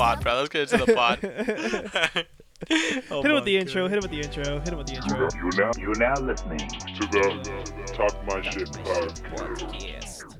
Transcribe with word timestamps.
pod, 0.00 0.22
bro. 0.22 0.34
Let's 0.36 0.48
get 0.48 0.72
into 0.72 0.86
the 0.86 0.94
pod. 0.94 1.18
oh 3.10 3.22
Hit 3.22 3.30
him 3.30 3.34
with 3.34 3.44
the 3.44 3.54
my 3.54 3.60
intro. 3.60 3.88
Hit 3.88 3.98
him 3.98 4.02
with 4.02 4.10
the 4.10 4.20
intro. 4.20 4.60
Hit 4.60 4.68
him 4.68 4.78
with 4.78 4.86
the 4.86 4.94
intro. 4.96 5.28
You're 5.34 5.56
now 5.56 5.70
you're 5.78 5.98
now 5.98 6.14
listening 6.20 6.58
to 6.58 7.06
the 7.08 7.92
Talk 7.94 8.14
My 8.26 8.40
Shit 8.42 8.68
podcast. 8.68 10.36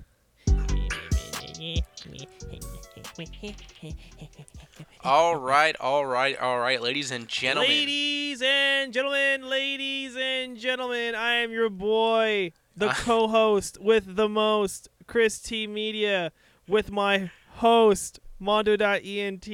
All 5.03 5.37
right, 5.37 5.77
all 5.81 6.07
right, 6.07 6.39
all 6.39 6.59
right, 6.59 6.81
ladies 6.81 7.11
and 7.11 7.27
gentlemen. 7.29 7.71
Ladies 7.71 8.43
and 8.43 8.93
gentlemen, 8.93 9.49
ladies 9.49 10.17
and 10.17 10.57
gentlemen, 10.59 11.15
I 11.15 11.35
am 11.35 11.51
your 11.51 11.71
boy, 11.71 12.53
the 12.77 12.91
Uh. 12.91 12.95
co-host 12.99 13.79
with 13.81 14.17
the 14.17 14.29
most, 14.29 14.89
Chris 15.07 15.39
T 15.41 15.67
Media, 15.67 16.33
with 16.67 16.91
my 16.91 17.31
host, 17.57 18.21
Mondo.ent. 18.41 19.47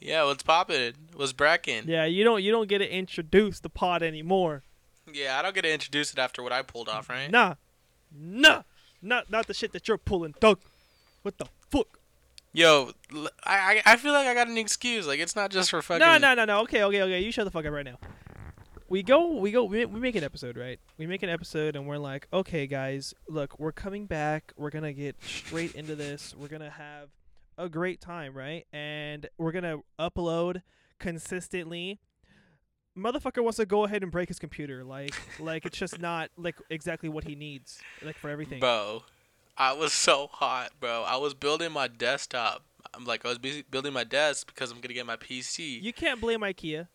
Yeah, 0.00 0.24
what's 0.24 0.42
poppin'? 0.42 0.94
What's 1.14 1.32
brackin'? 1.32 1.86
Yeah, 1.86 2.04
you 2.04 2.24
don't 2.24 2.42
you 2.42 2.50
don't 2.50 2.68
get 2.68 2.78
to 2.78 2.92
introduce 2.92 3.60
the 3.60 3.70
pod 3.70 4.02
anymore. 4.02 4.64
Yeah, 5.12 5.38
I 5.38 5.42
don't 5.42 5.54
get 5.54 5.62
to 5.62 5.72
introduce 5.72 6.12
it 6.12 6.18
after 6.18 6.42
what 6.42 6.52
I 6.52 6.62
pulled 6.62 6.88
off, 6.88 7.08
right? 7.08 7.30
Nah, 7.30 7.54
nah, 8.12 8.62
not 9.00 9.30
not 9.30 9.46
the 9.46 9.54
shit 9.54 9.72
that 9.72 9.86
you're 9.86 9.98
pulling, 9.98 10.34
Doug. 10.40 10.58
What 11.22 11.38
the 11.38 11.46
fuck? 11.70 12.00
Yo, 12.52 12.90
I 13.44 13.80
I 13.86 13.96
feel 13.96 14.12
like 14.12 14.26
I 14.26 14.34
got 14.34 14.48
an 14.48 14.58
excuse. 14.58 15.06
Like 15.06 15.20
it's 15.20 15.36
not 15.36 15.50
just 15.50 15.70
for 15.70 15.80
fucking. 15.82 16.00
No, 16.00 16.18
no, 16.18 16.34
no, 16.34 16.44
no. 16.44 16.60
Okay, 16.62 16.82
okay, 16.82 17.02
okay. 17.02 17.20
You 17.20 17.30
shut 17.30 17.44
the 17.44 17.50
fuck 17.50 17.64
up 17.64 17.72
right 17.72 17.84
now. 17.84 17.98
We 18.88 19.02
go, 19.02 19.36
we 19.36 19.52
go, 19.52 19.64
we, 19.64 19.86
we 19.86 20.00
make 20.00 20.16
an 20.16 20.24
episode, 20.24 20.58
right? 20.58 20.78
We 20.98 21.06
make 21.06 21.22
an 21.22 21.30
episode, 21.30 21.76
and 21.76 21.86
we're 21.86 21.96
like, 21.96 22.28
okay, 22.30 22.66
guys, 22.66 23.14
look, 23.26 23.58
we're 23.58 23.72
coming 23.72 24.04
back. 24.04 24.52
We're 24.56 24.68
gonna 24.68 24.92
get 24.92 25.16
straight 25.24 25.74
into 25.74 25.94
this. 25.94 26.34
We're 26.36 26.48
gonna 26.48 26.68
have 26.68 27.08
a 27.58 27.68
great 27.68 28.00
time, 28.00 28.34
right? 28.34 28.66
And 28.72 29.28
we're 29.38 29.52
gonna 29.52 29.78
upload 29.98 30.62
consistently. 30.98 32.00
Motherfucker 32.96 33.42
wants 33.42 33.56
to 33.56 33.66
go 33.66 33.84
ahead 33.84 34.02
and 34.02 34.12
break 34.12 34.28
his 34.28 34.38
computer, 34.38 34.84
like, 34.84 35.14
like 35.40 35.64
it's 35.64 35.78
just 35.78 36.00
not 36.00 36.30
like 36.36 36.56
exactly 36.70 37.08
what 37.08 37.24
he 37.24 37.34
needs, 37.34 37.80
like 38.02 38.16
for 38.16 38.28
everything. 38.28 38.60
Bro, 38.60 39.04
I 39.56 39.72
was 39.72 39.92
so 39.92 40.28
hot, 40.32 40.70
bro. 40.80 41.04
I 41.06 41.16
was 41.16 41.34
building 41.34 41.72
my 41.72 41.88
desktop. 41.88 42.64
I'm 42.94 43.04
like 43.04 43.24
I 43.24 43.28
was 43.28 43.38
busy 43.38 43.64
building 43.70 43.92
my 43.92 44.04
desk 44.04 44.46
because 44.46 44.70
I'm 44.70 44.80
gonna 44.80 44.94
get 44.94 45.06
my 45.06 45.16
PC. 45.16 45.82
You 45.82 45.92
can't 45.92 46.20
blame 46.20 46.40
IKEA. 46.40 46.88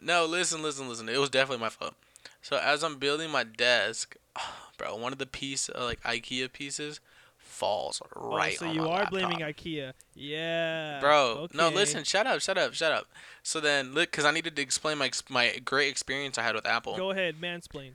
No, 0.00 0.26
listen, 0.26 0.62
listen, 0.62 0.88
listen. 0.88 1.08
It 1.08 1.18
was 1.18 1.30
definitely 1.30 1.62
my 1.62 1.70
fault. 1.70 1.94
So 2.42 2.58
as 2.58 2.82
I'm 2.82 2.98
building 2.98 3.30
my 3.30 3.44
desk, 3.44 4.16
bro, 4.78 4.96
one 4.96 5.12
of 5.12 5.18
the 5.18 5.26
piece 5.26 5.68
uh, 5.68 5.84
like 5.84 6.02
IKEA 6.02 6.52
pieces 6.52 7.00
falls 7.56 8.02
right. 8.14 8.56
oh, 8.60 8.66
so 8.66 8.70
you 8.70 8.82
are 8.82 9.00
laptop. 9.00 9.10
blaming 9.10 9.38
IKEA. 9.38 9.92
Yeah. 10.14 11.00
Bro, 11.00 11.48
no, 11.54 11.70
listen, 11.70 12.04
shut 12.04 12.26
up, 12.26 12.40
shut 12.40 12.58
up, 12.58 12.74
shut 12.74 12.92
up. 12.92 13.06
So 13.42 13.60
then, 13.60 13.94
look, 13.94 14.10
because 14.10 14.24
I 14.24 14.30
needed 14.30 14.54
to 14.56 14.62
explain 14.62 14.98
my 14.98 15.10
my 15.28 15.58
great 15.64 15.88
experience 15.88 16.36
I 16.38 16.42
had 16.42 16.54
with 16.54 16.66
Apple. 16.66 16.96
Go 16.96 17.10
ahead, 17.10 17.36
mansplain. 17.40 17.92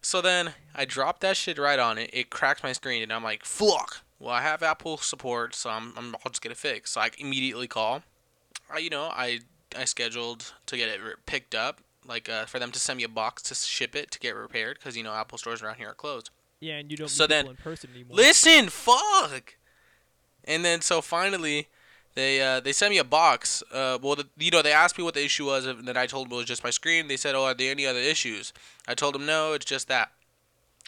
So 0.00 0.20
then 0.20 0.54
I 0.74 0.84
dropped 0.84 1.20
that 1.20 1.36
shit 1.36 1.58
right 1.58 1.78
on 1.78 1.98
it. 1.98 2.10
It 2.12 2.30
cracked 2.30 2.62
my 2.62 2.72
screen, 2.72 3.02
and 3.02 3.12
I'm 3.12 3.22
like, 3.22 3.44
fuck. 3.44 4.02
Well, 4.18 4.34
I 4.34 4.40
have 4.40 4.62
Apple 4.62 4.96
support, 4.98 5.54
so 5.54 5.70
I'm, 5.70 5.92
I'm 5.96 6.14
I'll 6.24 6.30
just 6.30 6.42
get 6.42 6.52
it 6.52 6.58
fixed. 6.58 6.94
So 6.94 7.00
I 7.00 7.10
immediately 7.18 7.68
call. 7.68 8.02
I, 8.72 8.78
you 8.78 8.90
know, 8.90 9.10
I 9.12 9.40
I 9.76 9.84
scheduled 9.84 10.54
to 10.66 10.76
get 10.76 10.88
it 10.88 11.00
picked 11.26 11.54
up, 11.54 11.80
like 12.06 12.28
uh, 12.28 12.46
for 12.46 12.58
them 12.58 12.72
to 12.72 12.78
send 12.78 12.96
me 12.96 13.04
a 13.04 13.08
box 13.08 13.42
to 13.44 13.54
ship 13.54 13.94
it 13.94 14.10
to 14.12 14.18
get 14.18 14.34
repaired, 14.34 14.78
because 14.78 14.96
you 14.96 15.02
know 15.02 15.12
Apple 15.12 15.38
stores 15.38 15.62
around 15.62 15.76
here 15.76 15.90
are 15.90 15.94
closed. 15.94 16.30
Yeah, 16.62 16.76
and 16.76 16.88
you 16.90 16.96
don't 16.96 17.08
So 17.08 17.26
then- 17.26 17.44
people 17.46 17.50
in 17.50 17.56
person 17.56 17.90
anymore. 17.92 18.16
Listen, 18.16 18.68
fuck. 18.68 19.54
And 20.44 20.64
then 20.64 20.80
so 20.80 21.00
finally, 21.02 21.68
they 22.14 22.40
uh, 22.40 22.60
they 22.60 22.72
sent 22.72 22.92
me 22.92 22.98
a 22.98 23.04
box. 23.04 23.62
Uh, 23.72 23.98
well, 24.00 24.14
the, 24.16 24.28
you 24.38 24.50
know, 24.50 24.62
they 24.62 24.72
asked 24.72 24.96
me 24.96 25.02
what 25.04 25.14
the 25.14 25.24
issue 25.24 25.46
was, 25.46 25.66
and 25.66 25.86
then 25.88 25.96
I 25.96 26.06
told 26.06 26.28
them 26.28 26.34
it 26.34 26.36
was 26.38 26.46
just 26.46 26.62
my 26.62 26.70
screen. 26.70 27.08
They 27.08 27.16
said, 27.16 27.34
"Oh, 27.34 27.44
are 27.44 27.54
there 27.54 27.70
any 27.72 27.84
other 27.86 27.98
issues?" 27.98 28.52
I 28.86 28.94
told 28.94 29.14
them, 29.14 29.26
"No, 29.26 29.54
it's 29.54 29.64
just 29.64 29.88
that." 29.88 30.12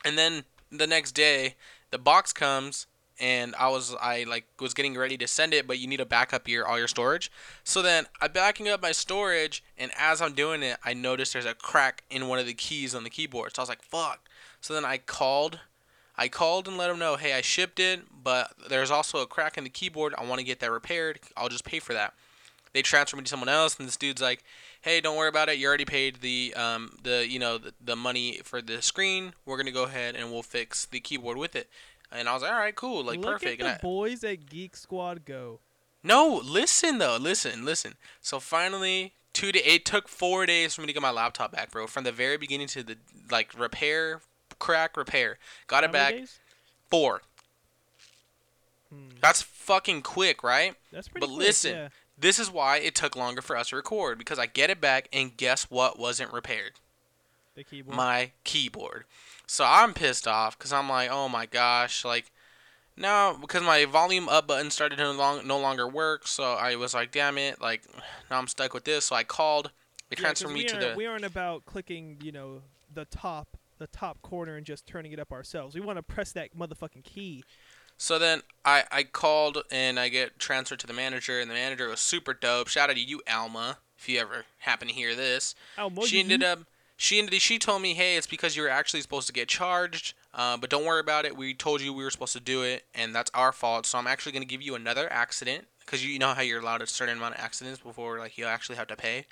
And 0.04 0.16
then 0.16 0.44
the 0.70 0.86
next 0.86 1.12
day, 1.12 1.54
the 1.90 1.98
box 1.98 2.32
comes, 2.32 2.86
and 3.18 3.54
I 3.56 3.68
was 3.68 3.94
I 4.00 4.24
like 4.24 4.44
was 4.60 4.74
getting 4.74 4.96
ready 4.96 5.16
to 5.18 5.26
send 5.26 5.54
it, 5.54 5.66
but 5.66 5.78
you 5.78 5.86
need 5.88 5.96
to 5.98 6.04
back 6.06 6.32
up 6.34 6.46
your 6.46 6.66
all 6.66 6.78
your 6.78 6.88
storage. 6.88 7.32
So 7.64 7.80
then 7.82 8.06
I'm 8.20 8.32
backing 8.32 8.68
up 8.68 8.82
my 8.82 8.92
storage, 8.92 9.64
and 9.78 9.90
as 9.98 10.20
I'm 10.20 10.34
doing 10.34 10.62
it, 10.62 10.76
I 10.84 10.94
noticed 10.94 11.32
there's 11.32 11.46
a 11.46 11.54
crack 11.54 12.04
in 12.10 12.28
one 12.28 12.38
of 12.38 12.46
the 12.46 12.54
keys 12.54 12.94
on 12.94 13.02
the 13.02 13.10
keyboard. 13.10 13.56
So 13.56 13.60
I 13.60 13.62
was 13.64 13.68
like, 13.68 13.82
"Fuck." 13.82 14.28
So 14.64 14.72
then 14.72 14.86
I 14.86 14.96
called 14.96 15.60
I 16.16 16.28
called 16.28 16.68
and 16.68 16.78
let 16.78 16.88
them 16.88 16.98
know, 16.98 17.16
hey, 17.16 17.34
I 17.34 17.42
shipped 17.42 17.78
it, 17.78 18.00
but 18.22 18.54
there's 18.70 18.90
also 18.90 19.18
a 19.18 19.26
crack 19.26 19.58
in 19.58 19.64
the 19.64 19.68
keyboard. 19.68 20.14
I 20.16 20.24
want 20.24 20.38
to 20.38 20.44
get 20.44 20.60
that 20.60 20.70
repaired. 20.70 21.20
I'll 21.36 21.50
just 21.50 21.66
pay 21.66 21.80
for 21.80 21.92
that. 21.92 22.14
They 22.72 22.80
transfer 22.80 23.18
me 23.18 23.24
to 23.24 23.28
someone 23.28 23.50
else, 23.50 23.78
and 23.78 23.86
this 23.86 23.98
dude's 23.98 24.22
like, 24.22 24.42
hey, 24.80 25.02
don't 25.02 25.18
worry 25.18 25.28
about 25.28 25.50
it. 25.50 25.58
You 25.58 25.68
already 25.68 25.84
paid 25.84 26.22
the 26.22 26.54
um 26.56 26.96
the 27.02 27.28
you 27.28 27.38
know 27.38 27.58
the, 27.58 27.74
the 27.78 27.94
money 27.94 28.40
for 28.42 28.62
the 28.62 28.80
screen. 28.80 29.34
We're 29.44 29.58
gonna 29.58 29.70
go 29.70 29.84
ahead 29.84 30.16
and 30.16 30.32
we'll 30.32 30.42
fix 30.42 30.86
the 30.86 30.98
keyboard 30.98 31.36
with 31.36 31.54
it. 31.54 31.68
And 32.10 32.26
I 32.26 32.32
was 32.32 32.40
like, 32.40 32.52
all 32.52 32.58
right, 32.58 32.74
cool, 32.74 33.04
like 33.04 33.18
Look 33.18 33.42
perfect. 33.42 33.60
at 33.60 33.66
the 33.66 33.74
I, 33.74 33.78
boys 33.82 34.24
at 34.24 34.46
Geek 34.48 34.76
Squad 34.76 35.26
go. 35.26 35.60
no, 36.02 36.40
listen 36.42 36.96
though, 36.96 37.18
listen, 37.20 37.66
listen. 37.66 37.96
So 38.22 38.40
finally, 38.40 39.12
two 39.34 39.52
to 39.52 39.58
It 39.58 39.84
took 39.84 40.08
four 40.08 40.46
days 40.46 40.74
for 40.74 40.80
me 40.80 40.86
to 40.86 40.94
get 40.94 41.02
my 41.02 41.10
laptop 41.10 41.52
back, 41.52 41.70
bro. 41.70 41.86
From 41.86 42.04
the 42.04 42.12
very 42.12 42.38
beginning 42.38 42.68
to 42.68 42.82
the 42.82 42.96
like 43.30 43.52
repair, 43.58 44.22
crack, 44.58 44.96
repair. 44.96 45.38
Got 45.66 45.84
How 45.84 45.90
it 45.90 45.92
back. 45.92 46.12
days? 46.14 46.38
Four. 46.90 47.22
Hmm. 48.90 49.08
That's 49.20 49.42
fucking 49.42 50.02
quick, 50.02 50.42
right? 50.42 50.74
That's 50.92 51.08
pretty. 51.08 51.26
But 51.26 51.34
quick, 51.34 51.46
listen, 51.46 51.74
yeah. 51.74 51.88
This 52.16 52.38
is 52.38 52.50
why 52.50 52.78
it 52.78 52.94
took 52.94 53.16
longer 53.16 53.42
for 53.42 53.56
us 53.56 53.70
to 53.70 53.76
record 53.76 54.18
because 54.18 54.38
I 54.38 54.46
get 54.46 54.70
it 54.70 54.80
back 54.80 55.08
and 55.12 55.36
guess 55.36 55.64
what 55.64 55.98
wasn't 55.98 56.32
repaired? 56.32 56.72
the 57.54 57.64
keyboard. 57.64 57.96
My 57.96 58.32
keyboard. 58.44 59.04
So 59.46 59.64
I'm 59.66 59.94
pissed 59.94 60.26
off 60.26 60.58
because 60.58 60.72
I'm 60.72 60.88
like, 60.88 61.10
oh 61.10 61.28
my 61.28 61.46
gosh, 61.46 62.04
like 62.04 62.30
no, 62.96 63.36
because 63.40 63.62
my 63.62 63.84
volume 63.84 64.28
up 64.28 64.46
button 64.46 64.70
started 64.70 64.96
to 64.96 65.02
no, 65.02 65.12
long, 65.12 65.46
no 65.46 65.58
longer 65.58 65.86
work. 65.88 66.26
So 66.26 66.54
I 66.54 66.76
was 66.76 66.94
like, 66.94 67.10
damn 67.10 67.38
it, 67.38 67.60
like 67.60 67.82
now 68.30 68.38
I'm 68.38 68.46
stuck 68.46 68.74
with 68.74 68.84
this. 68.84 69.06
So 69.06 69.16
I 69.16 69.24
called. 69.24 69.70
They 70.10 70.16
Yeah, 70.16 70.22
transferred 70.22 70.52
me 70.52 70.64
to 70.64 70.76
the. 70.76 70.94
We 70.96 71.06
aren't 71.06 71.24
about 71.24 71.64
clicking, 71.64 72.18
you 72.22 72.30
know, 72.32 72.62
the 72.92 73.04
top, 73.06 73.56
the 73.84 73.98
top 73.98 74.22
corner 74.22 74.56
and 74.56 74.64
just 74.64 74.86
turning 74.86 75.12
it 75.12 75.18
up 75.20 75.30
ourselves. 75.32 75.74
We 75.74 75.80
want 75.80 75.98
to 75.98 76.02
press 76.02 76.32
that 76.32 76.56
motherfucking 76.56 77.04
key. 77.04 77.44
So 77.96 78.18
then 78.18 78.40
I, 78.64 78.84
I 78.90 79.02
called 79.04 79.58
and 79.70 80.00
I 80.00 80.08
get 80.08 80.38
transferred 80.38 80.80
to 80.80 80.86
the 80.86 80.92
manager, 80.92 81.38
and 81.40 81.50
the 81.50 81.54
manager 81.54 81.88
was 81.88 82.00
super 82.00 82.34
dope. 82.34 82.68
Shout 82.68 82.90
out 82.90 82.96
to 82.96 83.02
you, 83.02 83.22
Alma, 83.30 83.78
if 83.98 84.08
you 84.08 84.18
ever 84.18 84.46
happen 84.58 84.88
to 84.88 84.94
hear 84.94 85.14
this. 85.14 85.54
Mo, 85.78 86.04
she 86.06 86.20
ended 86.20 86.42
up 86.42 86.60
she 86.96 87.18
ended 87.18 87.42
she 87.42 87.58
told 87.58 87.82
me 87.82 87.92
hey 87.94 88.16
it's 88.16 88.26
because 88.26 88.56
you 88.56 88.62
were 88.62 88.68
actually 88.68 89.00
supposed 89.00 89.26
to 89.26 89.32
get 89.32 89.48
charged 89.48 90.14
uh, 90.32 90.56
but 90.56 90.70
don't 90.70 90.84
worry 90.84 91.00
about 91.00 91.24
it 91.24 91.36
we 91.36 91.52
told 91.52 91.80
you 91.80 91.92
we 91.92 92.04
were 92.04 92.10
supposed 92.10 92.32
to 92.32 92.38
do 92.40 92.62
it 92.62 92.84
and 92.94 93.12
that's 93.12 93.32
our 93.34 93.50
fault 93.50 93.84
so 93.84 93.98
i'm 93.98 94.06
actually 94.06 94.30
going 94.30 94.44
to 94.44 94.48
give 94.48 94.62
you 94.62 94.76
another 94.76 95.12
accident 95.12 95.66
because 95.80 96.06
you 96.06 96.20
know 96.20 96.34
how 96.34 96.40
you're 96.40 96.60
allowed 96.60 96.80
a 96.80 96.86
certain 96.86 97.16
amount 97.18 97.34
of 97.34 97.40
accidents 97.40 97.80
before 97.80 98.20
like 98.20 98.38
you 98.38 98.44
actually 98.44 98.76
have 98.76 98.86
to 98.86 98.94
pay 98.94 99.26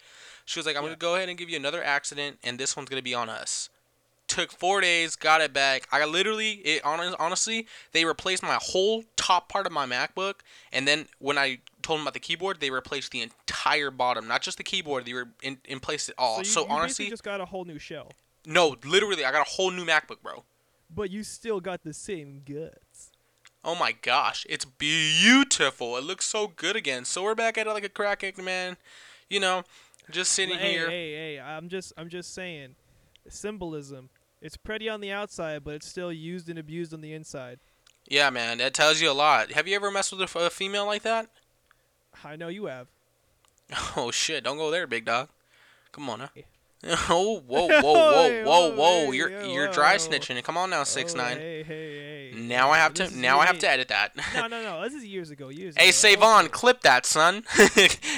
she 0.44 0.58
was 0.58 0.66
like 0.66 0.74
i'm 0.74 0.82
Yeah. 0.82 0.88
going 0.88 0.94
to 0.98 0.98
go 0.98 1.14
ahead 1.14 1.28
and 1.28 1.38
give 1.38 1.48
you 1.48 1.56
another 1.56 1.84
accident 1.84 2.38
and 2.42 2.58
this 2.58 2.76
one's 2.76 2.88
going 2.88 2.98
to 2.98 3.04
be 3.04 3.14
on 3.14 3.28
us 3.28 3.70
took 4.32 4.50
four 4.50 4.80
days 4.80 5.14
got 5.14 5.40
it 5.40 5.52
back 5.52 5.86
i 5.92 6.04
literally 6.04 6.52
it 6.64 6.80
honestly 6.84 7.66
they 7.92 8.04
replaced 8.04 8.42
my 8.42 8.58
whole 8.60 9.04
top 9.16 9.48
part 9.48 9.66
of 9.66 9.72
my 9.72 9.86
macbook 9.86 10.36
and 10.72 10.88
then 10.88 11.06
when 11.18 11.36
i 11.36 11.58
told 11.82 11.98
them 11.98 12.04
about 12.04 12.14
the 12.14 12.20
keyboard 12.20 12.60
they 12.60 12.70
replaced 12.70 13.12
the 13.12 13.20
entire 13.20 13.90
bottom 13.90 14.26
not 14.26 14.40
just 14.40 14.56
the 14.56 14.64
keyboard 14.64 15.04
they 15.04 15.12
were 15.12 15.28
in, 15.42 15.58
in 15.64 15.80
place 15.80 16.08
it 16.08 16.14
all 16.16 16.36
So, 16.36 16.40
you, 16.40 16.44
so 16.44 16.60
you 16.62 16.66
honestly 16.68 17.08
just 17.10 17.22
got 17.22 17.40
a 17.40 17.44
whole 17.44 17.64
new 17.64 17.78
shell, 17.78 18.12
no, 18.46 18.76
literally, 18.84 19.24
I 19.24 19.30
got 19.30 19.46
a 19.46 19.50
whole 19.50 19.70
new 19.70 19.84
MacBook, 19.84 20.22
bro. 20.22 20.44
but 20.92 21.10
you 21.10 21.22
still 21.22 21.60
got 21.60 21.84
the 21.84 21.92
same 21.92 22.42
guts. 22.44 23.10
Oh 23.64 23.76
my 23.76 23.92
gosh, 23.92 24.44
it's 24.48 24.64
beautiful. 24.64 25.96
It 25.96 26.02
looks 26.02 26.26
so 26.26 26.48
good 26.48 26.74
again. 26.74 27.04
So 27.04 27.22
we're 27.22 27.36
back 27.36 27.56
at 27.56 27.66
it 27.66 27.70
like 27.70 27.84
a 27.84 27.88
crack 27.88 28.24
egg, 28.24 28.42
man. 28.42 28.76
You 29.28 29.38
know, 29.38 29.62
just 30.10 30.32
sitting 30.32 30.58
hey, 30.58 30.72
here. 30.72 30.90
hey, 30.90 31.12
hey! 31.12 31.40
I'm 31.40 31.68
just, 31.68 31.92
I'm 31.96 32.08
just 32.08 32.34
saying, 32.34 32.74
symbolism. 33.28 34.10
It's 34.42 34.56
pretty 34.56 34.88
on 34.88 35.00
the 35.00 35.12
outside, 35.12 35.62
but 35.64 35.74
it's 35.74 35.86
still 35.88 36.12
used 36.12 36.48
and 36.48 36.58
abused 36.58 36.92
on 36.92 37.00
the 37.00 37.12
inside. 37.14 37.60
Yeah, 38.08 38.28
man, 38.30 38.58
that 38.58 38.74
tells 38.74 39.00
you 39.00 39.08
a 39.08 39.12
lot. 39.12 39.52
Have 39.52 39.68
you 39.68 39.76
ever 39.76 39.90
messed 39.90 40.10
with 40.10 40.20
a, 40.20 40.24
f- 40.24 40.34
a 40.36 40.50
female 40.50 40.84
like 40.84 41.02
that? 41.02 41.28
I 42.24 42.36
know 42.36 42.48
you 42.48 42.66
have. 42.66 42.88
Oh 43.96 44.10
shit, 44.10 44.44
don't 44.44 44.58
go 44.58 44.70
there, 44.70 44.86
big 44.86 45.06
dog. 45.06 45.28
Come 45.92 46.10
on, 46.10 46.20
huh? 46.20 46.28
Oh, 47.08 47.38
whoa, 47.46 47.68
whoa, 47.68 47.80
whoa, 47.80 48.42
whoa, 48.44 48.74
whoa! 48.74 49.12
You're 49.12 49.44
you're 49.44 49.68
dry 49.68 49.94
snitching. 49.94 50.42
Come 50.42 50.56
on 50.56 50.70
now, 50.70 50.82
six 50.82 51.14
Oh, 51.14 51.18
nine. 51.18 51.38
Hey, 51.38 51.62
hey, 51.62 52.32
hey. 52.32 52.40
Now 52.40 52.70
I 52.70 52.78
have 52.78 52.92
to 52.94 53.08
now 53.16 53.38
I 53.38 53.46
have 53.46 53.60
to 53.60 53.70
edit 53.70 53.86
that. 53.88 54.16
No, 54.34 54.48
no, 54.48 54.62
no. 54.62 54.82
This 54.82 54.94
is 54.94 55.04
years 55.04 55.30
ago. 55.30 55.48
Years 55.48 55.76
hey. 55.78 55.92
Savon, 55.92 56.48
clip 56.48 56.80
that, 56.82 57.06
son. 57.06 57.44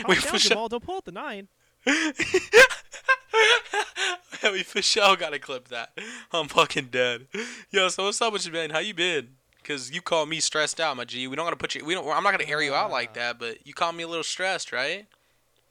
We 0.09 0.15
down, 0.15 0.39
Jamal. 0.39 0.69
Don't 0.69 0.83
pull 0.83 0.97
out 0.97 1.05
the 1.05 1.13
nine. 1.13 1.49
we 4.53 4.63
for 4.63 4.81
sure 4.81 5.17
gotta 5.17 5.39
clip 5.39 5.69
that. 5.69 5.99
I'm 6.33 6.49
fucking 6.49 6.87
dead. 6.87 7.27
Yo, 7.71 7.89
so 7.89 8.05
what's 8.05 8.21
up 8.23 8.33
with 8.33 8.47
you, 8.47 8.53
man? 8.53 8.71
How 8.71 8.79
you 8.79 8.95
been? 8.95 9.31
Cause 9.63 9.91
you 9.91 10.01
call 10.01 10.27
me 10.27 10.41
stressed 10.41 10.81
out, 10.81 10.97
my 10.97 11.05
G. 11.05 11.27
We 11.27 11.37
don't 11.37 11.45
gotta 11.45 11.57
put 11.57 11.75
you. 11.75 11.85
We 11.85 11.95
don't. 11.95 12.07
I'm 12.09 12.23
not 12.23 12.33
gonna 12.33 12.51
air 12.51 12.63
you 12.63 12.75
out 12.75 12.91
like 12.91 13.15
that, 13.15 13.39
but 13.39 13.67
you 13.67 13.75
call 13.75 13.93
me 13.93 14.03
a 14.03 14.09
little 14.09 14.25
stressed, 14.25 14.73
right? 14.73 15.07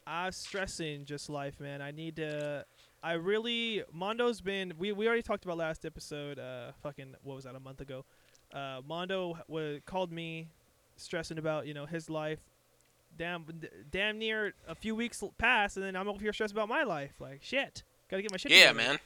I'm 0.05 0.31
stressing 0.31 1.05
just 1.05 1.29
life, 1.29 1.59
man. 1.59 1.81
I 1.81 1.91
need 1.91 2.17
to. 2.17 2.65
I 3.01 3.13
really 3.13 3.83
Mondo's 3.91 4.41
been. 4.41 4.73
We 4.77 4.91
we 4.91 5.07
already 5.07 5.23
talked 5.23 5.45
about 5.45 5.57
last 5.57 5.85
episode. 5.85 6.37
Uh, 6.37 6.71
fucking 6.81 7.15
what 7.23 7.35
was 7.35 7.45
that? 7.45 7.55
A 7.55 7.59
month 7.59 7.81
ago. 7.81 8.05
Uh, 8.53 8.81
Mondo 8.87 9.37
was 9.47 9.79
called 9.85 10.11
me, 10.11 10.47
stressing 10.95 11.39
about 11.39 11.65
you 11.65 11.73
know 11.73 11.85
his 11.85 12.09
life. 12.09 12.39
Damn, 13.17 13.45
damn 13.91 14.17
near 14.17 14.53
a 14.67 14.73
few 14.75 14.95
weeks 14.95 15.23
pass, 15.37 15.75
and 15.77 15.85
then 15.85 15.95
I'm 15.95 16.07
over 16.07 16.19
here 16.19 16.33
stressed 16.33 16.51
about 16.53 16.67
my 16.67 16.83
life. 16.83 17.13
Like 17.19 17.39
shit, 17.43 17.83
gotta 18.09 18.21
get 18.23 18.31
my 18.31 18.37
shit. 18.37 18.51
Yeah, 18.51 18.69
together. 18.71 18.77
man. 18.89 18.99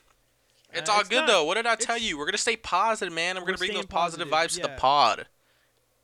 It's 0.73 0.89
Uh, 0.89 0.93
all 0.93 0.99
it's 1.01 1.09
good 1.09 1.17
not- 1.21 1.27
though. 1.27 1.43
What 1.43 1.55
did 1.55 1.65
I 1.65 1.75
tell 1.75 1.97
you? 1.97 2.17
We're 2.17 2.25
gonna 2.25 2.37
stay 2.37 2.55
positive, 2.57 3.13
man. 3.13 3.35
and 3.37 3.39
We're, 3.45 3.51
We're 3.51 3.57
gonna 3.57 3.57
bring 3.57 3.73
those 3.73 3.85
positive, 3.87 4.29
positive, 4.29 4.61
vibes 4.61 4.67
to 4.67 4.73
the 4.75 4.79
pod. 4.79 5.27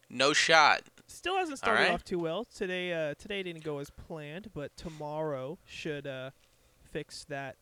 No 0.10 0.34
shot. 0.34 0.84
Still 1.08 1.38
hasn't 1.38 1.58
started 1.58 1.82
Alright. 1.82 1.94
off 1.94 2.04
too 2.04 2.20
well. 2.20 2.46
Today, 2.46 2.92
uh, 2.94 3.14
today 3.16 3.44
didn't 3.44 3.64
go 3.64 3.80
as 3.80 3.90
planned, 3.90 4.50
but 4.54 4.76
tomorrow 4.78 5.58
should 5.66 6.08
uh, 6.08 6.32
fix 6.92 7.24
that 7.26 7.56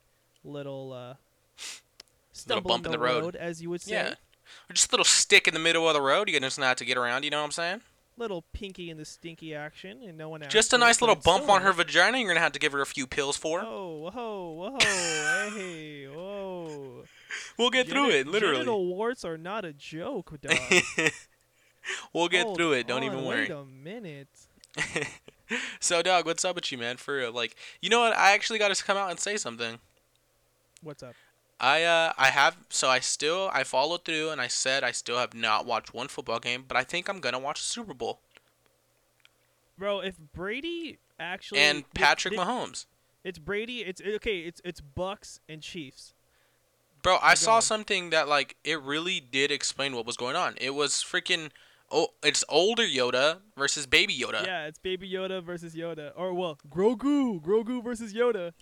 little 0.43 0.91
uh, 0.93 1.15
stumble 2.31 2.69
bump 2.69 2.85
in 2.85 2.91
the 2.91 2.99
road. 2.99 3.35
as 3.35 3.61
you 3.61 3.69
would 3.69 3.81
say. 3.81 3.91
Yeah. 3.93 4.13
Or 4.69 4.73
just 4.73 4.89
a 4.89 4.91
little 4.91 5.05
stick 5.05 5.47
in 5.47 5.53
the 5.53 5.59
middle 5.59 5.87
of 5.87 5.93
the 5.93 6.01
road. 6.01 6.29
you're 6.29 6.39
just 6.39 6.59
not 6.59 6.77
to 6.77 6.85
get 6.85 6.97
around. 6.97 7.23
You 7.23 7.29
know 7.29 7.39
what 7.39 7.45
I'm 7.45 7.51
saying? 7.51 7.81
Little 8.17 8.43
pinky 8.53 8.89
in 8.89 8.97
the 8.97 9.05
stinky 9.05 9.55
action, 9.55 10.03
and 10.03 10.17
no 10.17 10.29
one 10.29 10.43
asked 10.43 10.51
Just 10.51 10.73
a 10.73 10.77
nice 10.77 11.01
little 11.01 11.15
bump 11.15 11.49
on 11.49 11.61
her 11.61 11.71
vagina. 11.71 12.17
You're 12.17 12.27
gonna 12.27 12.39
have 12.39 12.51
to 12.51 12.59
give 12.59 12.73
her 12.73 12.81
a 12.81 12.85
few 12.85 13.07
pills 13.07 13.37
for. 13.37 13.61
Whoa, 13.61 14.11
whoa, 14.13 14.51
whoa, 14.51 14.77
hey, 15.55 16.07
whoa! 16.07 17.03
We'll 17.57 17.69
get 17.69 17.87
through 17.87 18.09
it, 18.09 18.27
literally. 18.27 18.55
Genital 18.57 18.85
warts 18.85 19.23
are 19.23 19.37
not 19.37 19.65
a 19.65 19.73
joke, 19.73 20.39
dog. 20.41 20.57
we'll 22.13 22.27
get 22.27 22.45
Hold 22.45 22.57
through 22.57 22.73
it. 22.73 22.87
Don't 22.87 22.97
on, 22.97 23.03
even 23.03 23.25
Wait 23.25 23.49
worry. 23.49 23.61
a 23.61 23.65
minute. 23.65 24.27
so, 25.79 26.01
dog, 26.01 26.25
what's 26.25 26.45
up 26.45 26.55
with 26.55 26.71
you, 26.71 26.77
man? 26.77 26.97
For 26.97 27.15
real. 27.15 27.31
like, 27.31 27.55
you 27.81 27.89
know 27.89 28.01
what? 28.01 28.15
I 28.15 28.33
actually 28.33 28.59
got 28.59 28.73
to 28.73 28.83
come 28.83 28.97
out 28.97 29.09
and 29.09 29.19
say 29.19 29.37
something. 29.37 29.79
What's 30.81 31.03
up? 31.03 31.15
I 31.61 31.83
uh 31.83 32.11
I 32.17 32.27
have 32.31 32.57
so 32.69 32.89
I 32.89 32.99
still 32.99 33.49
I 33.53 33.63
followed 33.63 34.03
through 34.03 34.31
and 34.31 34.41
I 34.41 34.47
said 34.47 34.83
I 34.83 34.91
still 34.91 35.17
have 35.17 35.33
not 35.33 35.65
watched 35.65 35.93
one 35.93 36.07
football 36.07 36.39
game, 36.39 36.65
but 36.67 36.75
I 36.75 36.83
think 36.83 37.07
I'm 37.07 37.19
gonna 37.19 37.39
watch 37.39 37.61
the 37.61 37.67
Super 37.67 37.93
Bowl 37.93 38.19
Bro, 39.77 40.01
if 40.01 40.15
Brady 40.33 40.99
actually 41.19 41.59
and 41.59 41.91
Patrick 41.93 42.33
Mahomes. 42.35 42.85
It's 43.23 43.39
Brady. 43.39 43.79
It's 43.79 44.01
okay. 44.01 44.39
It's 44.39 44.61
it's 44.63 44.81
Bucs 44.81 45.39
and 45.47 45.61
Chiefs. 45.61 46.13
Bro, 47.03 47.17
I 47.21 47.33
saw 47.33 47.53
going. 47.53 47.61
something 47.61 48.09
that 48.11 48.27
like 48.27 48.57
it 48.63 48.81
really 48.81 49.19
did 49.19 49.51
explain 49.51 49.95
what 49.95 50.05
was 50.05 50.17
going 50.17 50.35
on. 50.35 50.55
It 50.61 50.75
was 50.75 50.93
freaking 50.95 51.49
oh, 51.91 52.09
it's 52.23 52.43
older 52.47 52.83
Yoda 52.83 53.37
versus 53.57 53.87
baby 53.87 54.15
Yoda. 54.15 54.45
Yeah, 54.45 54.67
it's 54.67 54.79
Baby 54.79 55.09
Yoda 55.09 55.43
versus 55.43 55.73
Yoda, 55.75 56.11
or 56.15 56.33
well, 56.33 56.59
Grogu, 56.69 57.41
Grogu 57.41 57.83
versus 57.83 58.13
Yoda. 58.13 58.53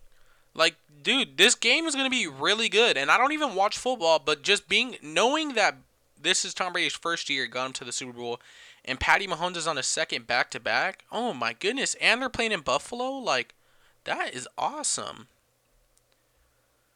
Like, 0.60 0.76
dude, 1.04 1.38
this 1.38 1.56
game 1.56 1.86
is 1.86 1.96
gonna 1.96 2.10
be 2.10 2.28
really 2.28 2.68
good, 2.68 2.98
and 2.98 3.10
I 3.10 3.18
don't 3.18 3.32
even 3.32 3.56
watch 3.56 3.78
football, 3.78 4.20
but 4.20 4.44
just 4.44 4.68
being 4.68 4.98
knowing 5.02 5.54
that 5.54 5.78
this 6.22 6.44
is 6.44 6.54
Tom 6.54 6.74
Brady's 6.74 6.94
first 6.94 7.30
year, 7.30 7.48
got 7.48 7.68
him 7.68 7.74
to 7.74 7.86
the 7.86 7.94
Super 7.94 8.12
Bowl, 8.12 8.42
and 8.84 9.00
Patty 9.00 9.26
Mahomes 9.26 9.56
is 9.56 9.68
on 9.68 9.78
a 9.78 9.84
second 9.84 10.28
back 10.28 10.52
to 10.52 10.60
back. 10.60 11.06
Oh 11.14 11.34
my 11.34 11.54
goodness! 11.54 11.96
And 12.02 12.22
they're 12.22 12.28
playing 12.28 12.52
in 12.52 12.60
Buffalo. 12.60 13.12
Like, 13.12 13.56
that 14.04 14.34
is 14.34 14.50
awesome. 14.58 15.28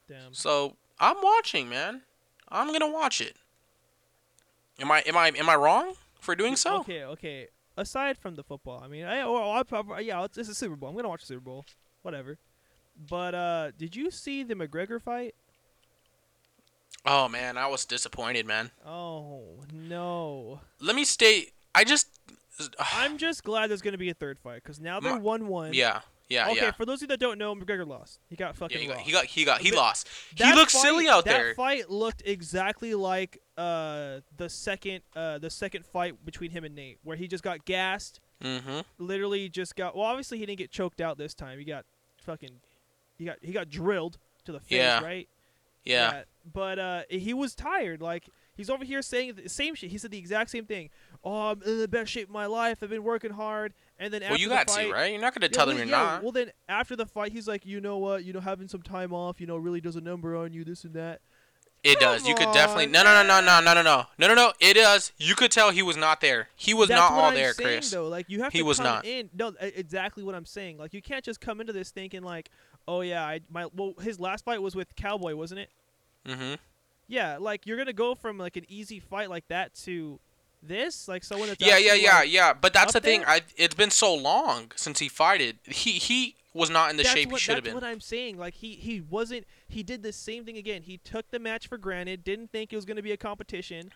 Damn. 0.10 0.34
So 0.34 0.76
I'm 1.00 1.22
watching, 1.24 1.70
man. 1.70 2.02
I'm 2.50 2.74
gonna 2.74 2.92
watch 2.92 3.22
it. 3.22 3.38
Am 4.78 4.92
I 4.92 5.04
am 5.08 5.16
I 5.16 5.30
am 5.30 5.48
I 5.50 5.56
wrong 5.56 5.94
for 6.20 6.36
doing 6.36 6.58
so? 6.58 6.82
Okay, 6.82 7.06
okay. 7.06 7.48
Aside 7.78 8.18
from 8.18 8.36
the 8.36 8.44
football, 8.44 8.82
I 8.84 8.90
mean, 8.90 9.06
I, 9.06 9.26
well, 9.26 9.54
I 9.54 9.64
probably 9.64 10.06
yeah, 10.06 10.26
it's, 10.26 10.38
it's 10.38 10.50
a 10.50 10.54
Super 10.54 10.76
Bowl. 10.76 10.90
I'm 10.90 10.96
gonna 10.98 11.08
watch 11.08 11.22
the 11.22 11.28
Super 11.28 11.40
Bowl, 11.40 11.66
whatever. 12.02 12.38
But 13.10 13.36
uh, 13.36 13.72
did 13.78 13.96
you 13.96 14.12
see 14.12 14.44
the 14.44 14.56
McGregor 14.56 15.02
fight? 15.02 15.36
Oh 17.06 17.28
man, 17.28 17.58
I 17.58 17.68
was 17.68 17.86
disappointed, 17.86 18.46
man. 18.46 18.72
Oh 18.86 19.44
no! 19.74 20.62
Let 20.80 20.96
me 20.96 21.04
state. 21.04 21.52
I 21.76 21.84
just. 21.84 22.08
I'm 22.80 23.18
just 23.18 23.44
glad 23.44 23.70
there's 23.70 23.82
gonna 23.82 23.98
be 23.98 24.10
a 24.10 24.14
third 24.14 24.40
fight 24.40 24.62
because 24.64 24.80
now 24.80 25.00
they're 25.00 25.18
one 25.18 25.48
one. 25.48 25.74
Yeah. 25.74 26.02
Yeah. 26.30 26.50
Okay, 26.50 26.56
yeah. 26.62 26.72
for 26.72 26.86
those 26.86 27.00
of 27.00 27.02
you 27.02 27.08
that 27.08 27.20
don't 27.20 27.38
know, 27.38 27.54
McGregor 27.54 27.86
lost. 27.86 28.20
He 28.30 28.36
got 28.36 28.50
Yeah, 28.50 28.52
fucking 28.54 28.80
he 28.80 28.88
got, 28.88 28.96
lost. 28.98 29.06
he 29.08 29.12
got 29.12 29.26
he 29.26 29.44
got 29.46 29.62
he 29.62 29.70
But 29.72 29.78
lost. 29.78 30.08
He 30.36 30.44
That 30.44 30.56
looked 30.56 30.72
fight- 30.72 30.82
silly 30.82 31.08
out 31.08 31.26
that 31.26 31.32
there. 31.34 31.54
fight 31.56 31.90
looked 31.90 32.22
exactly 32.26 32.94
like 32.96 33.40
uh 33.58 34.22
the 34.38 34.48
second 34.50 35.02
uh 35.16 35.38
the 35.40 35.50
second 35.50 35.86
fight 35.86 36.24
between 36.26 36.52
him 36.52 36.64
and 36.64 36.74
Nate, 36.76 37.00
where 37.04 37.18
he 37.18 37.28
just 37.28 37.44
got 37.44 37.66
gassed. 37.66 38.20
Mm-hmm. 38.42 38.80
Literally 38.98 39.50
just 39.50 39.76
got. 39.76 39.96
Well, 39.96 40.06
obviously 40.06 40.38
he 40.38 40.46
didn't 40.46 40.60
get 40.60 40.72
choked 40.72 41.02
out 41.02 41.18
this 41.18 41.34
time. 41.34 41.60
He 41.60 41.66
got 41.66 41.86
fucking. 42.24 42.62
He 43.18 43.26
got 43.26 43.38
he 43.42 43.52
got 43.52 43.70
drilled 43.70 44.18
to 44.46 44.52
the 44.52 44.60
face, 44.60 44.78
Yeah. 44.78 45.02
right? 45.04 45.28
Yeah. 45.86 46.12
yeah. 46.12 46.24
But 46.52 46.80
uh, 46.80 47.02
he 47.10 47.34
was 47.34 47.56
tired. 47.56 48.02
Like 48.02 48.26
he's 48.56 48.70
over 48.70 48.84
here 48.86 49.02
saying 49.02 49.34
the 49.42 49.50
same 49.50 49.76
shit. 49.76 49.92
He 49.92 49.98
said 49.98 50.12
the 50.12 50.18
exact 50.18 50.50
same 50.50 50.66
thing. 50.66 50.90
Oh, 51.24 51.52
I'm 51.52 51.62
in 51.64 51.80
the 51.80 51.88
best 51.88 52.12
shape 52.12 52.28
of 52.28 52.34
my 52.34 52.46
life. 52.48 52.80
I've 52.82 52.90
been 52.90 53.04
working 53.04 53.32
hard. 53.32 53.74
And 54.00 54.14
then 54.14 54.22
Well, 54.22 54.32
after 54.32 54.42
you 54.42 54.50
the 54.50 54.56
got 54.56 54.70
fight, 54.70 54.88
to 54.88 54.94
right. 54.94 55.12
You're 55.12 55.22
not 55.22 55.34
gonna 55.34 55.46
Yeah, 55.46 55.52
tell 55.52 55.68
well, 55.68 55.76
them 55.78 55.88
you're 55.88 55.98
yeah, 55.98 56.04
not. 56.04 56.24
Well, 56.24 56.32
then 56.34 56.52
after 56.68 56.96
the 56.96 57.06
fight, 57.06 57.32
he's 57.32 57.48
like, 57.48 57.66
you 57.66 57.80
know 57.80 57.98
what? 57.98 58.26
You 58.26 58.34
know, 58.34 58.42
having 58.42 58.68
some 58.68 58.82
time 58.82 59.14
off, 59.14 59.40
you 59.40 59.48
know, 59.48 59.56
really 59.58 59.80
does 59.82 59.96
a 59.96 60.02
number 60.02 60.36
on 60.36 60.52
you. 60.54 60.64
This 60.66 60.84
and 60.84 60.94
that. 60.96 61.22
It 61.84 62.00
does. 62.00 62.26
You 62.26 62.34
could 62.34 62.52
definitely. 62.54 62.86
No, 62.88 63.04
no, 63.04 63.14
no, 63.24 63.28
no, 63.28 63.42
no, 63.42 63.60
no, 63.60 63.74
no, 63.74 63.82
no, 63.82 64.06
no, 64.18 64.28
no, 64.30 64.34
no. 64.36 64.54
It 64.62 64.76
does. 64.76 65.12
You 65.18 65.36
could 65.36 65.52
tell 65.52 65.70
he 65.72 65.82
was 65.82 65.98
not 65.98 66.22
there. 66.22 66.48
He 66.56 66.74
was 66.74 66.88
That's 66.88 66.98
not 66.98 67.12
all 67.12 67.26
I'm 67.26 67.34
there, 67.36 67.54
saying, 67.54 67.80
Chris. 67.80 67.92
Though, 67.92 68.08
like 68.08 68.30
you 68.30 68.42
have 68.44 68.54
He 68.54 68.60
to 68.60 68.66
was 68.66 68.78
come 68.78 68.86
not. 68.86 69.06
in. 69.06 69.30
No, 69.34 69.52
exactly 69.60 70.24
what 70.24 70.34
I'm 70.34 70.46
saying. 70.46 70.78
Like 70.78 70.94
you 70.94 71.02
can't 71.02 71.26
just 71.26 71.42
come 71.42 71.60
into 71.60 71.74
this 71.74 71.92
thinking 71.92 72.24
like, 72.24 72.50
oh 72.88 73.02
yeah, 73.02 73.24
I 73.26 73.42
my 73.50 73.68
well 73.76 73.94
his 74.02 74.20
last 74.20 74.46
fight 74.46 74.62
was 74.62 74.76
with 74.76 74.96
Cowboy, 74.96 75.36
wasn't 75.36 75.62
it? 75.62 75.70
Mm-hmm. 76.28 76.56
Yeah, 77.08 77.38
like 77.40 77.66
you're 77.68 77.78
gonna 77.78 77.94
go 77.94 78.16
from 78.16 78.38
like 78.38 78.56
an 78.58 78.66
easy 78.70 79.00
fight 79.00 79.30
like 79.30 79.48
that 79.50 79.74
to 79.84 80.20
this, 80.62 81.08
like 81.08 81.24
someone 81.24 81.50
that's 81.50 81.62
Yeah, 81.62 81.78
yeah, 81.78 81.94
yeah, 81.94 82.20
like- 82.20 82.32
yeah. 82.32 82.54
But 82.54 82.74
that's 82.74 82.94
the 82.94 83.00
up 83.00 83.04
thing. 83.04 83.20
there? 83.22 83.30
I. 83.30 83.42
It's 83.58 83.76
been 83.76 83.92
so 83.92 84.14
long 84.16 84.72
since 84.76 85.00
he 85.00 85.10
fighted. 85.10 85.60
He 85.66 85.94
he 85.94 86.36
was 86.54 86.70
not 86.70 86.92
in 86.92 86.98
the 86.98 87.04
that's 87.04 87.14
shape 87.16 87.32
what, 87.32 87.42
he 87.42 87.44
should 87.44 87.56
have 87.56 87.64
that's 87.64 87.74
been. 87.74 87.82
what 87.82 87.84
I'm 87.84 88.00
saying. 88.00 88.38
Like 88.38 88.54
he 88.56 88.74
he 88.76 89.02
wasn't. 89.02 89.46
He 89.68 89.84
did 89.84 90.04
the 90.04 90.14
same 90.14 90.46
thing 90.46 90.58
again. 90.58 90.84
He 90.84 90.98
took 90.98 91.30
the 91.32 91.40
match 91.40 91.68
for 91.68 91.78
granted. 91.78 92.24
Didn't 92.24 92.52
think 92.52 92.72
it 92.72 92.76
was 92.76 92.86
gonna 92.86 93.02
be 93.02 93.12
a 93.12 93.18
competition. 93.18 93.92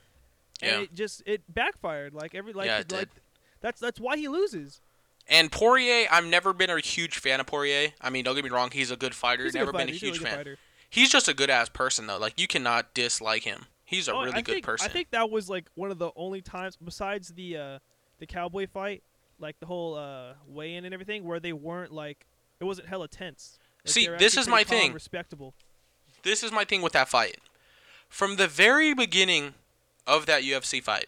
And 0.62 0.72
Yeah. 0.72 0.80
it 0.82 0.94
just 0.94 1.24
it 1.26 1.42
backfired. 1.54 2.14
Like 2.14 2.36
every 2.36 2.52
like 2.54 2.66
Yeah, 2.66 2.80
it 2.80 2.92
like 2.92 3.00
did. 3.14 3.22
that's 3.62 3.80
that's 3.80 4.00
why 4.00 4.18
he 4.18 4.28
loses. 4.28 4.82
And 5.30 5.52
Poirier, 5.52 6.08
I've 6.10 6.26
never 6.26 6.54
been 6.54 6.70
a 6.70 6.80
huge 6.80 7.18
fan 7.18 7.40
of 7.40 7.48
Poirier. 7.48 7.90
I 8.00 8.10
mean, 8.10 8.24
don't 8.24 8.36
get 8.36 8.44
me 8.44 8.50
wrong, 8.50 8.72
he's 8.72 8.92
a 8.92 8.96
good 8.96 9.14
fighter. 9.14 9.44
He's 9.44 9.54
never 9.54 9.72
good 9.72 9.78
been 9.78 9.88
fighter. 9.88 9.90
a 9.90 9.94
He's 9.94 10.02
huge 10.02 10.14
really 10.20 10.26
fan. 10.30 10.38
fighter. 10.38 10.58
He's 10.90 11.10
just 11.10 11.28
a 11.28 11.34
good 11.34 11.50
ass 11.50 11.68
person 11.70 12.08
though. 12.08 12.18
Like 12.18 12.40
you 12.40 12.48
cannot 12.48 12.94
dislike 12.94 13.44
him. 13.44 13.66
He's 13.84 14.08
a 14.08 14.14
Oh, 14.14 14.22
really 14.22 14.34
I 14.36 14.42
good 14.42 14.54
think, 14.54 14.66
person. 14.66 14.90
I 14.90 14.94
think 14.94 15.10
that 15.12 15.30
was 15.30 15.50
like 15.50 15.66
one 15.76 15.92
of 15.92 15.98
the 16.00 16.12
only 16.16 16.42
times 16.42 16.78
besides 16.78 17.30
the 17.30 17.58
uh, 17.58 17.80
the 18.20 18.26
cowboy 18.26 18.68
fight, 18.68 19.04
like 19.40 19.60
the 19.60 19.66
whole 19.66 19.96
uh, 19.96 20.34
weigh-in 20.48 20.86
and 20.86 20.94
everything, 20.94 21.24
where 21.26 21.40
they 21.42 21.54
weren't 21.54 21.92
like 21.92 22.26
it 22.60 22.64
wasn't 22.64 22.88
hella 22.88 23.08
tense. 23.10 23.60
Like, 23.86 23.92
See, 23.94 24.08
this 24.18 24.38
is 24.38 24.48
my 24.48 24.64
thing. 24.64 24.94
Respectable. 24.94 25.54
this 26.24 26.42
is 26.44 26.52
my 26.52 26.64
thing 26.64 26.82
with 26.82 26.94
that 26.94 27.08
fight. 27.10 27.38
From 28.10 28.38
the 28.38 28.48
very 28.48 28.94
beginning 28.94 29.54
of 30.06 30.26
that 30.26 30.44
UFC 30.44 30.82
fight, 30.82 31.08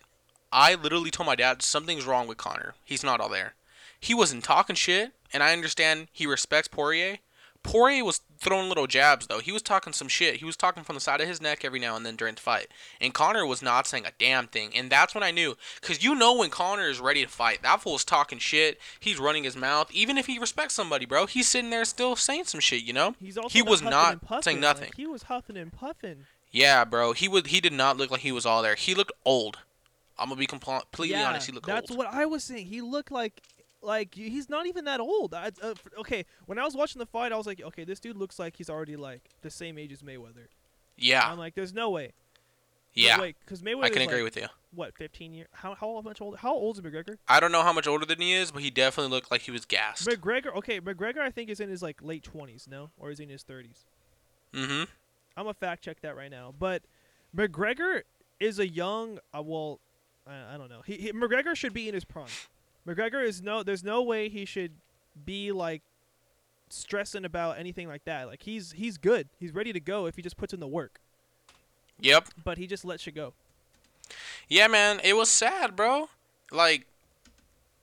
I 0.51 0.75
literally 0.75 1.09
told 1.11 1.27
my 1.27 1.35
dad 1.35 1.61
something's 1.61 2.05
wrong 2.05 2.27
with 2.27 2.37
Conor. 2.37 2.75
He's 2.83 3.03
not 3.03 3.21
all 3.21 3.29
there. 3.29 3.53
He 3.99 4.13
wasn't 4.13 4.43
talking 4.43 4.75
shit, 4.75 5.11
and 5.33 5.43
I 5.43 5.53
understand 5.53 6.07
he 6.11 6.25
respects 6.25 6.67
Poirier. 6.67 7.17
Poirier 7.61 8.05
was 8.05 8.21
throwing 8.39 8.69
little 8.69 8.87
jabs 8.87 9.27
though. 9.27 9.39
He 9.39 9.51
was 9.51 9.61
talking 9.61 9.91
some 9.91 10.07
shit. 10.07 10.37
He 10.37 10.45
was 10.45 10.55
talking 10.55 10.83
from 10.83 10.95
the 10.95 11.01
side 11.01 11.19
of 11.19 11.27
his 11.27 11.41
neck 11.41 11.65
every 11.65 11.79
now 11.79 11.97
and 11.97 12.05
then 12.05 12.15
during 12.15 12.35
the 12.35 12.41
fight. 12.41 12.67
And 13.01 13.13
Conor 13.13 13.45
was 13.45 13.61
not 13.61 13.85
saying 13.85 14.05
a 14.05 14.13
damn 14.17 14.47
thing. 14.47 14.71
And 14.73 14.89
that's 14.89 15.13
when 15.13 15.23
I 15.23 15.31
knew. 15.31 15.57
Because 15.81 16.01
you 16.01 16.15
know 16.15 16.37
when 16.37 16.49
Conor 16.49 16.87
is 16.87 17.01
ready 17.01 17.21
to 17.23 17.29
fight. 17.29 17.61
That 17.63 17.81
fool's 17.81 18.05
talking 18.05 18.39
shit. 18.39 18.79
He's 18.97 19.19
running 19.19 19.43
his 19.43 19.57
mouth. 19.57 19.91
Even 19.91 20.17
if 20.17 20.27
he 20.27 20.39
respects 20.39 20.73
somebody, 20.73 21.05
bro, 21.05 21.25
he's 21.25 21.49
sitting 21.49 21.69
there 21.69 21.83
still 21.83 22.15
saying 22.15 22.45
some 22.45 22.61
shit, 22.61 22.83
you 22.83 22.93
know? 22.93 23.15
He's 23.19 23.37
also 23.37 23.49
He 23.49 23.61
was 23.61 23.81
not 23.81 24.21
puffing, 24.21 24.43
saying 24.43 24.57
like, 24.57 24.61
nothing. 24.61 24.91
he 24.95 25.05
was 25.05 25.23
huffing 25.23 25.57
and 25.57 25.73
puffing. 25.73 26.27
Yeah, 26.51 26.85
bro. 26.85 27.11
He 27.11 27.27
would. 27.27 27.47
He 27.47 27.59
did 27.59 27.73
not 27.73 27.97
look 27.97 28.09
like 28.09 28.21
he 28.21 28.31
was 28.31 28.45
all 28.45 28.63
there. 28.63 28.75
He 28.75 28.95
looked 28.95 29.11
old. 29.25 29.59
I'm 30.17 30.29
gonna 30.29 30.39
be 30.39 30.47
compl- 30.47 30.81
completely 30.81 31.17
yeah, 31.17 31.29
honest. 31.29 31.45
He 31.45 31.51
looked 31.51 31.67
that's 31.67 31.91
old. 31.91 31.97
what 31.97 32.07
I 32.07 32.25
was 32.25 32.43
saying. 32.43 32.65
He 32.67 32.81
looked 32.81 33.11
like 33.11 33.41
like 33.81 34.13
he's 34.13 34.49
not 34.49 34.67
even 34.67 34.85
that 34.85 34.99
old. 34.99 35.33
I, 35.33 35.51
uh, 35.61 35.73
okay, 35.99 36.25
when 36.45 36.57
I 36.57 36.65
was 36.65 36.75
watching 36.75 36.99
the 36.99 37.05
fight, 37.05 37.31
I 37.31 37.37
was 37.37 37.47
like, 37.47 37.61
okay, 37.61 37.83
this 37.83 37.99
dude 37.99 38.17
looks 38.17 38.39
like 38.39 38.55
he's 38.55 38.69
already 38.69 38.95
like 38.95 39.21
the 39.41 39.49
same 39.49 39.77
age 39.77 39.91
as 39.91 40.01
Mayweather. 40.01 40.47
Yeah, 40.97 41.29
I'm 41.29 41.37
like, 41.37 41.55
there's 41.55 41.73
no 41.73 41.89
way. 41.89 42.11
yeah, 42.93 43.19
Wait, 43.19 43.37
because 43.39 43.61
Mayweather. 43.61 43.85
I 43.85 43.89
can 43.89 44.01
agree 44.01 44.23
with 44.23 44.35
you. 44.35 44.47
What, 44.75 44.95
15 44.95 45.33
years? 45.33 45.47
How 45.51 45.73
how 45.75 46.01
much 46.01 46.21
older? 46.21 46.37
How 46.37 46.53
old 46.53 46.77
is 46.77 46.83
McGregor? 46.83 47.17
I 47.27 47.39
don't 47.39 47.51
know 47.51 47.63
how 47.63 47.73
much 47.73 47.87
older 47.87 48.05
than 48.05 48.19
he 48.19 48.33
is, 48.33 48.51
but 48.51 48.61
he 48.61 48.69
definitely 48.69 49.11
looked 49.11 49.31
like 49.31 49.41
he 49.41 49.51
was 49.51 49.65
gassed. 49.65 50.07
McGregor. 50.07 50.55
Okay, 50.57 50.79
McGregor. 50.79 51.19
I 51.19 51.31
think 51.31 51.49
is 51.49 51.59
in 51.59 51.69
his 51.69 51.81
like 51.81 52.01
late 52.03 52.27
20s. 52.31 52.67
No, 52.67 52.91
or 52.99 53.09
is 53.09 53.17
he 53.17 53.23
in 53.23 53.29
his 53.29 53.43
30s? 53.43 53.85
Mm-hmm. 54.53 54.83
I'm 55.37 55.45
gonna 55.45 55.53
fact 55.53 55.83
check 55.83 56.01
that 56.01 56.15
right 56.15 56.29
now. 56.29 56.53
But 56.57 56.83
McGregor 57.35 58.01
is 58.39 58.59
a 58.59 58.67
young. 58.67 59.19
Uh, 59.35 59.41
well, 59.41 59.79
I, 60.27 60.55
I 60.55 60.57
don't 60.57 60.69
know. 60.69 60.81
He, 60.85 60.95
he 60.95 61.11
McGregor 61.13 61.55
should 61.55 61.73
be 61.73 61.87
in 61.87 61.93
his 61.93 62.05
prime. 62.05 62.27
McGregor 62.87 63.23
is 63.23 63.41
no. 63.41 63.63
There's 63.63 63.83
no 63.83 64.01
way 64.01 64.29
he 64.29 64.45
should 64.45 64.71
be 65.25 65.51
like 65.51 65.81
stressing 66.69 67.25
about 67.25 67.57
anything 67.59 67.87
like 67.87 68.05
that. 68.05 68.27
Like 68.27 68.43
he's 68.43 68.71
he's 68.73 68.97
good. 68.97 69.27
He's 69.39 69.53
ready 69.53 69.73
to 69.73 69.79
go 69.79 70.05
if 70.05 70.15
he 70.15 70.21
just 70.21 70.37
puts 70.37 70.53
in 70.53 70.59
the 70.59 70.67
work. 70.67 70.99
Yep. 71.99 72.29
But 72.43 72.57
he 72.57 72.65
just 72.67 72.85
lets 72.85 73.05
you 73.05 73.11
go. 73.11 73.33
Yeah, 74.47 74.67
man, 74.67 74.99
it 75.03 75.15
was 75.15 75.29
sad, 75.29 75.75
bro. 75.75 76.09
Like, 76.51 76.87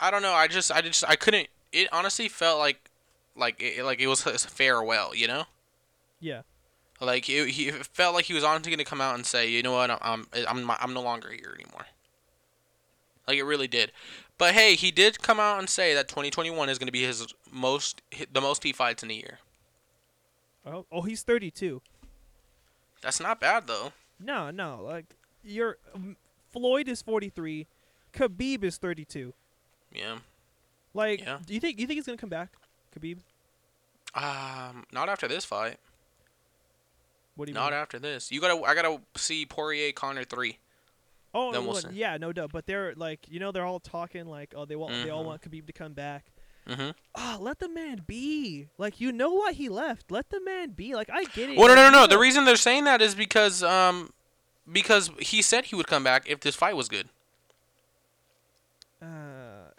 I 0.00 0.10
don't 0.10 0.22
know. 0.22 0.32
I 0.32 0.48
just, 0.48 0.72
I 0.72 0.80
just, 0.80 1.04
I 1.06 1.14
couldn't. 1.14 1.48
It 1.72 1.88
honestly 1.92 2.28
felt 2.28 2.58
like, 2.58 2.90
like, 3.36 3.62
it, 3.62 3.84
like 3.84 4.00
it 4.00 4.06
was 4.08 4.26
a 4.26 4.38
farewell. 4.38 5.14
You 5.14 5.28
know, 5.28 5.44
Yeah. 6.18 6.40
like 7.00 7.28
it, 7.28 7.50
he 7.50 7.68
it 7.68 7.86
felt 7.86 8.14
like 8.14 8.24
he 8.24 8.34
was 8.34 8.42
honestly 8.42 8.72
gonna 8.72 8.84
come 8.84 9.00
out 9.02 9.14
and 9.14 9.24
say, 9.26 9.48
you 9.50 9.62
know 9.62 9.72
what, 9.72 9.90
I'm, 9.90 9.98
I'm, 10.02 10.26
I'm, 10.48 10.70
I'm 10.80 10.94
no 10.94 11.02
longer 11.02 11.28
here 11.30 11.54
anymore. 11.54 11.86
Like 13.28 13.36
it 13.38 13.44
really 13.44 13.68
did. 13.68 13.92
But 14.38 14.54
hey, 14.54 14.74
he 14.74 14.90
did 14.90 15.22
come 15.22 15.40
out 15.40 15.58
and 15.58 15.68
say 15.68 15.94
that 15.94 16.08
2021 16.08 16.68
is 16.68 16.78
gonna 16.78 16.92
be 16.92 17.02
his 17.04 17.26
most, 17.50 18.02
the 18.32 18.40
most 18.40 18.62
he 18.62 18.72
fights 18.72 19.02
in 19.02 19.10
a 19.10 19.14
year. 19.14 19.38
Oh, 20.66 20.84
oh, 20.90 21.02
he's 21.02 21.22
32. 21.22 21.80
That's 23.00 23.20
not 23.20 23.40
bad 23.40 23.66
though. 23.66 23.92
No, 24.20 24.50
no. 24.50 24.80
Like 24.82 25.06
you're 25.44 25.78
um, 25.94 26.16
Floyd 26.52 26.88
is 26.88 27.02
43. 27.02 27.66
Khabib 28.12 28.64
is 28.64 28.76
32. 28.78 29.32
Yeah. 29.92 30.18
Like, 30.92 31.20
Yeah. 31.20 31.38
do 31.46 31.54
you 31.54 31.60
think 31.60 31.78
you 31.78 31.86
think 31.86 31.98
he's 31.98 32.06
gonna 32.06 32.18
come 32.18 32.30
back, 32.30 32.50
Khabib? 32.98 33.18
Um, 34.14 34.84
not 34.92 35.08
after 35.08 35.28
this 35.28 35.44
fight. 35.44 35.78
What 37.36 37.44
do 37.46 37.50
you 37.50 37.54
mean? 37.54 37.62
Not 37.62 37.72
mean? 37.72 37.80
after 37.80 37.98
this. 37.98 38.32
You 38.32 38.40
gotta, 38.40 38.60
I 38.64 38.74
gotta 38.74 39.00
see 39.14 39.44
Poirier 39.44 39.92
Conor 39.92 40.24
three. 40.24 40.58
Oh, 41.38 41.52
Then 41.52 41.64
we'll 41.66 41.74
well, 41.74 41.92
yeah, 41.92 42.16
no 42.16 42.32
doubt. 42.32 42.50
But 42.52 42.66
they're 42.66 42.94
like, 42.96 43.20
you 43.28 43.38
know, 43.38 43.52
they're 43.52 43.66
all 43.66 43.78
talking 43.80 44.24
like, 44.26 44.54
oh, 44.56 44.64
they 44.64 44.74
want, 44.76 44.94
they 45.04 45.10
all 45.10 45.22
Mhm. 45.22 45.26
want 45.26 45.42
Khabib 45.42 45.66
to 45.66 45.72
come 45.72 45.92
back. 45.92 46.24
Mm-hmm. 46.66 46.90
Ah, 47.14 47.36
let 47.38 47.58
the 47.58 47.68
man 47.68 48.02
be. 48.06 48.68
Like, 48.78 49.00
you 49.00 49.12
know 49.12 49.30
why 49.32 49.52
he 49.52 49.68
left. 49.68 50.10
Let 50.10 50.30
the 50.30 50.40
man 50.40 50.70
be. 50.70 50.94
Like, 50.94 51.10
I 51.12 51.24
get 51.24 51.50
it. 51.50 51.58
Well, 51.58 51.68
no, 51.68 51.74
no, 51.74 51.90
no, 51.90 52.00
no. 52.00 52.06
The 52.06 52.18
reason 52.18 52.44
they're 52.46 52.56
saying 52.56 52.84
that 52.84 53.02
is 53.02 53.14
because 53.14 53.62
um, 53.62 54.12
because 54.70 55.10
he 55.20 55.42
said 55.42 55.66
he 55.66 55.76
would 55.76 55.86
come 55.86 56.02
back 56.02 56.28
if 56.28 56.40
this 56.40 56.56
fight 56.56 56.74
was 56.74 56.88
good. 56.88 57.08
Uh, 59.02 59.06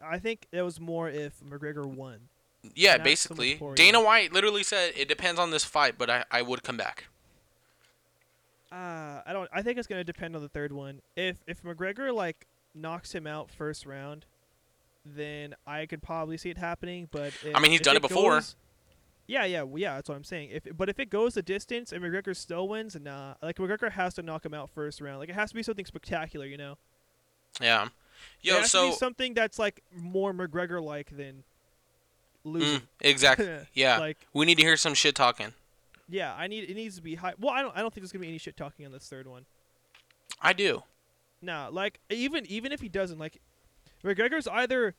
I 0.02 0.20
think 0.20 0.48
it 0.52 0.62
was 0.62 0.80
more 0.80 1.10
if 1.10 1.40
McGregor 1.42 1.86
won. 1.86 2.30
Yeah, 2.76 2.98
basically. 2.98 3.60
Dana 3.76 4.02
White 4.02 4.32
literally 4.32 4.64
said 4.64 4.94
it 4.96 5.08
depends 5.08 5.40
on 5.40 5.52
this 5.52 5.64
fight, 5.64 5.96
but 5.98 6.10
I, 6.10 6.24
I 6.30 6.42
would 6.42 6.64
come 6.64 6.78
back. 6.78 7.06
Uh, 8.71 9.21
I 9.25 9.33
don't. 9.33 9.50
I 9.53 9.62
think 9.62 9.77
it's 9.77 9.88
gonna 9.88 10.03
depend 10.03 10.36
on 10.36 10.41
the 10.41 10.50
third 10.50 10.71
one. 10.71 11.01
If 11.15 11.38
if 11.47 11.63
McGregor 11.63 12.13
like 12.13 12.47
knocks 12.75 13.13
him 13.13 13.25
out 13.25 13.50
first 13.50 13.86
round, 13.86 14.25
then 15.05 15.55
I 15.65 15.86
could 15.86 16.01
probably 16.03 16.38
see 16.38 16.50
it 16.50 16.57
happening. 16.57 17.07
But 17.12 17.27
if, 17.43 17.55
I 17.55 17.59
mean, 17.59 17.71
he's 17.71 17.81
done 17.81 17.95
it 17.95 18.01
before. 18.01 18.36
goes- 18.36 18.55
yeah, 19.29 19.43
yeah, 19.45 19.63
well, 19.63 19.77
yeah. 19.79 19.95
That's 19.95 20.07
what 20.09 20.15
I'm 20.15 20.24
saying. 20.24 20.50
If 20.51 20.67
but 20.77 20.89
if 20.89 21.00
it 21.00 21.09
goes 21.09 21.33
the 21.33 21.41
distance 21.41 21.91
and 21.91 22.01
McGregor 22.03 22.36
still 22.36 22.67
wins, 22.67 22.95
nah. 23.00 23.33
Like 23.41 23.57
McGregor 23.57 23.91
has 23.91 24.13
to 24.15 24.21
knock 24.21 24.45
him 24.45 24.53
out 24.53 24.69
first 24.69 25.01
round. 25.01 25.19
Like 25.19 25.29
it 25.29 25.36
has 25.36 25.50
to 25.50 25.55
be 25.55 25.63
something 25.63 25.86
spectacular, 25.86 26.45
you 26.45 26.57
know. 26.57 26.77
Yeah. 27.62 27.86
it 27.86 27.89
Yo, 28.41 28.53
has 28.55 28.63
to 28.63 28.69
so 28.69 28.89
be 28.89 28.95
something 28.95 29.33
that's 29.33 29.59
like 29.59 29.81
more 29.95 30.33
McGregor 30.33 30.81
like 30.81 31.15
than 31.15 31.43
losing. 32.43 32.79
mm, 32.79 32.83
exactly. 33.01 33.50
Yeah. 33.74 33.97
Like 33.97 34.17
we 34.33 34.45
need 34.45 34.55
to 34.55 34.63
hear 34.63 34.77
some 34.77 34.93
shit 34.93 35.13
talking. 35.15 35.53
Yeah, 36.10 36.34
I 36.36 36.48
need 36.48 36.70
it 36.70 36.76
needs 36.76 36.96
to 36.96 37.02
be 37.02 37.16
high. 37.16 37.34
Well, 37.40 37.54
I 37.54 37.62
don't. 37.62 37.76
I 37.76 37.82
don't 37.82 37.94
think 37.94 38.04
there's 38.04 38.12
gonna 38.12 38.22
be 38.22 38.30
any 38.30 38.38
shit 38.38 38.58
talking 38.58 38.86
on 38.86 38.92
this 38.92 39.08
third 39.08 39.28
one. 39.28 39.46
I 40.42 40.54
do. 40.54 40.84
Nah, 41.42 41.70
like 41.72 42.00
even 42.10 42.46
even 42.46 42.72
if 42.72 42.82
he 42.82 42.90
doesn't, 42.90 43.20
like 43.20 43.40
McGregor's 44.04 44.48
either 44.48 44.96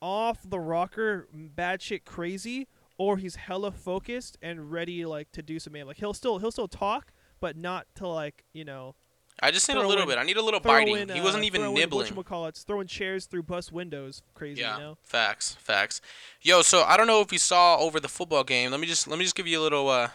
off 0.00 0.38
the 0.48 0.60
rocker, 0.60 1.28
bad 1.32 1.82
shit 1.82 2.04
crazy, 2.04 2.68
or 2.98 3.16
he's 3.16 3.36
hella 3.36 3.72
focused 3.72 4.38
and 4.40 4.70
ready 4.70 5.04
like 5.04 5.32
to 5.32 5.42
do 5.42 5.58
some 5.58 5.72
man. 5.72 5.86
Like 5.86 5.98
he'll 5.98 6.14
still 6.14 6.38
he'll 6.38 6.52
still 6.52 6.68
talk, 6.68 7.12
but 7.40 7.56
not 7.56 7.86
to 7.96 8.06
like 8.06 8.44
you 8.52 8.64
know 8.64 8.94
I 9.42 9.50
just 9.50 9.68
need 9.68 9.76
a 9.76 9.86
little 9.86 10.02
in- 10.04 10.08
bit. 10.08 10.18
I 10.18 10.22
need 10.22 10.36
a 10.38 10.42
little 10.42 10.60
biting. 10.60 10.96
in, 10.96 11.08
he 11.10 11.20
uh, 11.20 11.24
wasn't 11.24 11.44
even 11.44 11.60
throw 11.60 11.68
in 11.70 11.74
nibbling. 11.74 12.12
whatchamacallits, 12.12 12.64
throwing 12.64 12.86
chairs 12.86 13.26
through 13.26 13.42
bus 13.42 13.70
windows, 13.70 14.22
crazy. 14.34 14.62
Yeah, 14.62 14.76
You 14.76 14.82
know? 14.82 14.98
facts, 15.02 15.56
facts. 15.60 16.00
Yo, 16.40 16.62
so 16.62 16.82
I 16.84 16.96
don't 16.96 17.06
know 17.06 17.20
if 17.20 17.32
you 17.32 17.38
saw 17.38 17.76
over 17.78 18.00
the 18.00 18.08
football 18.08 18.44
game. 18.44 18.70
Let 18.70 18.80
me 18.80 18.86
just 18.86 19.06
let 19.06 19.18
me 19.18 19.24
just 19.24 19.34
give 19.34 19.46
you 19.46 19.60
a 19.60 19.62
little. 19.62 19.88
uh 19.88 20.08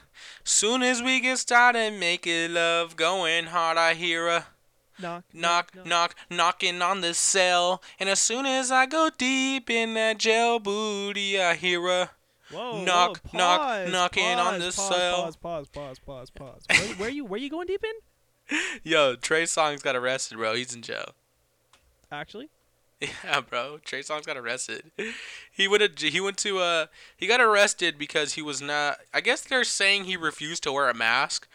Soon 0.44 0.82
as 0.82 1.04
we 1.04 1.20
get 1.20 1.38
started 1.38 1.94
making 2.00 2.54
love, 2.56 2.96
going 2.96 3.46
hard, 3.46 3.78
I 3.78 3.94
hear 3.94 4.28
a 4.28 4.46
Knock, 5.00 5.24
knock, 5.34 5.72
knock, 5.86 6.16
knocking 6.30 6.82
on 6.84 7.02
the 7.02 7.14
cell. 7.16 7.82
And 8.00 8.08
as 8.08 8.20
soon 8.20 8.46
as 8.46 8.70
I 8.72 8.86
go 8.86 9.10
deep 9.18 9.68
in 9.70 9.96
that 9.96 10.20
jail 10.20 10.60
booty, 10.60 11.42
I 11.42 11.56
hear 11.56 11.88
a 11.88 12.12
Whoa, 12.52 12.84
knock, 12.84 13.20
whoa, 13.32 13.38
knock, 13.38 13.60
pause, 13.62 13.92
knocking 13.92 14.38
on 14.38 14.60
the 14.60 14.66
pause, 14.66 14.76
cell. 14.76 15.24
Pause, 15.24 15.36
pause, 15.38 15.68
pause, 15.70 16.00
pause, 16.00 16.30
pause. 16.30 16.66
Where, 16.70 16.96
where 16.98 17.10
you 17.10 17.26
where 17.26 17.40
you 17.40 17.50
going 17.50 17.66
deep 17.68 17.84
in? 17.84 17.92
yo. 18.84 19.16
Trey 19.16 19.44
Songz 19.44 19.82
got 19.82 19.96
arrested, 19.96 20.38
bro. 20.38 20.56
He's 20.56 20.74
in 20.74 20.82
jail. 20.82 21.14
Actually, 22.12 22.50
Yeah, 23.24 23.42
bro. 23.42 23.80
Trey 23.84 24.02
Songz 24.02 24.26
got 24.26 24.38
arrested. 24.38 24.92
He 25.54 25.68
went 25.68 25.98
to 25.98 26.10
he 26.10 26.22
went 26.22 26.38
to 26.38 26.60
uh 26.60 26.86
he 27.16 27.28
got 27.28 27.42
arrested 27.42 27.98
because 27.98 28.34
he 28.34 28.42
was 28.42 28.62
not. 28.62 29.00
I 29.14 29.22
guess 29.22 29.42
they're 29.42 29.64
saying 29.64 30.06
he 30.06 30.16
refused 30.16 30.64
to 30.64 30.72
wear 30.72 30.90
a 30.90 30.94
mask, 30.94 31.48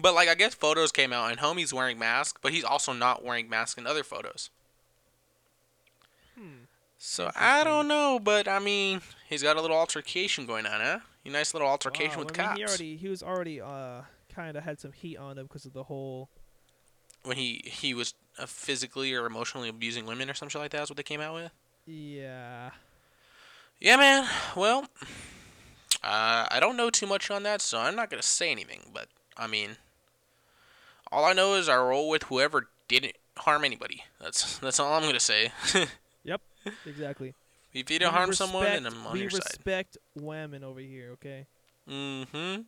but 0.00 0.14
like 0.14 0.28
I 0.28 0.34
guess 0.34 0.54
photos 0.54 0.92
came 0.92 1.12
out 1.12 1.30
and 1.30 1.40
homie's 1.40 1.74
wearing 1.74 1.98
mask, 1.98 2.38
but 2.40 2.52
he's 2.52 2.64
also 2.64 2.92
not 2.92 3.24
wearing 3.24 3.50
mask 3.50 3.76
in 3.76 3.86
other 3.86 4.04
photos. 4.04 4.50
Hmm. 6.38 6.64
So 6.96 7.30
I 7.36 7.64
don't 7.64 7.88
know, 7.88 8.18
but 8.22 8.48
I 8.48 8.60
mean 8.60 9.02
he's 9.28 9.42
got 9.42 9.56
a 9.56 9.60
little 9.60 9.76
altercation 9.76 10.46
going 10.46 10.64
on, 10.64 10.80
huh? 10.80 11.00
A 11.26 11.28
nice 11.28 11.52
little 11.52 11.68
altercation 11.68 12.18
wow, 12.18 12.24
with 12.24 12.38
I 12.38 12.42
mean, 12.42 12.48
cops 12.48 12.58
He 12.58 12.64
already 12.66 12.96
he 12.96 13.08
was 13.08 13.22
already 13.22 13.60
uh 13.60 14.02
kind 14.32 14.56
of 14.56 14.62
had 14.62 14.80
some 14.80 14.92
heat 14.92 15.16
on 15.18 15.36
him 15.36 15.46
because 15.46 15.66
of 15.66 15.72
the 15.72 15.82
whole 15.82 16.30
when 17.24 17.36
he 17.36 17.62
he 17.64 17.94
was 17.94 18.14
uh, 18.38 18.46
physically 18.46 19.14
or 19.14 19.26
emotionally 19.26 19.68
abusing 19.68 20.06
women 20.06 20.30
or 20.30 20.34
some 20.34 20.48
shit 20.48 20.60
like 20.60 20.70
that. 20.72 20.78
That's 20.78 20.90
what 20.90 20.96
they 20.96 21.02
came 21.02 21.20
out 21.20 21.34
with. 21.34 21.52
yeah. 21.86 22.70
Yeah, 23.80 23.96
man. 23.96 24.28
Well, 24.54 24.88
uh, 26.04 26.46
I 26.50 26.58
don't 26.60 26.76
know 26.76 26.90
too 26.90 27.06
much 27.06 27.30
on 27.30 27.42
that, 27.44 27.62
so 27.62 27.78
I'm 27.78 27.96
not 27.96 28.10
gonna 28.10 28.22
say 28.22 28.50
anything. 28.50 28.90
But 28.92 29.08
I 29.38 29.46
mean, 29.46 29.76
all 31.10 31.24
I 31.24 31.32
know 31.32 31.54
is 31.54 31.68
I 31.68 31.76
roll 31.76 32.08
with 32.10 32.24
whoever 32.24 32.68
didn't 32.88 33.14
harm 33.38 33.64
anybody. 33.64 34.04
That's 34.20 34.58
that's 34.58 34.78
all 34.78 34.92
I'm 34.94 35.02
gonna 35.02 35.20
say. 35.20 35.52
Yep. 36.22 36.42
Exactly. 36.84 37.28
if 37.72 37.90
you 37.90 37.98
didn't 37.98 38.12
We 38.12 38.18
harm 38.18 38.34
someone, 38.34 38.64
then 38.64 38.86
I'm 38.86 39.06
on 39.06 39.16
your 39.16 39.30
side. 39.30 39.40
We 39.40 39.44
respect 39.46 39.96
women 40.14 40.62
over 40.62 40.80
here, 40.80 41.12
okay? 41.12 41.46
Mm-hmm. 41.88 42.60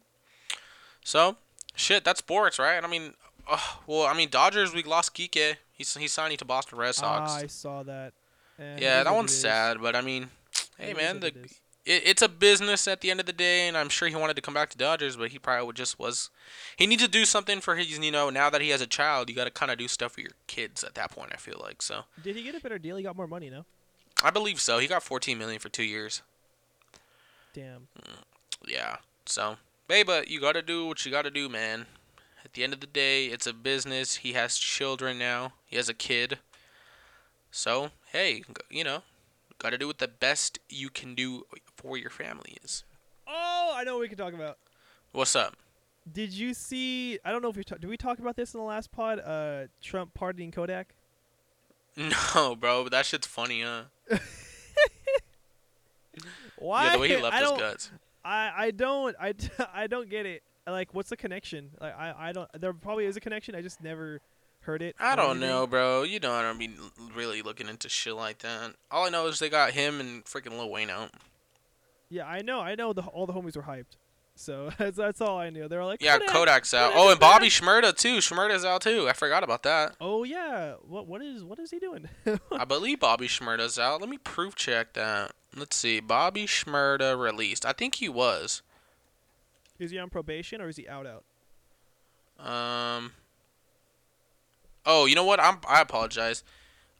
So, 1.04 1.37
shit, 1.75 2.02
that's 2.02 2.21
sports, 2.21 2.59
right? 2.59 2.82
I 2.82 2.87
mean, 2.87 3.12
uh, 3.49 3.58
well, 3.87 4.06
I 4.06 4.14
mean, 4.14 4.28
Dodgers. 4.30 4.75
We 4.75 4.82
lost 4.82 5.14
Kike. 5.14 5.56
He's 5.72 5.94
he's 5.94 6.12
signing 6.12 6.37
to 6.38 6.44
Boston 6.44 6.78
Red 6.78 6.94
Sox. 6.94 7.32
Ah, 7.32 7.37
I 7.38 7.46
saw 7.46 7.82
that. 7.82 8.12
It 8.58 8.82
yeah, 8.82 9.02
that 9.02 9.14
one's 9.14 9.34
sad, 9.34 9.80
but 9.80 9.96
I 9.96 10.00
mean, 10.00 10.28
hey, 10.78 10.90
It 10.90 10.96
man, 10.96 11.20
the 11.20 11.28
it 11.28 11.52
it, 11.84 12.02
it's 12.06 12.22
a 12.22 12.28
business 12.28 12.87
at 12.87 13.00
the 13.00 13.11
end 13.11 13.20
of 13.20 13.26
the 13.26 13.32
day, 13.32 13.66
and 13.66 13.76
I'm 13.76 13.88
sure 13.88 14.08
he 14.08 14.14
wanted 14.14 14.37
to 14.37 14.42
come 14.42 14.54
back 14.54 14.70
to 14.70 14.78
Dodgers, 14.78 15.16
but 15.16 15.30
he 15.32 15.38
probably 15.38 15.66
would 15.66 15.76
just 15.76 15.99
was. 15.99 16.30
He 16.76 16.87
needs 16.87 17.02
to 17.02 17.08
do 17.08 17.25
something 17.25 17.61
for 17.61 17.75
his, 17.76 17.99
you 17.99 18.11
know, 18.11 18.30
now 18.30 18.50
that 18.50 18.61
he 18.61 18.68
has 18.68 18.80
a 18.80 18.87
child, 18.87 19.28
you 19.28 19.34
got 19.34 19.44
to 19.44 19.50
kind 19.50 19.72
of 19.72 19.78
do 19.78 19.88
stuff 19.88 20.12
for 20.12 20.20
your 20.20 20.30
kids 20.46 20.84
at 20.84 20.94
that 20.94 21.11
point. 21.11 21.32
I 21.32 21.37
feel 21.37 21.61
like 21.61 21.82
so. 21.82 22.02
Did 22.22 22.37
he 22.37 22.42
get 22.42 22.54
a 22.54 22.61
better 22.61 22.78
deal? 22.78 22.96
He 22.96 23.02
got 23.02 23.16
more 23.16 23.26
money, 23.26 23.50
no? 23.50 23.64
I 24.22 24.30
believe 24.30 24.61
so. 24.61 24.78
He 24.78 24.87
got 24.87 25.02
14 25.02 25.37
million 25.37 25.58
for 25.58 25.68
two 25.68 25.82
years. 25.82 26.22
Damn. 27.52 27.88
Yeah. 28.66 28.99
So, 29.26 29.56
hey, 29.88 30.04
but 30.04 30.28
you 30.28 30.40
got 30.40 30.52
to 30.52 30.62
do 30.62 30.87
what 30.87 31.04
you 31.04 31.11
got 31.11 31.22
to 31.22 31.30
do, 31.30 31.49
man. 31.49 31.87
At 32.52 32.56
the 32.56 32.64
end 32.64 32.75
of 32.75 32.80
the 32.80 32.87
day, 32.87 33.28
it's 33.28 33.47
a 33.47 33.54
business. 33.54 34.16
He 34.16 34.35
has 34.35 34.59
children 34.59 35.18
now. 35.18 35.54
He 35.64 35.76
has 35.76 35.88
a 35.88 35.94
kid. 35.94 36.38
So, 37.50 37.92
hey, 38.12 38.42
you 38.68 38.85
know, 38.85 39.04
got 39.59 39.71
to 39.71 39.78
do 39.78 39.87
what 39.87 39.97
the 39.97 40.09
best 40.09 40.59
you 40.68 40.90
can 40.90 41.14
do 41.14 41.47
for 41.78 41.97
your 41.97 42.11
family 42.11 42.59
is. 42.62 42.85
Oh, 43.26 43.73
I 43.75 43.85
know 43.85 43.94
what 43.94 44.02
we 44.02 44.09
can 44.09 44.18
talk 44.18 44.35
about. 44.35 44.59
What's 45.12 45.35
up? 45.35 45.56
Did 46.12 46.35
you 46.35 46.52
see? 46.52 47.18
I 47.25 47.32
don't 47.32 47.40
know 47.40 47.49
if 47.49 47.56
we 47.56 47.64
ta- 47.64 47.76
did 47.76 47.88
we 47.88 47.97
talk 47.97 48.18
about 48.18 48.37
this 48.37 48.52
in 48.52 48.61
the 48.61 48.66
last 48.66 48.92
pod? 48.92 49.18
Uh, 49.18 49.68
Trump 49.82 50.12
pardoning 50.12 50.50
Kodak. 50.50 50.94
No, 52.35 52.54
bro, 52.54 52.82
but 52.82 52.92
that 52.92 53.06
shit's 53.06 53.26
funny, 53.26 53.62
huh? 53.62 53.85
Why? 56.59 56.85
Yeah, 56.85 56.92
the 56.92 56.99
way 56.99 57.09
he 57.09 57.16
left 57.16 57.35
I 57.35 57.40
his 57.40 57.50
guts. 57.52 57.90
I 58.23 58.52
I 58.54 58.71
don't 58.73 59.16
I, 59.18 59.32
I 59.75 59.87
don't 59.87 60.11
get 60.11 60.26
it. 60.26 60.42
Like, 60.66 60.95
what's 60.95 61.11
the 61.11 61.16
connection? 61.16 61.71
Like, 61.81 61.97
I 61.99 62.14
I 62.28 62.33
don't. 62.33 62.49
There 62.61 62.73
probably 62.73 63.07
is 63.07 63.16
a 63.16 63.21
connection. 63.21 63.54
I 63.54 63.62
just 63.62 63.83
never 63.83 64.21
heard 64.61 64.81
it. 64.83 64.95
I 65.00 65.16
don't 65.16 65.31
anything. 65.38 65.49
know, 65.49 65.66
bro. 65.66 66.02
You 66.04 66.21
know 66.21 66.33
I 66.33 66.42
don't 66.42 66.59
be 66.59 66.71
really 67.14 67.42
looking 67.42 67.69
into 67.69 67.88
shit 67.88 68.14
like 68.14 68.38
that. 68.40 68.75
All 68.90 69.07
I 69.07 69.11
know 69.11 69.26
is 69.26 69.38
they 69.40 69.49
got 69.50 69.73
him 69.73 69.99
and 70.00 70.25
freaking 70.25 70.52
Lil 70.57 70.71
Wayne 70.71 70.90
out. 70.90 71.11
Yeah, 72.09 72.26
I 72.26 72.42
know. 72.42 72.61
I 72.61 72.75
know. 72.75 72.92
The 72.92 73.02
all 73.02 73.26
the 73.26 73.33
homies 73.33 73.57
were 73.57 73.62
hyped. 73.62 73.97
So 74.35 74.71
that's 74.78 74.97
that's 74.97 75.21
all 75.21 75.38
I 75.38 75.50
knew. 75.50 75.66
They 75.69 75.76
were 75.76 75.85
like, 75.85 76.00
Yeah, 76.02 76.19
Kodak. 76.19 76.35
Kodak's 76.35 76.75
out. 76.75 76.92
Kodak 76.92 77.04
Oh, 77.07 77.11
and 77.11 77.19
Bobby. 77.21 77.49
Shmurda 77.49 77.97
too. 77.97 78.19
Shmurda's 78.19 78.64
out 78.64 78.83
too. 78.83 79.09
I 79.09 79.14
forgot 79.14 79.42
about 79.42 79.62
that. 79.64 79.97
Oh 80.00 80.23
yeah. 80.25 80.75
What 80.87 81.07
what 81.09 81.23
is 81.23 81.42
what 81.42 81.59
is 81.59 81.71
he 81.71 81.78
doing? 81.78 82.09
I 82.52 82.64
believe 82.64 83.00
Bobby 83.00 83.26
Shmurda's 83.26 83.78
out. 83.78 84.00
Let 84.00 84.09
me 84.11 84.19
proof 84.19 84.54
check 84.54 84.92
that. 84.92 85.33
Let's 85.57 85.76
see. 85.76 86.00
Bobby 86.00 86.47
Shmurda 86.47 87.19
released. 87.19 87.66
I 87.66 87.73
think 87.73 87.97
he 87.97 88.09
was. 88.09 88.62
Is 89.82 89.90
he 89.90 89.98
on 89.98 90.08
probation 90.10 90.60
or 90.60 90.68
is 90.68 90.76
he 90.76 90.88
out 90.88 91.06
out? 91.06 91.24
Um. 92.38 93.12
Oh, 94.84 95.06
you 95.06 95.14
know 95.14 95.24
what? 95.24 95.40
I'm. 95.40 95.58
I 95.68 95.80
apologize. 95.80 96.42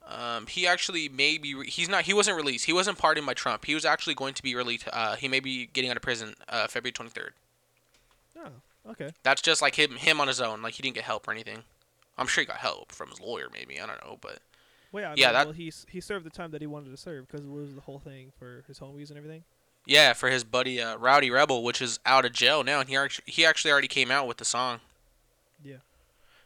Um, 0.07 0.47
he 0.47 0.67
actually 0.67 1.09
may 1.09 1.39
be. 1.39 1.55
Re- 1.55 1.69
he's 1.69 1.89
not. 1.89 2.05
He 2.05 2.13
wasn't 2.15 2.37
released. 2.37 2.67
He 2.67 2.73
wasn't 2.73 2.99
pardoned 2.99 3.27
by 3.27 3.35
Trump. 3.35 3.65
He 3.65 3.75
was 3.75 3.85
actually 3.85 4.15
going 4.15 4.35
to 4.35 4.43
be 4.43 4.55
released. 4.55 4.89
Uh, 4.93 5.17
he 5.17 5.29
may 5.29 5.41
be 5.41 5.67
getting 5.73 5.91
out 5.91 5.97
of 5.97 6.03
prison. 6.03 6.35
Uh, 6.49 6.67
February 6.69 6.93
23rd. 6.93 7.31
Oh, 8.39 8.91
okay. 8.91 9.11
That's 9.23 9.43
just 9.43 9.63
like 9.63 9.75
him. 9.77 9.93
Him 9.97 10.21
on 10.21 10.29
his 10.29 10.41
own. 10.41 10.63
Like 10.63 10.75
he 10.75 10.83
didn't 10.83 10.95
get 10.97 11.05
help 11.05 11.27
or 11.29 11.33
anything. 11.33 11.63
I'm 12.19 12.27
sure 12.27 12.43
he 12.43 12.47
got 12.47 12.59
help 12.59 12.93
from 12.93 13.09
his 13.11 13.21
lawyer. 13.21 13.49
Maybe 13.53 13.81
I 13.81 13.87
don't 13.87 14.05
know, 14.05 14.19
but 14.21 14.39
Well, 14.93 15.03
yeah. 15.03 15.11
I 15.11 15.15
Yeah, 15.17 15.27
mean, 15.29 15.33
that- 15.35 15.47
well, 15.47 15.55
he 15.55 15.73
he 15.89 16.01
served 16.01 16.27
the 16.27 16.31
time 16.31 16.51
that 16.53 16.61
he 16.61 16.67
wanted 16.67 16.91
to 16.91 16.97
serve 16.97 17.27
because 17.27 17.45
it 17.45 17.51
was 17.51 17.75
the 17.75 17.81
whole 17.81 17.99
thing 17.99 18.33
for 18.39 18.65
his 18.69 18.79
homies 18.79 19.09
and 19.09 19.17
everything. 19.19 19.45
Yeah, 19.87 20.13
for 20.13 20.31
his 20.31 20.45
buddy 20.45 20.81
uh, 20.81 20.97
Rowdy 20.97 21.31
Rebel, 21.31 21.63
which 21.63 21.83
is 21.83 21.99
out 22.07 22.25
of 22.25 22.33
jail 22.33 22.63
now, 22.65 22.81
and 22.81 22.89
he 22.89 22.97
actually 22.97 23.25
he 23.27 23.45
actually 23.45 23.71
already 23.73 23.89
came 23.89 24.11
out 24.11 24.27
with 24.27 24.37
the 24.39 24.45
song. 24.45 24.81
Yeah. 25.65 25.77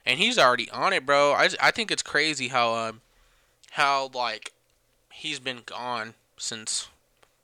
and 0.05 0.19
he's 0.19 0.39
already 0.39 0.71
on 0.71 0.93
it, 0.93 1.07
bro. 1.07 1.33
I, 1.33 1.49
I 1.61 1.71
think 1.71 1.91
it's 1.91 2.03
crazy 2.03 2.49
how 2.49 2.75
um 2.75 3.01
how 3.73 4.11
like 4.15 4.53
he's 5.13 5.39
been 5.39 5.61
gone 5.67 6.15
since 6.37 6.89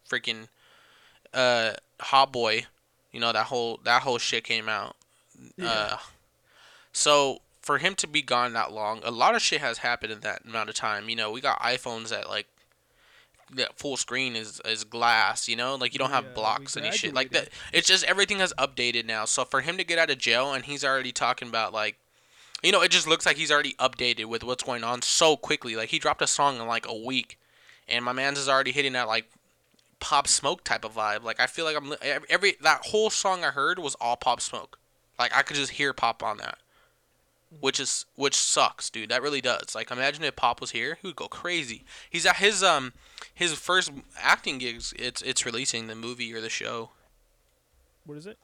freaking 0.09 0.49
uh 1.35 1.73
Hot 2.01 2.33
Boy, 2.33 2.67
you 3.13 3.21
know 3.21 3.33
that 3.33 3.47
whole 3.47 3.81
that 3.85 4.03
whole 4.03 4.19
shit 4.19 4.45
came 4.45 4.69
out. 4.69 4.97
Yeah. 5.57 5.69
Uh, 5.69 5.97
so 6.93 7.41
for 7.61 7.79
him 7.79 7.95
to 7.97 8.07
be 8.07 8.23
gone 8.23 8.53
that 8.55 8.73
long, 8.73 9.01
a 9.05 9.11
lot 9.11 9.35
of 9.35 9.43
shit 9.43 9.61
has 9.61 9.79
happened 9.79 10.13
in 10.13 10.21
that 10.21 10.45
amount 10.45 10.69
of 10.69 10.75
time. 10.75 11.09
You 11.09 11.17
know, 11.17 11.31
we 11.31 11.41
got 11.41 11.61
iPhones 11.61 12.09
that 12.09 12.29
like 12.29 12.47
that 13.57 13.79
full 13.79 13.97
screen 13.97 14.37
is 14.37 14.61
is 14.65 14.85
glass. 14.85 15.49
You 15.49 15.57
know, 15.57 15.75
like 15.75 15.93
you 15.93 15.99
don't 15.99 16.11
have 16.11 16.27
we 16.27 16.35
blocks 16.35 16.77
and 16.77 16.93
shit 16.95 17.15
like 17.15 17.31
that. 17.31 17.49
It's 17.73 17.89
just 17.89 18.05
everything 18.05 18.39
has 18.39 18.53
updated 18.59 19.07
now. 19.07 19.25
So 19.25 19.45
for 19.45 19.61
him 19.61 19.77
to 19.77 19.85
get 19.85 19.99
out 19.99 20.11
of 20.11 20.19
jail 20.19 20.53
and 20.53 20.65
he's 20.65 20.85
already 20.85 21.13
talking 21.13 21.49
about 21.49 21.73
like, 21.73 21.97
you 22.63 22.73
know, 22.73 22.83
it 22.83 22.91
just 22.91 23.07
looks 23.07 23.27
like 23.27 23.37
he's 23.37 23.51
already 23.51 23.75
updated 23.75 24.27
with 24.27 24.45
what's 24.45 24.63
going 24.63 24.85
on 24.85 25.03
so 25.03 25.37
quickly. 25.37 25.77
Like 25.77 25.91
he 25.91 25.99
dropped 25.99 26.23
a 26.23 26.27
song 26.27 26.59
in 26.59 26.67
like 26.67 26.87
a 26.89 26.95
week, 26.97 27.39
and 27.89 28.05
my 28.05 28.13
man's 28.13 28.39
is 28.39 28.49
already 28.49 28.73
hitting 28.73 28.93
that 28.93 29.09
like 29.09 29.27
pop 30.01 30.27
smoke 30.27 30.65
type 30.65 30.85
of 30.85 30.95
vibe. 30.95 31.23
Like 31.23 31.41
I 31.41 31.47
feel 31.47 31.65
like 31.65 31.77
I'm 31.77 31.95
every 32.29 32.57
that 32.61 32.87
whole 32.87 33.09
song 33.09 33.45
I 33.45 33.51
heard 33.51 33.79
was 33.79 33.95
all 34.01 34.17
pop 34.17 34.41
smoke. 34.41 34.79
Like 35.19 35.35
I 35.35 35.43
could 35.43 35.57
just 35.57 35.73
hear 35.73 35.93
pop 35.93 36.23
on 36.23 36.39
that, 36.39 36.59
which 37.61 37.81
is 37.81 38.05
which 38.17 38.35
sucks, 38.35 38.91
dude. 38.91 39.11
That 39.11 39.23
really 39.23 39.41
does. 39.41 39.75
Like 39.75 39.91
imagine 39.91 40.25
if 40.25 40.37
Pop 40.37 40.61
was 40.61 40.71
here, 40.71 40.99
he 41.01 41.09
would 41.09 41.17
go 41.17 41.29
crazy. 41.29 41.85
He's 42.09 42.27
at 42.27 42.37
his 42.37 42.63
um 42.63 42.93
his 43.35 43.55
first 43.55 43.93
acting 44.21 44.59
gigs. 44.59 44.93
It's 44.99 45.23
it's 45.23 45.47
releasing 45.47 45.87
the 45.87 45.95
movie 45.95 46.33
or 46.35 46.41
the 46.41 46.49
show. 46.49 46.91
What 48.05 48.19
is 48.19 48.27
it? 48.27 48.39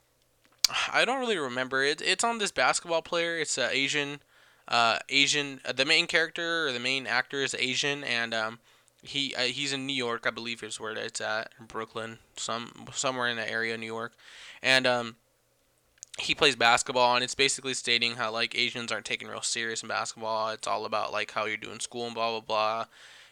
I 0.91 1.05
don't 1.05 1.19
really 1.19 1.37
remember. 1.37 1.83
It, 1.83 2.01
it's 2.01 2.23
on 2.23 2.37
this 2.37 2.51
basketball 2.51 3.01
player. 3.01 3.37
It's 3.37 3.57
uh, 3.57 3.69
Asian, 3.71 4.21
uh, 4.67 4.99
Asian. 5.09 5.61
Uh, 5.65 5.71
the 5.71 5.85
main 5.85 6.07
character 6.07 6.67
or 6.67 6.71
the 6.71 6.79
main 6.79 7.07
actor 7.07 7.41
is 7.41 7.55
Asian, 7.57 8.03
and 8.03 8.33
um, 8.33 8.59
he 9.01 9.33
uh, 9.35 9.41
he's 9.41 9.73
in 9.73 9.85
New 9.85 9.95
York, 9.95 10.25
I 10.27 10.29
believe 10.29 10.63
is 10.63 10.79
where 10.79 10.93
it's 10.93 11.21
at, 11.21 11.53
in 11.59 11.65
Brooklyn, 11.65 12.19
some 12.37 12.87
somewhere 12.93 13.27
in 13.27 13.37
the 13.37 13.49
area 13.49 13.73
of 13.73 13.79
New 13.79 13.85
York, 13.85 14.13
and 14.61 14.85
um, 14.85 15.15
he 16.19 16.35
plays 16.35 16.55
basketball, 16.55 17.15
and 17.15 17.23
it's 17.23 17.35
basically 17.35 17.73
stating 17.73 18.15
how 18.15 18.31
like 18.31 18.57
Asians 18.57 18.91
aren't 18.91 19.05
taken 19.05 19.27
real 19.27 19.41
serious 19.41 19.81
in 19.81 19.89
basketball. 19.89 20.49
It's 20.49 20.67
all 20.67 20.85
about 20.85 21.11
like 21.11 21.31
how 21.31 21.45
you're 21.45 21.57
doing 21.57 21.79
school 21.79 22.05
and 22.05 22.15
blah 22.15 22.31
blah 22.31 22.41
blah. 22.41 22.85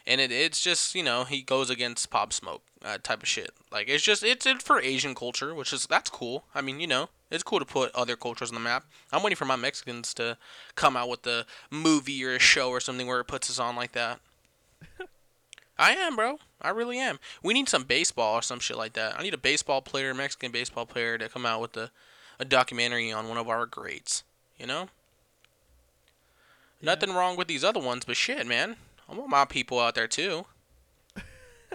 And 0.06 0.22
it, 0.22 0.32
it's 0.32 0.62
just 0.62 0.96
you 0.96 1.04
know 1.04 1.24
he 1.24 1.42
goes 1.42 1.70
against 1.70 2.10
Pop 2.10 2.34
Smoke 2.34 2.62
uh, 2.84 2.98
type 3.02 3.24
of 3.24 3.30
shit. 3.30 3.52
Like 3.72 3.90
it's 3.90 4.04
just 4.04 4.24
it's 4.24 4.46
it 4.46 4.62
for 4.62 4.80
Asian 4.80 5.16
culture, 5.16 5.54
which 5.54 5.74
is 5.74 5.86
that's 5.88 6.10
cool. 6.10 6.46
I 6.56 6.62
mean 6.62 6.80
you 6.80 6.88
know 6.88 7.10
it's 7.30 7.44
cool 7.44 7.60
to 7.60 7.66
put 7.66 7.94
other 7.94 8.16
cultures 8.16 8.50
on 8.50 8.56
the 8.56 8.62
map. 8.62 8.86
I'm 9.12 9.22
waiting 9.22 9.36
for 9.36 9.46
my 9.46 9.56
Mexicans 9.56 10.14
to 10.16 10.38
come 10.76 10.96
out 10.96 11.10
with 11.10 11.28
a 11.28 11.46
movie 11.70 12.24
or 12.24 12.36
a 12.36 12.40
show 12.40 12.70
or 12.70 12.80
something 12.80 13.08
where 13.08 13.20
it 13.20 13.26
puts 13.28 13.50
us 13.50 13.60
on 13.60 13.76
like 13.76 13.92
that. 13.94 14.20
I 15.78 15.92
am, 15.92 16.16
bro. 16.16 16.40
I 16.62 16.70
really 16.70 16.98
am. 16.98 17.20
We 17.44 17.54
need 17.54 17.70
some 17.70 17.84
baseball 17.84 18.36
or 18.36 18.42
some 18.42 18.60
shit 18.60 18.78
like 18.78 18.94
that. 18.94 19.20
I 19.20 19.24
need 19.24 19.34
a 19.34 19.38
baseball 19.38 19.82
player, 19.82 20.14
Mexican 20.14 20.52
baseball 20.52 20.86
player, 20.86 21.18
to 21.18 21.30
come 21.30 21.46
out 21.46 21.62
with 21.62 21.78
a, 21.78 21.92
a 22.40 22.46
documentary 22.46 23.12
on 23.12 23.28
one 23.30 23.38
of 23.38 23.50
our 23.50 23.66
greats. 23.66 24.24
You 24.58 24.68
know? 24.68 24.90
Yeah. 26.82 26.94
Nothing 26.94 27.14
wrong 27.14 27.38
with 27.38 27.48
these 27.48 27.64
other 27.64 27.80
ones, 27.80 28.06
but 28.06 28.18
shit, 28.18 28.46
man. 28.46 28.76
I 29.10 29.16
want 29.16 29.30
my 29.30 29.46
people 29.46 29.80
out 29.80 29.96
there 29.96 30.08
too. 30.08 30.46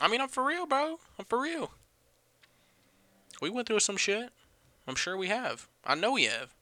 I 0.00 0.08
mean, 0.08 0.20
I'm 0.20 0.28
for 0.28 0.44
real, 0.44 0.66
bro. 0.66 0.98
I'm 1.18 1.24
for 1.24 1.40
real. 1.40 1.70
We 3.40 3.50
went 3.50 3.68
through 3.68 3.80
some 3.80 3.96
shit. 3.96 4.30
I'm 4.86 4.96
sure 4.96 5.16
we 5.16 5.28
have. 5.28 5.68
I 5.84 5.94
know 5.94 6.12
we 6.12 6.24
have. 6.24 6.54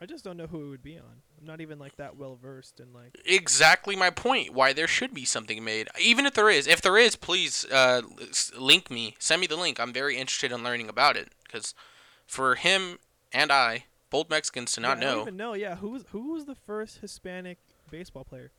I 0.00 0.06
just 0.06 0.24
don't 0.24 0.36
know 0.36 0.46
who 0.46 0.66
it 0.66 0.68
would 0.68 0.82
be 0.82 0.98
on. 0.98 1.22
Not 1.44 1.60
even 1.60 1.78
like 1.78 1.96
that 1.96 2.16
well 2.16 2.36
versed 2.40 2.80
in 2.80 2.92
like. 2.92 3.16
Exactly 3.24 3.96
my 3.96 4.10
point. 4.10 4.54
Why 4.54 4.72
there 4.72 4.88
should 4.88 5.12
be 5.12 5.24
something 5.24 5.62
made. 5.64 5.88
Even 6.00 6.26
if 6.26 6.34
there 6.34 6.48
is. 6.50 6.66
If 6.66 6.80
there 6.80 6.96
is, 6.96 7.16
please 7.16 7.64
uh, 7.66 8.02
link 8.58 8.90
me. 8.90 9.14
Send 9.18 9.40
me 9.40 9.46
the 9.46 9.56
link. 9.56 9.78
I'm 9.78 9.92
very 9.92 10.16
interested 10.16 10.52
in 10.52 10.62
learning 10.64 10.88
about 10.88 11.16
it. 11.16 11.28
Because 11.44 11.74
for 12.26 12.54
him 12.54 12.98
and 13.32 13.52
I, 13.52 13.84
both 14.10 14.30
Mexicans, 14.30 14.72
to 14.72 14.80
not 14.80 14.98
Yeah, 15.00 15.04
I 15.04 15.10
don't 15.10 15.16
know. 15.16 15.22
even 15.22 15.36
know. 15.36 15.54
Yeah, 15.54 15.76
who 15.76 15.90
was 15.90 16.04
who 16.10 16.32
was 16.32 16.44
the 16.46 16.54
first 16.54 16.98
Hispanic 16.98 17.58
baseball 17.90 18.24
player? 18.24 18.50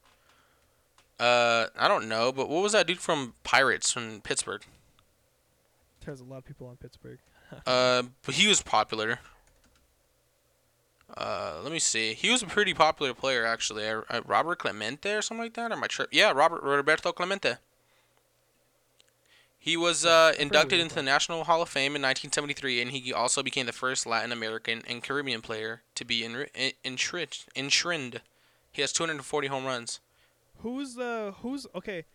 Uh, 1.20 1.68
I 1.78 1.88
don't 1.88 2.08
know. 2.08 2.32
But 2.32 2.50
what 2.50 2.62
was 2.62 2.74
that 2.74 2.88
dude 2.88 3.00
from 3.00 3.34
Pirates 3.44 3.92
from 3.92 4.22
Pittsburgh? 4.22 4.64
There's 6.06 6.20
a 6.20 6.24
lot 6.26 6.38
of 6.38 6.46
people 6.46 6.68
on 6.68 6.78
Pittsburgh. 6.78 7.20
Uh, 7.68 8.02
but 8.26 8.36
he 8.36 8.48
was 8.48 8.62
popular. 8.64 9.20
Uh, 11.16 11.60
let 11.62 11.72
me 11.72 11.80
see. 11.80 12.14
He 12.14 12.30
was 12.30 12.42
a 12.42 12.48
pretty 12.48 12.74
popular 12.74 13.14
player 13.14 13.46
actually. 13.46 13.88
Uh, 13.88 14.02
uh, 14.10 14.22
Robert 14.26 14.60
Clemente 14.60 15.14
or 15.14 15.22
something 15.22 15.44
like 15.44 15.54
that. 15.54 15.72
Or 15.72 15.76
my 15.76 15.88
trip? 15.88 16.10
Yeah, 16.12 16.32
Robert 16.32 16.64
Roberto 16.64 17.12
Clemente. 17.12 17.56
He 19.60 19.76
was 19.78 20.06
uh, 20.06 20.34
inducted 20.38 20.80
into 20.80 20.94
the 20.94 21.02
National 21.02 21.44
Hall 21.46 21.64
of 21.64 21.70
Fame 21.70 21.96
in 21.96 22.02
1973, 22.04 22.84
and 22.84 22.92
he 22.92 23.12
also 23.12 23.42
became 23.42 23.66
the 23.66 23.72
first 23.72 24.06
Latin 24.06 24.32
American 24.32 24.84
and 24.88 25.02
Caribbean 25.02 25.42
player 25.42 25.82
to 25.96 26.06
be 26.06 26.22
enri- 26.22 26.50
en- 26.54 26.74
enshrined. 26.84 27.46
enshrined. 27.56 28.22
He 28.72 28.82
has 28.82 28.94
240 28.94 29.48
home 29.48 29.66
runs. 29.66 30.00
Who's 30.60 30.94
the 30.94 31.34
who's 31.42 31.66
okay? 31.74 32.06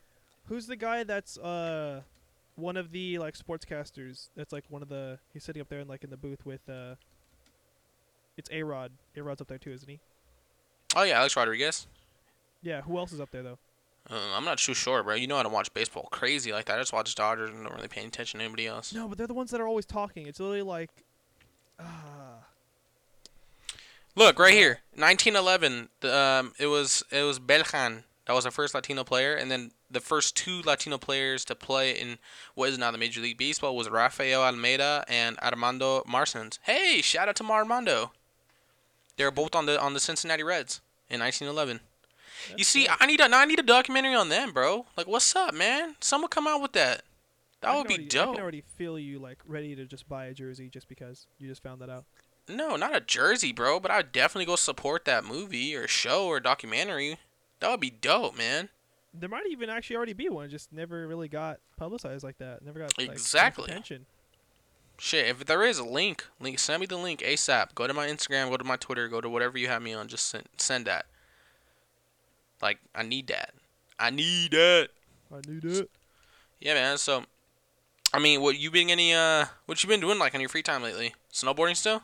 Who's 0.46 0.68
the 0.68 0.76
guy 0.76 1.02
that's 1.02 1.38
uh 1.38 2.02
one 2.54 2.76
of 2.76 2.92
the 2.92 3.18
like 3.18 3.34
sportscasters? 3.36 4.28
That's 4.36 4.52
like 4.52 4.64
one 4.68 4.82
of 4.82 4.88
the 4.88 5.18
he's 5.32 5.42
sitting 5.42 5.60
up 5.60 5.68
there 5.68 5.80
and 5.80 5.88
like 5.88 6.04
in 6.04 6.10
the 6.10 6.16
booth 6.16 6.44
with 6.46 6.68
uh. 6.68 6.94
It's 8.36 8.50
A 8.52 8.62
Rod. 8.62 8.92
A 9.16 9.22
Rod's 9.22 9.40
up 9.40 9.48
there 9.48 9.58
too, 9.58 9.72
isn't 9.72 9.88
he? 9.88 10.00
Oh 10.96 11.02
yeah, 11.02 11.18
Alex 11.18 11.36
Rodriguez. 11.36 11.86
Yeah. 12.62 12.82
Who 12.82 12.98
else 12.98 13.12
is 13.12 13.20
up 13.20 13.30
there 13.30 13.42
though? 13.42 13.58
Uh, 14.10 14.18
I'm 14.34 14.44
not 14.44 14.58
too 14.58 14.74
sure, 14.74 15.02
bro. 15.02 15.14
You 15.14 15.26
know 15.26 15.36
how 15.36 15.42
to 15.42 15.48
watch 15.48 15.72
baseball 15.74 16.08
crazy 16.10 16.52
like 16.52 16.64
that. 16.66 16.76
I 16.76 16.80
just 16.80 16.92
watch 16.92 17.14
Dodgers 17.14 17.50
and 17.50 17.64
don't 17.64 17.74
really 17.74 17.88
pay 17.88 18.04
attention 18.04 18.38
to 18.38 18.44
anybody 18.44 18.66
else. 18.66 18.92
No, 18.92 19.06
but 19.06 19.18
they're 19.18 19.26
the 19.26 19.34
ones 19.34 19.50
that 19.50 19.60
are 19.60 19.68
always 19.68 19.86
talking. 19.86 20.26
It's 20.26 20.40
literally 20.40 20.62
like, 20.62 20.90
ah, 21.78 22.46
Look 24.16 24.38
right 24.38 24.52
here, 24.52 24.80
1911. 24.94 25.88
The, 26.00 26.14
um, 26.16 26.52
it 26.58 26.66
was 26.66 27.04
it 27.12 27.22
was 27.22 27.38
Bellán 27.38 28.04
that 28.26 28.34
was 28.34 28.44
the 28.44 28.50
first 28.50 28.74
Latino 28.74 29.04
player, 29.04 29.34
and 29.34 29.50
then 29.50 29.70
the 29.90 30.00
first 30.00 30.36
two 30.36 30.62
Latino 30.62 30.98
players 30.98 31.44
to 31.46 31.54
play 31.54 31.92
in 31.92 32.18
what 32.54 32.68
is 32.68 32.78
now 32.78 32.90
the 32.90 32.98
Major 32.98 33.20
League 33.20 33.38
Baseball 33.38 33.76
was 33.76 33.88
Rafael 33.88 34.42
Almeida 34.42 35.04
and 35.08 35.38
Armando 35.38 36.02
Marsans. 36.02 36.58
Hey, 36.62 37.00
shout 37.02 37.28
out 37.28 37.36
to 37.36 37.44
Armando. 37.44 38.12
They 39.20 39.26
were 39.26 39.30
both 39.30 39.54
on 39.54 39.66
the 39.66 39.78
on 39.78 39.92
the 39.92 40.00
Cincinnati 40.00 40.42
Reds 40.42 40.80
in 41.10 41.20
1911. 41.20 41.80
You 42.56 42.64
see, 42.64 42.86
dope. 42.86 42.96
I 43.00 43.04
need 43.06 43.20
a 43.20 43.28
I 43.30 43.44
need 43.44 43.58
a 43.58 43.62
documentary 43.62 44.14
on 44.14 44.30
them, 44.30 44.52
bro. 44.54 44.86
Like, 44.96 45.06
what's 45.06 45.36
up, 45.36 45.52
man? 45.52 45.96
Someone 46.00 46.30
come 46.30 46.46
out 46.46 46.62
with 46.62 46.72
that. 46.72 47.02
That 47.60 47.72
I 47.72 47.76
would 47.76 47.86
be 47.86 47.96
already, 47.96 48.18
I 48.18 48.24
can 48.24 48.40
already 48.40 48.62
feel 48.78 48.98
you 48.98 49.18
like 49.18 49.36
ready 49.46 49.76
to 49.76 49.84
just 49.84 50.08
buy 50.08 50.24
a 50.24 50.32
jersey 50.32 50.70
just 50.70 50.88
because 50.88 51.26
you 51.38 51.48
just 51.48 51.62
found 51.62 51.82
that 51.82 51.90
out. 51.90 52.06
No, 52.48 52.76
not 52.76 52.96
a 52.96 53.00
jersey, 53.02 53.52
bro. 53.52 53.78
But 53.78 53.90
I'd 53.90 54.10
definitely 54.10 54.46
go 54.46 54.56
support 54.56 55.04
that 55.04 55.22
movie 55.22 55.76
or 55.76 55.86
show 55.86 56.26
or 56.26 56.40
documentary. 56.40 57.18
That 57.58 57.70
would 57.70 57.80
be 57.80 57.90
dope, 57.90 58.38
man. 58.38 58.70
there 59.12 59.28
might 59.28 59.44
even 59.50 59.68
actually 59.68 59.96
already 59.96 60.14
be 60.14 60.30
one. 60.30 60.48
Just 60.48 60.72
never 60.72 61.06
really 61.06 61.28
got 61.28 61.60
publicized 61.76 62.24
like 62.24 62.38
that. 62.38 62.64
Never 62.64 62.78
got 62.78 62.96
like, 62.96 63.10
Exactly. 63.10 63.64
attention. 63.64 64.06
Shit, 65.02 65.28
if 65.28 65.46
there 65.46 65.62
is 65.62 65.78
a 65.78 65.84
link, 65.84 66.26
link 66.40 66.58
send 66.58 66.82
me 66.82 66.86
the 66.86 66.98
link 66.98 67.20
ASAP. 67.20 67.74
Go 67.74 67.86
to 67.86 67.94
my 67.94 68.06
Instagram, 68.06 68.50
go 68.50 68.58
to 68.58 68.64
my 68.64 68.76
Twitter, 68.76 69.08
go 69.08 69.22
to 69.22 69.30
whatever 69.30 69.56
you 69.56 69.66
have 69.66 69.80
me 69.80 69.94
on. 69.94 70.08
Just 70.08 70.26
send 70.26 70.44
send 70.58 70.84
that. 70.84 71.06
Like 72.60 72.80
I 72.94 73.02
need 73.02 73.28
that. 73.28 73.54
I 73.98 74.10
need 74.10 74.50
that. 74.50 74.90
I 75.32 75.40
need 75.48 75.64
it. 75.64 75.90
Yeah, 76.60 76.74
man. 76.74 76.98
So, 76.98 77.24
I 78.12 78.18
mean, 78.18 78.42
what 78.42 78.58
you 78.58 78.70
been 78.70 78.90
any 78.90 79.14
uh, 79.14 79.46
what 79.64 79.82
you 79.82 79.88
been 79.88 80.00
doing 80.00 80.18
like 80.18 80.34
on 80.34 80.40
your 80.42 80.50
free 80.50 80.62
time 80.62 80.82
lately? 80.82 81.14
Snowboarding 81.32 81.76
still? 81.76 82.02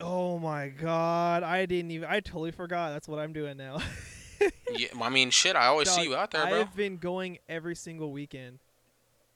Oh 0.00 0.38
my 0.38 0.68
god, 0.68 1.42
I 1.42 1.66
didn't 1.66 1.90
even. 1.90 2.08
I 2.08 2.20
totally 2.20 2.52
forgot. 2.52 2.92
That's 2.92 3.08
what 3.08 3.18
I'm 3.18 3.32
doing 3.32 3.56
now. 3.56 3.78
yeah, 4.70 4.86
I 5.02 5.10
mean, 5.10 5.30
shit. 5.30 5.56
I 5.56 5.66
always 5.66 5.90
see 5.90 6.04
you 6.04 6.14
out 6.14 6.30
there, 6.30 6.46
bro. 6.46 6.60
I've 6.60 6.76
been 6.76 6.96
going 6.96 7.38
every 7.48 7.74
single 7.74 8.12
weekend. 8.12 8.60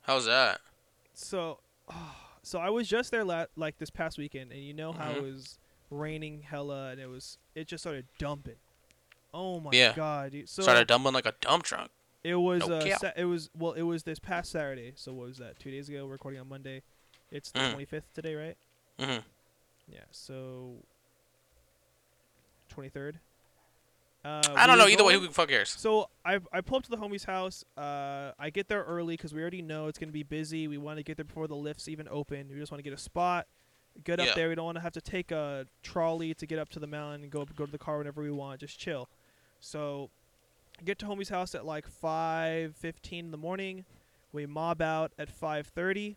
How's 0.03 0.27
that? 0.27 0.61
So, 1.15 1.59
so 2.49 2.59
I 2.59 2.71
was 2.71 2.89
just 2.89 3.11
there 3.11 3.25
la- 3.25 3.47
like 3.57 3.79
this 3.79 3.91
past 3.91 4.19
weekend, 4.19 4.53
and 4.53 4.61
you 4.63 4.73
know 4.75 4.93
how 4.93 5.11
Mhm. 5.13 5.17
it 5.17 5.23
was 5.23 5.59
raining 5.91 6.43
hella, 6.43 6.89
and 6.91 7.01
it 7.01 7.07
was 7.07 7.39
it 7.55 7.67
just 7.69 7.83
started 7.83 8.07
dumping. 8.19 8.57
Oh 9.35 9.61
my 9.61 9.71
Yeah. 9.73 9.95
god, 9.95 10.33
dude. 10.33 10.49
So 10.49 10.63
Started 10.63 10.89
dumping 10.89 11.13
like 11.13 11.27
a 11.27 11.35
dump 11.41 11.65
truck. 11.65 11.91
it 12.25 12.35
was 12.37 12.67
No 12.67 12.77
uh, 12.79 12.97
sa- 12.99 13.13
it 13.17 13.25
was 13.27 13.51
well, 13.55 13.73
it 13.75 13.83
was 13.83 14.03
this 14.05 14.19
past 14.19 14.51
Saturday. 14.51 14.93
So 14.97 15.13
what 15.13 15.29
was 15.29 15.39
that? 15.39 15.59
Two 15.59 15.71
days 15.71 15.89
ago. 15.89 16.05
We're 16.07 16.13
recording 16.13 16.41
on 16.41 16.49
Monday. 16.49 16.83
It's 17.31 17.51
the 17.51 17.61
Mm. 17.61 17.73
25th 17.75 18.13
today, 18.15 18.35
right? 18.35 18.57
Mm-hmm. 18.99 19.27
Yeah. 19.93 20.01
So 20.11 20.83
23rd. 22.71 23.21
Uh, 24.25 24.43
I 24.57 24.67
don't 24.67 24.79
know. 24.79 24.89
Either 24.89 25.05
way, 25.05 25.15
who 25.15 25.21
the 25.27 25.33
fuck 25.33 25.49
cares? 25.49 25.71
so 25.71 26.09
I 26.25 26.41
I 26.53 26.61
pull 26.61 26.79
up 26.79 26.83
to 26.85 26.91
the 26.91 26.97
homie's 26.97 27.25
house. 27.25 27.65
Uh, 27.77 28.33
I 28.39 28.51
get 28.51 28.69
there 28.69 28.83
early 28.83 29.17
because 29.17 29.33
we 29.33 29.41
already 29.41 29.63
know 29.63 29.87
it's 29.87 29.99
gonna 29.99 30.13
be 30.13 30.25
busy. 30.25 30.67
We 30.69 30.77
want 30.79 30.99
to 30.99 31.03
get 31.05 31.17
there 31.17 31.25
before 31.25 31.47
the 31.47 31.55
lifts 31.57 31.89
even 31.89 32.09
open. 32.09 32.49
We 32.53 32.59
just 32.59 32.73
want 32.73 32.81
to 32.81 32.83
get 32.83 32.93
a 32.93 33.01
spot, 33.01 33.47
get 34.05 34.19
up 34.21 34.27
Yeah. 34.27 34.35
there. 34.35 34.49
We 34.49 34.55
don't 34.57 34.65
want 34.65 34.77
to 34.77 34.83
have 34.83 34.93
to 34.95 35.01
take 35.01 35.31
a 35.31 35.67
trolley 35.83 36.35
to 36.35 36.47
get 36.47 36.59
up 36.59 36.69
to 36.71 36.81
the 36.81 36.87
mountain 36.89 37.23
and 37.23 37.31
go 37.31 37.45
go 37.57 37.65
to 37.65 37.73
the 37.73 37.79
car 37.79 37.99
whenever 37.99 38.21
we 38.21 38.31
want. 38.33 38.61
Just 38.61 38.79
chill. 38.79 39.09
So, 39.61 40.11
I 40.81 40.83
get 40.85 40.99
to 41.01 41.07
homie's 41.07 41.29
house 41.31 41.55
at 41.55 41.65
like 41.65 41.87
five 41.87 42.75
fifteen 42.77 43.27
in 43.27 43.31
the 43.31 43.39
morning. 43.39 43.85
We 44.33 44.47
mob 44.47 44.83
out 44.83 45.13
at 45.19 45.31
five 45.31 45.69
thirty. 45.69 46.17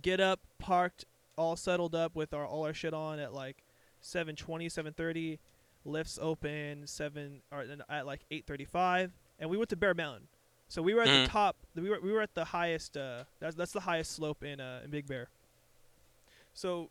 Get 0.00 0.20
up, 0.20 0.40
parked, 0.58 1.04
all 1.36 1.56
settled 1.56 1.94
up 1.94 2.14
with 2.14 2.32
our 2.34 2.46
all 2.46 2.64
our 2.66 2.74
shit 2.74 2.94
on 2.94 3.18
at 3.18 3.32
like 3.32 3.56
7:20, 4.02 4.66
7:30 4.66 5.38
lifts 5.84 6.18
open 6.20 6.86
seven 6.86 7.42
or 7.50 7.64
at 7.88 8.06
like 8.06 8.20
8:35, 8.30 9.10
and 9.38 9.50
we 9.50 9.56
went 9.56 9.70
to 9.70 9.76
Bear 9.76 9.94
Mountain. 9.94 10.28
So 10.68 10.80
we 10.80 10.94
were 10.94 11.02
at 11.02 11.08
Mhm. 11.08 11.24
the 11.24 11.30
top. 11.30 11.56
We 11.74 11.90
were 11.90 12.00
we 12.00 12.12
were 12.12 12.22
at 12.22 12.34
the 12.34 12.46
highest. 12.46 12.96
Uh, 12.96 13.24
that's 13.40 13.56
that's 13.56 13.72
the 13.72 13.80
highest 13.80 14.12
slope 14.12 14.42
in 14.42 14.60
uh 14.60 14.80
in 14.84 14.90
Big 14.90 15.06
Bear. 15.06 15.28
So 16.54 16.90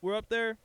we're 0.00 0.14
up 0.16 0.28
there. 0.28 0.58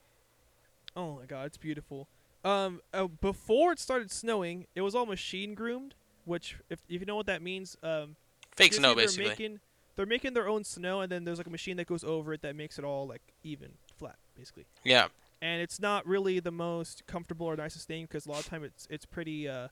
Oh 0.95 1.15
my 1.17 1.25
God, 1.25 1.45
it's 1.47 1.57
beautiful. 1.57 2.07
Um, 2.43 2.81
uh, 2.93 3.07
before 3.07 3.71
it 3.71 3.79
started 3.79 4.11
snowing, 4.11 4.65
it 4.75 4.81
was 4.81 4.95
all 4.95 5.05
machine 5.05 5.53
groomed. 5.53 5.95
Which, 6.25 6.57
if 6.69 6.79
if 6.87 6.99
you 7.01 7.05
know 7.05 7.15
what 7.15 7.25
that 7.27 7.41
means, 7.41 7.77
um, 7.81 8.15
Fake 8.55 8.73
snow, 8.73 8.93
they're 8.93 9.05
basically. 9.05 9.29
Making, 9.29 9.59
they're 9.95 10.05
making 10.05 10.33
their 10.33 10.47
own 10.47 10.63
snow, 10.63 11.01
and 11.01 11.11
then 11.11 11.23
there's 11.23 11.37
like 11.39 11.47
a 11.47 11.51
machine 11.51 11.77
that 11.77 11.87
goes 11.87 12.03
over 12.03 12.33
it 12.33 12.41
that 12.43 12.55
makes 12.55 12.77
it 12.77 12.85
all 12.85 13.07
like 13.07 13.21
even, 13.43 13.71
flat, 13.97 14.17
basically 14.37 14.65
Yeah. 14.83 15.07
And 15.41 15.61
it's 15.61 15.79
not 15.79 16.05
really 16.05 16.39
the 16.39 16.51
most 16.51 17.05
comfortable 17.07 17.47
or 17.47 17.55
nicest 17.55 17.87
thing 17.87 18.05
because 18.05 18.25
a 18.25 18.29
lot 18.29 18.39
of 18.39 18.45
time 18.45 18.63
it's 18.63 18.87
it's 18.89 19.05
pretty 19.05 19.47
uh, 19.49 19.67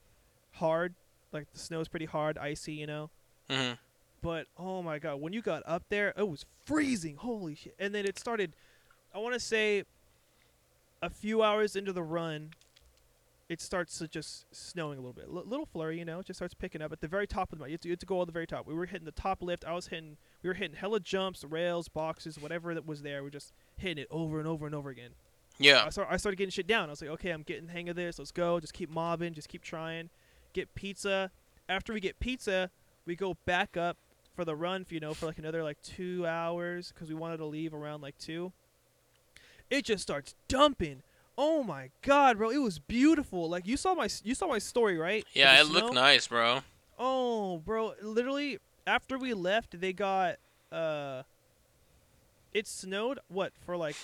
hard. 0.53 0.95
Like 1.31 1.51
the 1.53 1.59
snow 1.59 1.79
is 1.79 1.87
pretty 1.87 2.05
hard, 2.07 2.37
icy, 2.37 2.73
you 2.73 2.87
know. 2.87 3.09
Mhm. 3.49 3.77
But 4.21 4.47
oh 4.57 4.81
my 4.81 4.99
god, 4.99 5.21
when 5.21 5.31
you 5.33 5.41
got 5.41 5.63
up 5.65 5.83
there, 5.89 6.13
it 6.17 6.27
was 6.27 6.45
freezing. 6.65 7.15
Holy 7.17 7.55
shit! 7.55 7.75
And 7.79 7.93
then 7.93 8.05
it 8.05 8.17
started. 8.19 8.53
I 9.13 9.19
want 9.19 9.33
to 9.33 9.39
say. 9.39 9.83
A 11.01 11.09
few 11.09 11.41
hours 11.41 11.77
into 11.77 11.93
the 11.93 12.03
run, 12.03 12.49
it 13.47 13.61
starts 13.61 13.97
to 13.99 14.07
just 14.09 14.45
snowing 14.53 14.97
a 14.97 15.01
little 15.01 15.13
bit. 15.13 15.27
L- 15.33 15.45
little 15.45 15.65
flurry, 15.65 15.97
you 15.97 16.03
know, 16.03 16.19
it 16.19 16.25
just 16.25 16.39
starts 16.39 16.53
picking 16.53 16.81
up 16.81 16.91
at 16.91 16.99
the 16.99 17.07
very 17.07 17.25
top 17.25 17.53
of 17.53 17.57
the 17.57 17.61
mountain. 17.63 17.71
You 17.71 17.75
have, 17.75 17.81
to, 17.83 17.87
you 17.87 17.91
have 17.93 17.99
to 17.99 18.05
go 18.05 18.19
all 18.19 18.25
the 18.25 18.33
very 18.33 18.45
top. 18.45 18.67
We 18.67 18.73
were 18.73 18.85
hitting 18.85 19.05
the 19.05 19.13
top 19.13 19.41
lift. 19.41 19.63
I 19.63 19.71
was 19.71 19.87
hitting. 19.87 20.17
We 20.43 20.49
were 20.49 20.55
hitting 20.55 20.75
hella 20.75 20.99
jumps, 20.99 21.45
rails, 21.45 21.87
boxes, 21.87 22.37
whatever 22.37 22.73
that 22.75 22.85
was 22.85 23.01
there. 23.01 23.21
We 23.23 23.29
are 23.29 23.31
just 23.31 23.53
hitting 23.77 24.01
it 24.01 24.09
over 24.11 24.39
and 24.39 24.47
over 24.47 24.65
and 24.65 24.75
over 24.75 24.89
again. 24.89 25.11
Yeah. 25.59 25.83
I, 25.85 25.89
start, 25.89 26.07
I 26.09 26.17
started 26.17 26.37
getting 26.37 26.51
shit 26.51 26.67
down. 26.67 26.89
I 26.89 26.91
was 26.91 27.01
like, 27.01 27.11
okay, 27.11 27.31
I'm 27.31 27.43
getting 27.43 27.67
the 27.67 27.73
hang 27.73 27.89
of 27.89 27.95
this. 27.95 28.17
Let's 28.17 28.31
go. 28.31 28.59
Just 28.59 28.73
keep 28.73 28.89
mobbing. 28.89 29.33
Just 29.33 29.49
keep 29.49 29.61
trying. 29.61 30.09
Get 30.53 30.73
pizza. 30.73 31.31
After 31.67 31.93
we 31.93 31.99
get 31.99 32.19
pizza, 32.19 32.71
we 33.05 33.15
go 33.15 33.35
back 33.45 33.77
up 33.77 33.97
for 34.35 34.45
the 34.45 34.55
run. 34.55 34.85
For, 34.85 34.93
you 34.93 34.99
know, 34.99 35.13
for 35.13 35.25
like 35.25 35.37
another 35.37 35.63
like 35.63 35.81
two 35.81 36.25
hours 36.25 36.91
because 36.93 37.09
we 37.09 37.15
wanted 37.15 37.37
to 37.37 37.45
leave 37.45 37.73
around 37.73 38.01
like 38.01 38.17
two. 38.17 38.51
It 39.69 39.85
just 39.85 40.01
starts 40.01 40.33
dumping. 40.47 41.03
Oh 41.37 41.63
my 41.63 41.91
god, 42.01 42.37
bro! 42.37 42.49
It 42.49 42.57
was 42.57 42.79
beautiful. 42.79 43.49
Like 43.49 43.67
you 43.67 43.77
saw 43.77 43.93
my 43.93 44.09
you 44.23 44.35
saw 44.35 44.47
my 44.47 44.57
story, 44.59 44.97
right? 44.97 45.25
Yeah, 45.33 45.59
it 45.61 45.67
looked 45.67 45.93
nice, 45.93 46.27
bro. 46.27 46.61
Oh, 46.97 47.59
bro! 47.59 47.93
Literally, 48.01 48.59
after 48.85 49.17
we 49.17 49.33
left, 49.33 49.79
they 49.79 49.93
got 49.93 50.35
uh. 50.71 51.23
It 52.53 52.67
snowed 52.67 53.19
what 53.27 53.53
for 53.63 53.77
like 53.77 53.95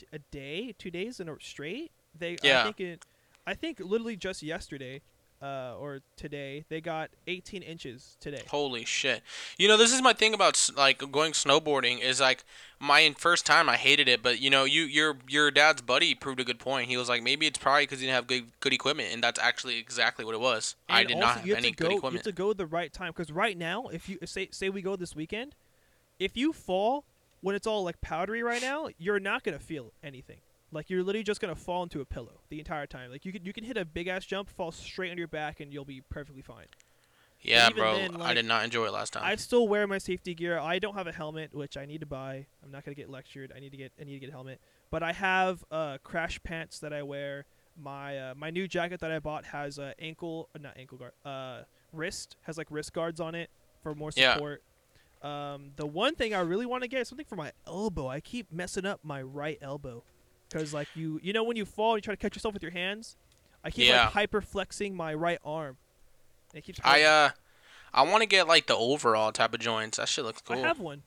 t- 0.00 0.06
a 0.12 0.18
day, 0.18 0.74
two 0.78 0.90
days 0.90 1.20
in 1.20 1.28
a 1.28 1.36
straight. 1.40 1.90
They 2.18 2.36
I 2.44 2.64
think 2.64 2.80
it, 2.80 3.04
I 3.46 3.54
think 3.54 3.80
literally 3.80 4.16
just 4.16 4.42
yesterday, 4.42 5.02
uh, 5.42 5.74
or 5.78 6.00
today 6.16 6.64
they 6.68 6.80
got 6.80 7.10
18 7.26 7.62
inches 7.62 8.16
today. 8.20 8.42
Holy 8.48 8.84
shit. 8.84 9.22
You 9.58 9.68
know, 9.68 9.76
this 9.76 9.92
is 9.92 10.00
my 10.00 10.12
thing 10.12 10.34
about 10.34 10.70
like 10.76 10.98
going 11.12 11.32
snowboarding 11.32 12.00
is 12.00 12.20
like 12.20 12.44
my 12.80 13.14
first 13.18 13.44
time 13.44 13.68
I 13.68 13.76
hated 13.76 14.08
it, 14.08 14.22
but 14.22 14.40
you 14.40 14.50
know, 14.50 14.64
you 14.64 14.82
your 14.82 15.16
your 15.28 15.50
dad's 15.50 15.82
buddy 15.82 16.14
proved 16.14 16.40
a 16.40 16.44
good 16.44 16.58
point. 16.58 16.88
He 16.88 16.96
was 16.96 17.08
like 17.08 17.22
maybe 17.22 17.46
it's 17.46 17.58
probably 17.58 17.86
cuz 17.86 18.00
you 18.00 18.06
didn't 18.06 18.16
have 18.16 18.26
good 18.26 18.50
good 18.60 18.72
equipment 18.72 19.12
and 19.12 19.22
that's 19.22 19.38
actually 19.38 19.78
exactly 19.78 20.24
what 20.24 20.34
it 20.34 20.40
was. 20.40 20.74
I 20.88 21.04
did 21.04 21.18
not 21.18 21.36
have 21.36 21.48
have 21.48 21.58
any 21.58 21.72
go, 21.72 21.88
good 21.88 22.02
You 22.02 22.10
have 22.10 22.22
to 22.22 22.32
go 22.32 22.52
the 22.52 22.66
right 22.66 22.92
time 22.92 23.12
because 23.14 23.30
right 23.30 23.56
now, 23.56 23.88
if 23.88 24.08
you 24.08 24.18
say 24.24 24.48
say 24.50 24.70
we 24.70 24.82
go 24.82 24.96
this 24.96 25.14
weekend, 25.14 25.54
if 26.18 26.36
you 26.36 26.52
fall 26.52 27.04
when 27.46 27.54
it's 27.54 27.68
all 27.68 27.84
like 27.84 28.00
powdery 28.00 28.42
right 28.42 28.60
now, 28.60 28.88
you're 28.98 29.20
not 29.20 29.44
gonna 29.44 29.60
feel 29.60 29.92
anything. 30.02 30.38
Like 30.72 30.90
you're 30.90 31.04
literally 31.04 31.22
just 31.22 31.40
gonna 31.40 31.54
fall 31.54 31.84
into 31.84 32.00
a 32.00 32.04
pillow 32.04 32.40
the 32.48 32.58
entire 32.58 32.88
time. 32.88 33.08
Like 33.08 33.24
you 33.24 33.30
can 33.30 33.44
you 33.44 33.52
can 33.52 33.62
hit 33.62 33.76
a 33.76 33.84
big 33.84 34.08
ass 34.08 34.26
jump, 34.26 34.50
fall 34.50 34.72
straight 34.72 35.12
on 35.12 35.16
your 35.16 35.28
back, 35.28 35.60
and 35.60 35.72
you'll 35.72 35.84
be 35.84 36.02
perfectly 36.10 36.42
fine. 36.42 36.66
yeah, 37.40 37.70
bro. 37.70 37.98
then, 37.98 38.20
I 38.20 38.34
did 38.34 38.46
not 38.46 38.64
enjoy 38.64 38.86
it 38.86 38.92
last 38.92 39.12
time. 39.12 39.22
I 39.24 39.36
still 39.36 39.68
wear 39.68 39.86
my 39.86 39.98
safety 39.98 40.34
gear. 40.34 40.58
I 40.58 40.80
don't 40.80 40.94
have 40.94 41.06
a 41.06 41.12
helmet, 41.12 41.54
which 41.54 41.76
I 41.76 41.86
need 41.86 42.00
to 42.00 42.06
buy. 42.06 42.46
I'm 42.64 42.72
not 42.72 42.84
gonna 42.84 42.96
get 42.96 43.10
lectured. 43.10 43.52
I 43.54 43.60
need 43.60 43.70
to 43.70 43.76
get 43.76 43.92
I 44.00 44.02
need 44.02 44.14
to 44.14 44.18
get 44.18 44.30
a 44.30 44.32
helmet. 44.32 44.60
But 44.90 45.04
I 45.04 45.12
have 45.12 45.64
uh, 45.70 45.98
crash 46.02 46.42
pants 46.42 46.80
that 46.80 46.92
I 46.92 47.04
wear. 47.04 47.44
My 47.80 48.18
uh, 48.18 48.34
my 48.36 48.50
new 48.50 48.66
jacket 48.66 48.98
that 48.98 49.12
I 49.12 49.20
bought 49.20 49.44
has 49.44 49.78
uh, 49.78 49.92
ankle 50.00 50.48
uh, 50.52 50.58
not 50.60 50.76
ankle 50.76 50.98
guard 50.98 51.12
uh, 51.24 51.62
wrist 51.92 52.34
has 52.42 52.58
like 52.58 52.66
wrist 52.70 52.92
guards 52.92 53.20
on 53.20 53.36
it 53.36 53.50
for 53.84 53.94
more 53.94 54.10
support. 54.10 54.62
Yeah. 54.64 54.72
Um, 55.26 55.70
the 55.76 55.86
one 55.86 56.14
thing 56.14 56.34
I 56.34 56.40
really 56.40 56.66
want 56.66 56.82
to 56.82 56.88
get 56.88 57.00
is 57.00 57.08
something 57.08 57.26
for 57.26 57.36
my 57.36 57.52
elbow. 57.66 58.08
I 58.08 58.20
keep 58.20 58.52
messing 58.52 58.86
up 58.86 59.00
my 59.02 59.20
right 59.22 59.58
elbow 59.60 60.02
because 60.48 60.72
like 60.74 60.88
you 60.94 61.18
you 61.22 61.32
know 61.32 61.42
when 61.44 61.56
you 61.56 61.64
fall 61.64 61.94
and 61.94 61.98
you 61.98 62.02
try 62.02 62.14
to 62.14 62.20
catch 62.20 62.36
yourself 62.36 62.54
with 62.54 62.62
your 62.62 62.72
hands. 62.72 63.16
I 63.64 63.70
keep 63.70 63.88
Yeah. 63.88 64.04
like 64.04 64.12
hyper 64.12 64.40
flexing 64.40 64.94
my 64.94 65.12
right 65.14 65.38
arm. 65.44 65.76
It 66.54 66.62
keeps 66.64 66.80
I 66.84 66.90
hurting. 67.00 67.06
uh 67.06 67.30
I 67.94 68.02
want 68.02 68.22
to 68.22 68.26
get 68.26 68.46
like 68.46 68.66
the 68.66 68.76
overall 68.76 69.32
type 69.32 69.54
of 69.54 69.60
joints. 69.60 69.96
That 69.98 70.08
shit 70.08 70.24
looks 70.24 70.42
cool. 70.42 70.56
I 70.58 70.66
have 70.66 70.78
one. 70.80 71.02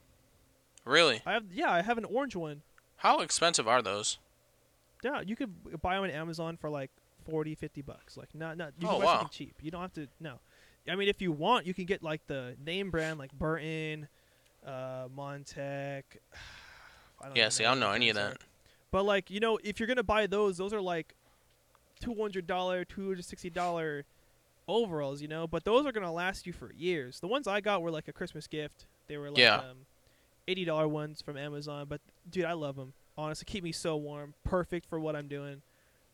really? 0.86 1.22
I 1.26 1.34
have 1.34 1.44
yeah, 1.52 1.72
I 1.72 1.82
have 1.82 1.98
an 1.98 2.06
orange 2.06 2.36
one. 2.36 2.62
How 2.98 3.20
expensive 3.22 3.68
are 3.68 3.82
those? 3.82 4.18
Yeah, 5.04 5.22
you 5.22 5.36
could 5.38 5.82
buy 5.82 5.96
them 5.96 6.04
on 6.04 6.10
Amazon 6.10 6.58
for 6.58 6.70
like 6.70 6.92
40, 7.26 7.56
50 7.56 7.82
bucks. 7.84 8.18
Like 8.18 8.34
not 8.36 8.58
not 8.58 8.74
you 8.80 8.88
Oh, 8.88 8.92
can 8.94 9.00
buy 9.00 9.06
wow. 9.06 9.18
something 9.20 9.30
cheap. 9.32 9.56
You 9.62 9.72
don't 9.72 9.82
have 9.82 9.94
to 9.94 10.08
no. 10.20 10.40
I 10.88 10.96
mean 10.96 11.08
if 11.10 11.22
you 11.22 11.32
want, 11.32 11.66
you 11.66 11.74
can 11.74 11.86
get 11.86 12.02
like 12.04 12.26
the 12.28 12.56
name 12.64 12.90
brand 12.92 13.20
like 13.20 13.32
Burton, 13.34 14.08
uh 14.66 15.08
Montec. 15.16 16.04
I 17.22 17.28
don't 17.28 17.36
Yeah, 17.36 17.50
see, 17.50 17.66
I 17.66 17.70
don't 17.72 17.80
know 17.80 17.92
any 17.92 18.10
of 18.10 18.16
that. 18.16 18.34
are. 18.34 18.38
But 18.92 19.04
like, 19.04 19.30
you 19.30 19.40
know, 19.40 19.60
if 19.64 19.80
you're 19.80 19.88
going 19.88 19.98
to 19.98 20.04
buy 20.04 20.26
those, 20.26 20.58
those 20.58 20.74
are 20.74 20.82
like 20.82 21.14
$200, 22.02 22.46
$260 22.48 24.04
overalls, 24.68 25.22
you 25.22 25.28
know, 25.28 25.46
but 25.48 25.66
those 25.66 25.86
are 25.86 25.92
going 25.92 26.06
to 26.06 26.12
last 26.12 26.48
you 26.48 26.54
for 26.54 26.72
years. 26.74 27.20
The 27.20 27.28
ones 27.28 27.48
I 27.48 27.60
got 27.62 27.82
were 27.82 27.92
like 27.92 28.08
a 28.08 28.14
Christmas 28.14 28.48
gift. 28.48 28.86
They 29.08 29.18
were 29.18 29.30
like 29.30 29.40
Yeah. 29.40 29.58
um, 29.58 29.86
$80 30.48 30.90
ones 30.90 31.22
from 31.22 31.38
Amazon, 31.38 31.88
but 31.90 32.02
dude, 32.30 32.46
I 32.46 32.54
love 32.54 32.76
them. 32.78 32.94
Honestly, 33.18 33.46
keep 33.46 33.64
me 33.64 33.72
so 33.72 33.98
warm. 33.98 34.34
Perfect 34.46 34.86
for 34.88 35.00
what 35.00 35.16
I'm 35.16 35.28
doing. 35.28 35.62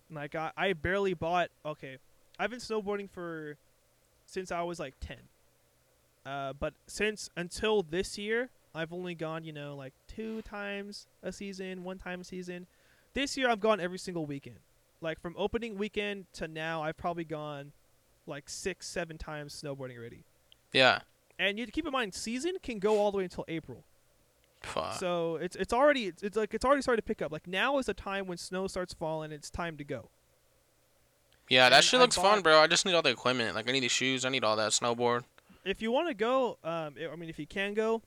Like 0.10 0.34
I, 0.36 0.52
I 0.58 0.74
barely 0.74 1.14
bought. 1.14 1.50
Okay, 1.66 1.98
I've 2.40 2.50
been 2.50 2.60
snowboarding 2.60 3.10
for 3.10 3.58
since 4.26 4.52
I 4.52 4.62
was 4.62 4.80
like 4.80 4.96
10. 5.00 5.18
Uh, 6.26 6.54
but 6.54 6.74
since 6.88 7.30
until 7.36 7.84
this 7.84 8.18
year, 8.18 8.50
I've 8.74 8.92
only 8.92 9.16
gone, 9.16 9.44
you 9.44 9.54
know, 9.54 9.76
like 9.76 9.94
two 10.08 10.42
times 10.42 11.08
a 11.24 11.32
season, 11.32 11.84
one 11.84 11.98
time 11.98 12.22
a 12.22 12.24
season. 12.24 12.68
This 13.14 13.38
year, 13.38 13.50
I've 13.50 13.62
gone 13.62 13.80
every 13.80 14.00
single 14.00 14.26
weekend. 14.26 14.58
Like 15.02 15.20
from 15.22 15.36
opening 15.38 15.78
weekend 15.78 16.26
to 16.34 16.48
now, 16.48 16.82
I've 16.82 16.98
probably 16.98 17.24
gone 17.24 17.72
like 18.28 18.50
six, 18.50 18.88
seven 18.88 19.18
times 19.18 19.62
snowboarding 19.62 19.98
already. 19.98 20.24
Yeah. 20.74 21.00
And 21.38 21.60
you 21.60 21.68
keep 21.68 21.86
in 21.86 21.92
mind, 21.92 22.14
season 22.14 22.56
can 22.64 22.80
go 22.80 23.00
all 23.00 23.12
the 23.12 23.20
way 23.20 23.24
until 23.24 23.46
April. 23.48 23.84
Fuck. 24.62 24.94
So 24.94 25.36
it's 25.36 25.56
it's 25.56 25.74
already 25.74 26.08
it's, 26.08 26.24
it's 26.24 26.36
like 26.36 26.54
it's 26.54 26.66
already 26.66 26.82
started 26.82 27.02
to 27.02 27.08
pick 27.08 27.22
up. 27.22 27.32
Like 27.32 27.48
now 27.48 27.78
is 27.78 27.86
the 27.86 27.94
time 27.94 28.26
when 28.26 28.38
snow 28.38 28.68
starts 28.68 28.94
falling. 28.94 29.32
It's 29.32 29.50
time 29.50 29.78
to 29.78 29.84
go. 29.84 30.10
Yeah, 31.50 31.70
that 31.70 31.76
and 31.78 31.86
shit 31.86 32.00
I 32.00 32.04
looks 32.04 32.16
fun, 32.16 32.42
bro. 32.42 32.60
I 32.60 32.68
just 32.68 32.86
need 32.86 32.94
all 32.94 33.02
the 33.02 33.10
equipment. 33.10 33.56
Like 33.56 33.70
I 33.70 33.72
need 33.72 33.84
the 33.84 33.88
shoes. 33.90 34.26
I 34.26 34.30
need 34.30 34.44
all 34.44 34.56
that 34.56 34.72
snowboard. 34.72 35.24
If 35.64 35.82
you 35.82 35.92
want 35.92 36.08
to 36.10 36.14
go, 36.14 36.58
um, 36.64 36.96
I 37.00 37.10
I 37.12 37.16
mean, 37.16 37.30
if 37.30 37.40
you 37.40 37.48
can 37.48 37.74
go, 37.74 38.02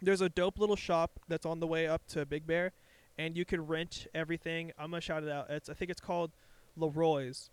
there's 0.00 0.20
a 0.20 0.28
dope 0.28 0.58
little 0.58 0.76
shop 0.76 1.20
that's 1.28 1.46
on 1.46 1.60
the 1.60 1.66
way 1.66 1.86
up 1.86 2.06
to 2.08 2.26
Big 2.26 2.46
Bear, 2.46 2.72
and 3.18 3.36
you 3.36 3.44
can 3.44 3.66
rent 3.66 4.06
everything. 4.14 4.72
I'm 4.78 4.90
gonna 4.90 5.00
shout 5.00 5.22
it 5.22 5.28
out. 5.30 5.48
It's 5.50 5.68
I 5.68 5.74
think 5.74 5.90
it's 5.90 6.00
called 6.00 6.32
Leroy's. 6.76 7.50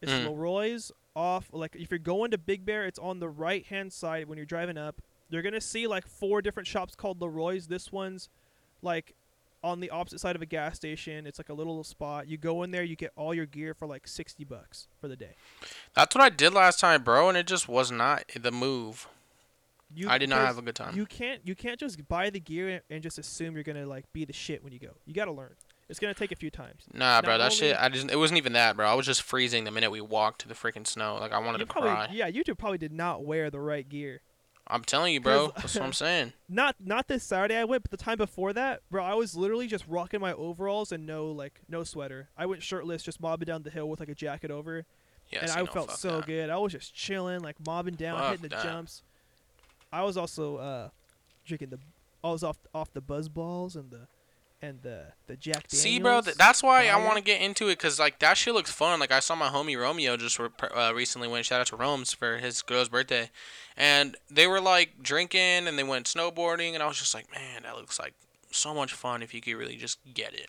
It's 0.00 0.12
Mm. 0.12 0.28
Leroy's 0.30 0.92
off. 1.14 1.48
Like 1.52 1.76
if 1.76 1.90
you're 1.90 1.98
going 1.98 2.30
to 2.30 2.38
Big 2.38 2.64
Bear, 2.64 2.86
it's 2.86 2.98
on 2.98 3.20
the 3.20 3.28
right 3.28 3.64
hand 3.66 3.92
side 3.92 4.28
when 4.28 4.38
you're 4.38 4.46
driving 4.46 4.78
up. 4.78 5.02
You're 5.28 5.42
gonna 5.42 5.60
see 5.60 5.86
like 5.86 6.06
four 6.06 6.42
different 6.42 6.66
shops 6.66 6.94
called 6.94 7.20
Leroy's. 7.20 7.68
This 7.68 7.92
one's 7.92 8.28
like 8.82 9.14
on 9.62 9.80
the 9.80 9.90
opposite 9.90 10.20
side 10.20 10.36
of 10.36 10.42
a 10.42 10.46
gas 10.46 10.76
station. 10.76 11.26
It's 11.26 11.38
like 11.38 11.48
a 11.48 11.54
little 11.54 11.82
spot. 11.84 12.28
You 12.28 12.36
go 12.36 12.62
in 12.62 12.70
there, 12.70 12.82
you 12.82 12.96
get 12.96 13.12
all 13.16 13.34
your 13.34 13.46
gear 13.46 13.74
for 13.74 13.86
like 13.86 14.06
sixty 14.06 14.44
bucks 14.44 14.88
for 15.00 15.08
the 15.08 15.16
day. 15.16 15.34
That's 15.94 16.14
what 16.14 16.22
I 16.22 16.28
did 16.28 16.52
last 16.52 16.80
time, 16.80 17.02
bro, 17.02 17.28
and 17.28 17.36
it 17.36 17.46
just 17.46 17.68
was 17.68 17.90
not 17.90 18.24
the 18.38 18.52
move. 18.52 19.08
You, 19.92 20.08
I 20.08 20.18
did 20.18 20.28
not 20.28 20.46
have 20.46 20.56
a 20.56 20.62
good 20.62 20.76
time. 20.76 20.96
You 20.96 21.04
can't 21.04 21.40
you 21.44 21.54
can't 21.54 21.78
just 21.78 22.06
buy 22.08 22.30
the 22.30 22.40
gear 22.40 22.80
and 22.88 23.02
just 23.02 23.18
assume 23.18 23.54
you're 23.54 23.64
gonna 23.64 23.86
like 23.86 24.10
be 24.12 24.24
the 24.24 24.32
shit 24.32 24.62
when 24.62 24.72
you 24.72 24.78
go. 24.78 24.92
You 25.04 25.14
gotta 25.14 25.32
learn. 25.32 25.54
It's 25.88 25.98
gonna 25.98 26.14
take 26.14 26.30
a 26.30 26.36
few 26.36 26.50
times. 26.50 26.84
Nah, 26.94 27.20
bro, 27.20 27.32
not 27.32 27.38
that 27.38 27.52
shit. 27.52 27.76
I 27.78 27.88
just. 27.88 28.08
It 28.08 28.16
wasn't 28.16 28.38
even 28.38 28.52
that, 28.52 28.76
bro. 28.76 28.86
I 28.86 28.94
was 28.94 29.04
just 29.04 29.22
freezing 29.22 29.64
the 29.64 29.72
minute 29.72 29.90
we 29.90 30.00
walked 30.00 30.42
to 30.42 30.48
the 30.48 30.54
freaking 30.54 30.86
snow. 30.86 31.18
Like 31.20 31.32
I 31.32 31.40
wanted 31.40 31.58
to 31.58 31.66
probably, 31.66 31.90
cry. 31.90 32.08
yeah, 32.12 32.28
you 32.28 32.44
two 32.44 32.54
probably 32.54 32.78
did 32.78 32.92
not 32.92 33.24
wear 33.24 33.50
the 33.50 33.58
right 33.58 33.88
gear. 33.88 34.20
I'm 34.70 34.84
telling 34.84 35.12
you, 35.14 35.20
bro. 35.20 35.52
That's 35.56 35.74
what 35.74 35.84
I'm 35.84 35.92
saying. 36.04 36.32
Not 36.48 36.76
not 36.78 37.08
this 37.08 37.24
Saturday 37.24 37.56
I 37.56 37.64
went, 37.64 37.82
but 37.82 37.90
the 37.90 37.96
time 37.96 38.18
before 38.18 38.52
that, 38.52 38.80
bro, 38.90 39.04
I 39.04 39.14
was 39.14 39.34
literally 39.36 39.66
just 39.66 39.84
rocking 39.88 40.20
my 40.20 40.32
overalls 40.32 40.92
and 40.92 41.06
no 41.06 41.26
like 41.26 41.60
no 41.68 41.82
sweater. 41.84 42.28
I 42.36 42.46
went 42.46 42.62
shirtless, 42.62 43.02
just 43.02 43.20
mobbing 43.20 43.46
down 43.46 43.62
the 43.64 43.70
hill 43.70 43.88
with 43.88 44.00
like 44.00 44.08
a 44.08 44.14
jacket 44.14 44.50
over, 44.50 44.84
Yeah. 45.30 45.40
and 45.42 45.50
I 45.50 45.60
no, 45.60 45.66
felt 45.66 45.90
so 45.92 46.18
that. 46.18 46.26
good. 46.26 46.50
I 46.50 46.56
was 46.58 46.72
just 46.72 46.94
chilling, 46.94 47.40
like 47.40 47.56
mobbing 47.66 47.94
down, 47.94 48.18
Fuck 48.18 48.30
hitting 48.30 48.42
the 48.48 48.48
that. 48.56 48.62
jumps. 48.62 49.02
I 49.92 50.02
was 50.04 50.16
also 50.16 50.56
uh 50.56 50.88
drinking 51.44 51.70
the, 51.70 51.78
I 52.22 52.30
was 52.30 52.44
off 52.44 52.58
off 52.74 52.92
the 52.92 53.00
buzz 53.00 53.28
balls 53.28 53.74
and 53.76 53.90
the 53.90 54.06
and 54.62 54.82
the 54.82 55.04
the 55.26 55.36
Jack 55.36 55.68
Daniels. 55.68 55.82
See, 55.82 55.98
bro, 55.98 56.20
th- 56.20 56.36
that's 56.36 56.62
why 56.62 56.88
I 56.88 56.96
want 57.04 57.16
to 57.16 57.22
get 57.22 57.40
into 57.40 57.68
it, 57.68 57.78
cause 57.78 57.98
like 57.98 58.18
that 58.18 58.36
shit 58.36 58.54
looks 58.54 58.70
fun. 58.70 59.00
Like 59.00 59.12
I 59.12 59.20
saw 59.20 59.34
my 59.34 59.48
homie 59.48 59.78
Romeo 59.80 60.16
just 60.16 60.38
re- 60.38 60.48
uh, 60.74 60.92
recently 60.94 61.28
went 61.28 61.46
shout 61.46 61.60
out 61.60 61.66
to 61.68 61.76
Rome's 61.76 62.12
for 62.12 62.38
his 62.38 62.62
girl's 62.62 62.88
birthday, 62.88 63.30
and 63.76 64.16
they 64.30 64.46
were 64.46 64.60
like 64.60 65.02
drinking 65.02 65.66
and 65.66 65.78
they 65.78 65.82
went 65.84 66.06
snowboarding, 66.06 66.74
and 66.74 66.82
I 66.82 66.86
was 66.86 66.98
just 66.98 67.14
like, 67.14 67.30
man, 67.32 67.62
that 67.62 67.76
looks 67.76 67.98
like 67.98 68.14
so 68.50 68.74
much 68.74 68.92
fun 68.92 69.22
if 69.22 69.32
you 69.32 69.40
could 69.40 69.54
really 69.54 69.76
just 69.76 69.98
get 70.12 70.34
it. 70.34 70.48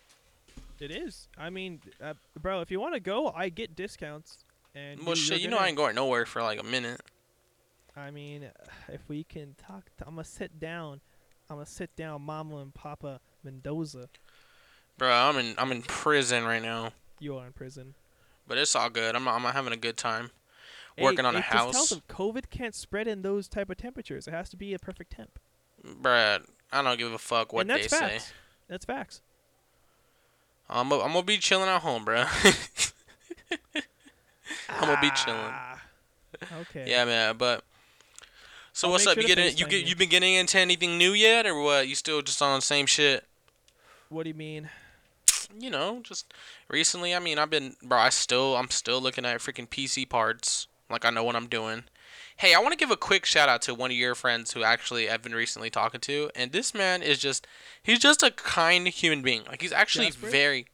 It 0.80 0.90
is. 0.90 1.28
I 1.38 1.48
mean, 1.50 1.80
uh, 2.02 2.14
bro, 2.40 2.60
if 2.60 2.70
you 2.70 2.80
want 2.80 2.94
to 2.94 3.00
go, 3.00 3.28
I 3.28 3.48
get 3.50 3.76
discounts. 3.76 4.38
And 4.74 5.00
Well, 5.00 5.10
you- 5.10 5.16
shit, 5.16 5.40
you're 5.40 5.50
know 5.50 5.58
I 5.58 5.68
ain't 5.68 5.76
going 5.76 5.94
nowhere 5.94 6.26
for 6.26 6.42
like 6.42 6.58
a 6.60 6.64
minute. 6.64 7.00
I 7.96 8.10
mean, 8.10 8.50
if 8.88 9.08
we 9.08 9.22
can 9.24 9.54
talk, 9.54 9.84
I'm 10.06 10.14
gonna 10.14 10.24
sit 10.24 10.58
down. 10.58 11.00
I'm 11.50 11.56
gonna 11.56 11.66
sit 11.66 11.94
down, 11.94 12.22
Mama 12.22 12.56
and 12.56 12.72
Papa 12.74 13.20
Mendoza. 13.44 14.08
Bro, 14.98 15.10
I'm 15.12 15.36
in 15.38 15.54
I'm 15.58 15.72
in 15.72 15.82
prison 15.82 16.44
right 16.44 16.62
now, 16.62 16.92
You 17.18 17.36
are 17.36 17.46
in 17.46 17.52
prison. 17.52 17.94
but 18.46 18.58
it's 18.58 18.74
all 18.76 18.90
good. 18.90 19.14
I'm 19.16 19.26
I'm 19.28 19.42
having 19.42 19.72
a 19.72 19.76
good 19.76 19.96
time 19.96 20.30
Hey, 20.96 21.04
working 21.04 21.24
on 21.24 21.34
a 21.34 21.38
just 21.40 21.50
tell 21.50 21.66
house. 21.72 21.88
them 21.90 22.02
COVID 22.08 22.50
can't 22.50 22.74
spread 22.74 23.08
in 23.08 23.22
those 23.22 23.48
type 23.48 23.70
of 23.70 23.78
temperatures. 23.78 24.28
It 24.28 24.32
has 24.32 24.50
to 24.50 24.56
be 24.56 24.74
a 24.74 24.78
perfect 24.78 25.12
temp. 25.12 25.38
Bruh, 25.84 26.44
I 26.70 26.82
don't 26.82 26.98
give 26.98 27.12
a 27.12 27.18
fuck 27.18 27.52
what 27.52 27.66
they 27.66 27.74
that's 27.74 27.88
say. 27.88 27.98
facts. 27.98 28.32
That's 28.68 28.84
facts. 28.84 29.22
I'm 30.68 30.92
i 30.92 30.96
I'm 30.96 31.12
gonna 31.12 31.22
be 31.22 31.38
chilling 31.38 31.68
at 31.68 31.80
home, 31.82 32.04
bro. 32.04 32.24
I'm 34.68 34.80
gonna 34.80 35.00
be 35.00 35.10
chilling. 35.10 35.40
Ah. 35.40 35.80
Okay. 36.60 36.84
Yeah, 36.86 37.04
man. 37.04 37.36
But 37.36 37.64
so 38.72 38.88
I'll 38.88 38.92
what's 38.92 39.06
up? 39.06 39.14
sure 39.14 39.22
You 39.22 39.28
getting 39.28 39.56
you 39.56 39.66
get 39.66 39.82
you. 39.82 39.88
you 39.88 39.96
been 39.96 40.08
getting 40.08 40.34
into 40.34 40.58
anything 40.58 40.98
new 40.98 41.12
yet, 41.12 41.46
or 41.46 41.60
what? 41.60 41.88
You 41.88 41.94
still 41.94 42.22
just 42.22 42.40
on 42.42 42.58
the 42.58 42.62
same 42.62 42.86
shit? 42.86 43.24
What 44.12 44.24
do 44.24 44.28
you 44.28 44.34
mean? 44.34 44.68
You 45.58 45.70
know, 45.70 46.00
just 46.02 46.32
recently. 46.68 47.14
I 47.14 47.18
mean, 47.18 47.38
I've 47.38 47.50
been, 47.50 47.76
bro. 47.82 47.98
I 47.98 48.10
still 48.10 48.56
I'm 48.56 48.70
still 48.70 49.00
looking 49.00 49.24
at 49.24 49.40
freaking 49.40 49.68
PC 49.68 50.08
parts. 50.08 50.66
Like 50.90 51.04
I 51.04 51.10
know 51.10 51.24
what 51.24 51.36
I'm 51.36 51.46
doing. 51.48 51.84
Hey, 52.36 52.54
I 52.54 52.58
want 52.58 52.72
to 52.72 52.78
give 52.78 52.90
a 52.90 52.96
quick 52.96 53.24
shout 53.24 53.48
out 53.48 53.62
to 53.62 53.74
one 53.74 53.90
of 53.90 53.96
your 53.96 54.14
friends 54.14 54.52
who 54.52 54.62
actually 54.62 55.08
I've 55.10 55.22
been 55.22 55.34
recently 55.34 55.70
talking 55.70 56.00
to, 56.00 56.30
and 56.34 56.52
this 56.52 56.74
man 56.74 57.02
is 57.02 57.18
just 57.18 57.46
he's 57.82 57.98
just 57.98 58.22
a 58.22 58.30
kind 58.30 58.88
human 58.88 59.22
being. 59.22 59.44
Like 59.44 59.62
he's 59.62 59.72
actually 59.72 60.06
Jasper? 60.06 60.26
very 60.26 60.66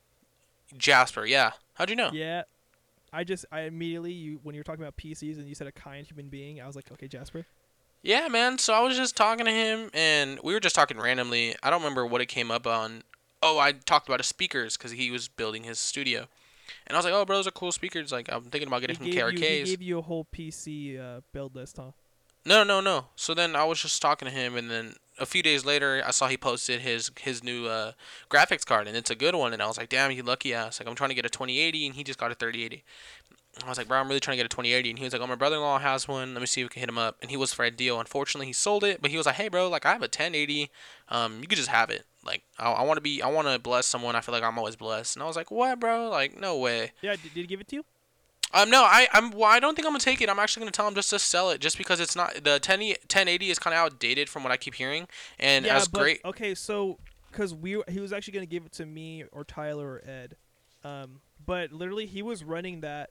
Jasper. 0.77 1.27
Yeah. 1.27 1.53
How'd 1.75 1.91
you 1.91 1.97
know? 1.97 2.11
Yeah. 2.13 2.43
I 3.13 3.25
just 3.25 3.45
I 3.51 3.63
immediately 3.63 4.13
you 4.13 4.41
when 4.43 4.55
you 4.55 4.61
were 4.61 4.65
talking 4.65 4.83
about 4.83 4.97
PCs 4.97 5.39
and 5.39 5.49
you 5.49 5.55
said 5.55 5.67
a 5.67 5.73
kind 5.73 6.07
human 6.07 6.29
being, 6.29 6.61
I 6.61 6.67
was 6.67 6.77
like, 6.77 6.91
okay, 6.93 7.09
Jasper. 7.09 7.47
Yeah, 8.03 8.29
man. 8.29 8.59
So 8.59 8.75
I 8.75 8.81
was 8.81 8.97
just 8.97 9.17
talking 9.17 9.47
to 9.47 9.51
him, 9.51 9.91
and 9.93 10.39
we 10.45 10.53
were 10.53 10.61
just 10.61 10.75
talking 10.75 10.99
randomly. 10.99 11.57
I 11.63 11.71
don't 11.71 11.81
remember 11.81 12.07
what 12.07 12.21
it 12.21 12.27
came 12.27 12.51
up 12.51 12.67
on. 12.67 13.03
Oh, 13.43 13.59
I 13.59 13.73
talked 13.73 14.09
about 14.09 14.21
his 14.21 14.27
speakers 14.27 14.77
because 14.77 14.93
he 14.93 15.11
was 15.11 15.29
building 15.29 15.65
his 15.65 15.79
studio, 15.79 16.27
and 16.87 16.97
I 16.97 16.99
was 16.99 17.05
like, 17.05 17.15
"Oh, 17.15 17.25
bro, 17.25 17.37
those 17.37 17.47
are 17.47 17.53
cool 17.53 17.73
speakers. 17.73 18.11
Like, 18.11 18.29
I'm 18.33 18.45
thinking 18.45 18.69
about 18.69 18.81
getting 18.81 18.97
he 18.97 18.99
some 18.99 19.05
gave 19.05 19.33
you, 19.33 19.39
he 19.39 19.65
gave 19.65 19.83
you 19.83 19.99
a 19.99 20.03
whole 20.03 20.27
PC 20.35 20.99
uh, 20.99 21.21
build 21.33 21.55
list, 21.55 21.77
huh? 21.77 21.93
No, 22.45 22.65
no, 22.65 22.81
no. 22.81 23.07
So 23.15 23.35
then 23.35 23.55
I 23.55 23.65
was 23.65 23.81
just 23.81 24.01
talking 24.01 24.27
to 24.27 24.35
him, 24.35 24.57
and 24.57 24.71
then 24.71 24.95
a 25.19 25.27
few 25.27 25.43
days 25.43 25.65
later, 25.65 26.03
I 26.07 26.13
saw 26.13 26.29
he 26.29 26.37
posted 26.37 26.81
his 26.81 27.11
his 27.21 27.43
new 27.45 27.67
uh, 27.67 27.93
graphics 28.31 28.65
card, 28.65 28.89
and 28.89 28.97
it's 28.97 29.11
a 29.11 29.15
good 29.15 29.35
one. 29.35 29.53
And 29.53 29.63
I 29.63 29.67
was 29.67 29.77
like, 29.77 29.89
"Damn, 29.89 30.13
you 30.13 30.23
lucky 30.23 30.55
ass!" 30.55 30.81
Like, 30.81 30.89
I'm 30.89 30.95
trying 30.95 31.11
to 31.11 31.15
get 31.15 31.27
a 31.27 31.31
2080, 31.31 31.87
and 31.87 31.95
he 31.95 32.05
just 32.05 32.19
got 32.19 32.31
a 32.31 32.35
3080. 32.35 32.85
I 33.65 33.69
was 33.69 33.79
like, 33.79 33.89
bro, 33.89 33.99
I'm 33.99 34.09
really 34.09 34.21
trying 34.21 34.37
to 34.37 34.43
get 34.43 34.47
a 34.47 34.55
2080. 34.55 34.91
And 34.91 34.99
he 34.99 35.05
was 35.05 35.13
like, 35.13 35.23
oh, 35.23 35.27
my 35.27 35.35
brother-in-law 35.35 35.79
has 35.79 36.07
one. 36.07 36.35
Let 36.35 36.41
me 36.41 36.47
see 36.47 36.61
if 36.63 36.67
we 36.67 36.69
can 36.69 36.81
hit 36.81 36.89
him 36.89 36.99
up. 36.99 37.17
And 37.21 37.31
he 37.31 37.37
was 37.37 37.53
for 37.53 37.65
a 37.65 37.71
deal. 37.71 37.99
Unfortunately, 38.01 38.47
he 38.47 38.53
sold 38.53 38.85
it. 38.85 39.01
But 39.03 39.11
he 39.11 39.17
was 39.17 39.27
like, 39.27 39.37
hey, 39.37 39.49
bro, 39.49 39.69
like 39.69 39.87
I 39.87 39.93
have 39.93 40.03
a 40.03 40.05
1080. 40.05 40.71
Um, 41.09 41.41
you 41.41 41.47
could 41.47 41.59
just 41.59 41.69
have 41.69 41.91
it. 41.91 42.05
Like, 42.25 42.43
I, 42.59 42.71
I 42.71 42.83
want 42.83 42.97
to 42.99 43.01
be, 43.03 43.23
I 43.23 43.29
want 43.29 43.49
to 43.49 43.59
bless 43.59 43.87
someone. 43.87 44.17
I 44.17 44.21
feel 44.21 44.35
like 44.35 44.43
I'm 44.43 44.59
always 44.59 44.77
blessed. 44.77 45.17
And 45.17 45.23
I 45.23 45.27
was 45.27 45.37
like, 45.37 45.51
what, 45.51 45.81
bro? 45.81 46.09
Like, 46.09 46.39
no 46.39 46.57
way. 46.57 46.93
Yeah, 47.03 47.13
did, 47.13 47.35
did 47.35 47.41
he 47.41 47.47
give 47.47 47.61
it 47.61 47.69
to 47.69 47.77
you? 47.77 47.85
Um, 48.55 48.71
no, 48.71 48.83
I, 48.83 49.09
I'm, 49.13 49.31
well, 49.31 49.45
I 49.51 49.61
don't 49.61 49.75
think 49.75 49.87
I'm 49.87 49.93
gonna 49.93 50.01
take 50.01 50.23
it. 50.23 50.31
I'm 50.31 50.39
actually 50.39 50.63
gonna 50.63 50.73
tell 50.73 50.89
him 50.89 50.95
just 50.95 51.11
to 51.11 51.19
sell 51.19 51.51
it, 51.51 51.61
just 51.61 51.77
because 51.77 52.01
it's 52.01 52.17
not 52.17 52.43
the 52.45 52.59
10, 52.59 52.81
1080 52.81 53.51
is 53.51 53.59
kind 53.59 53.75
of 53.75 53.79
outdated 53.79 54.29
from 54.29 54.43
what 54.43 54.53
I 54.53 54.57
keep 54.57 54.75
hearing. 54.75 55.07
And 55.39 55.67
yeah, 55.67 55.77
as 55.77 55.87
but 55.87 56.01
great, 56.01 56.21
okay, 56.25 56.55
so 56.55 56.99
because 57.31 57.55
we 57.55 57.83
he 57.89 58.01
was 58.01 58.13
actually 58.13 58.33
gonna 58.33 58.47
give 58.47 58.65
it 58.65 58.73
to 58.73 58.87
me 58.87 59.25
or 59.33 59.45
Tyler 59.45 59.87
or 59.87 60.03
Ed, 60.09 60.37
um, 60.83 61.21
but 61.45 61.73
literally 61.73 62.07
he 62.07 62.23
was 62.23 62.43
running 62.43 62.81
that 62.81 63.11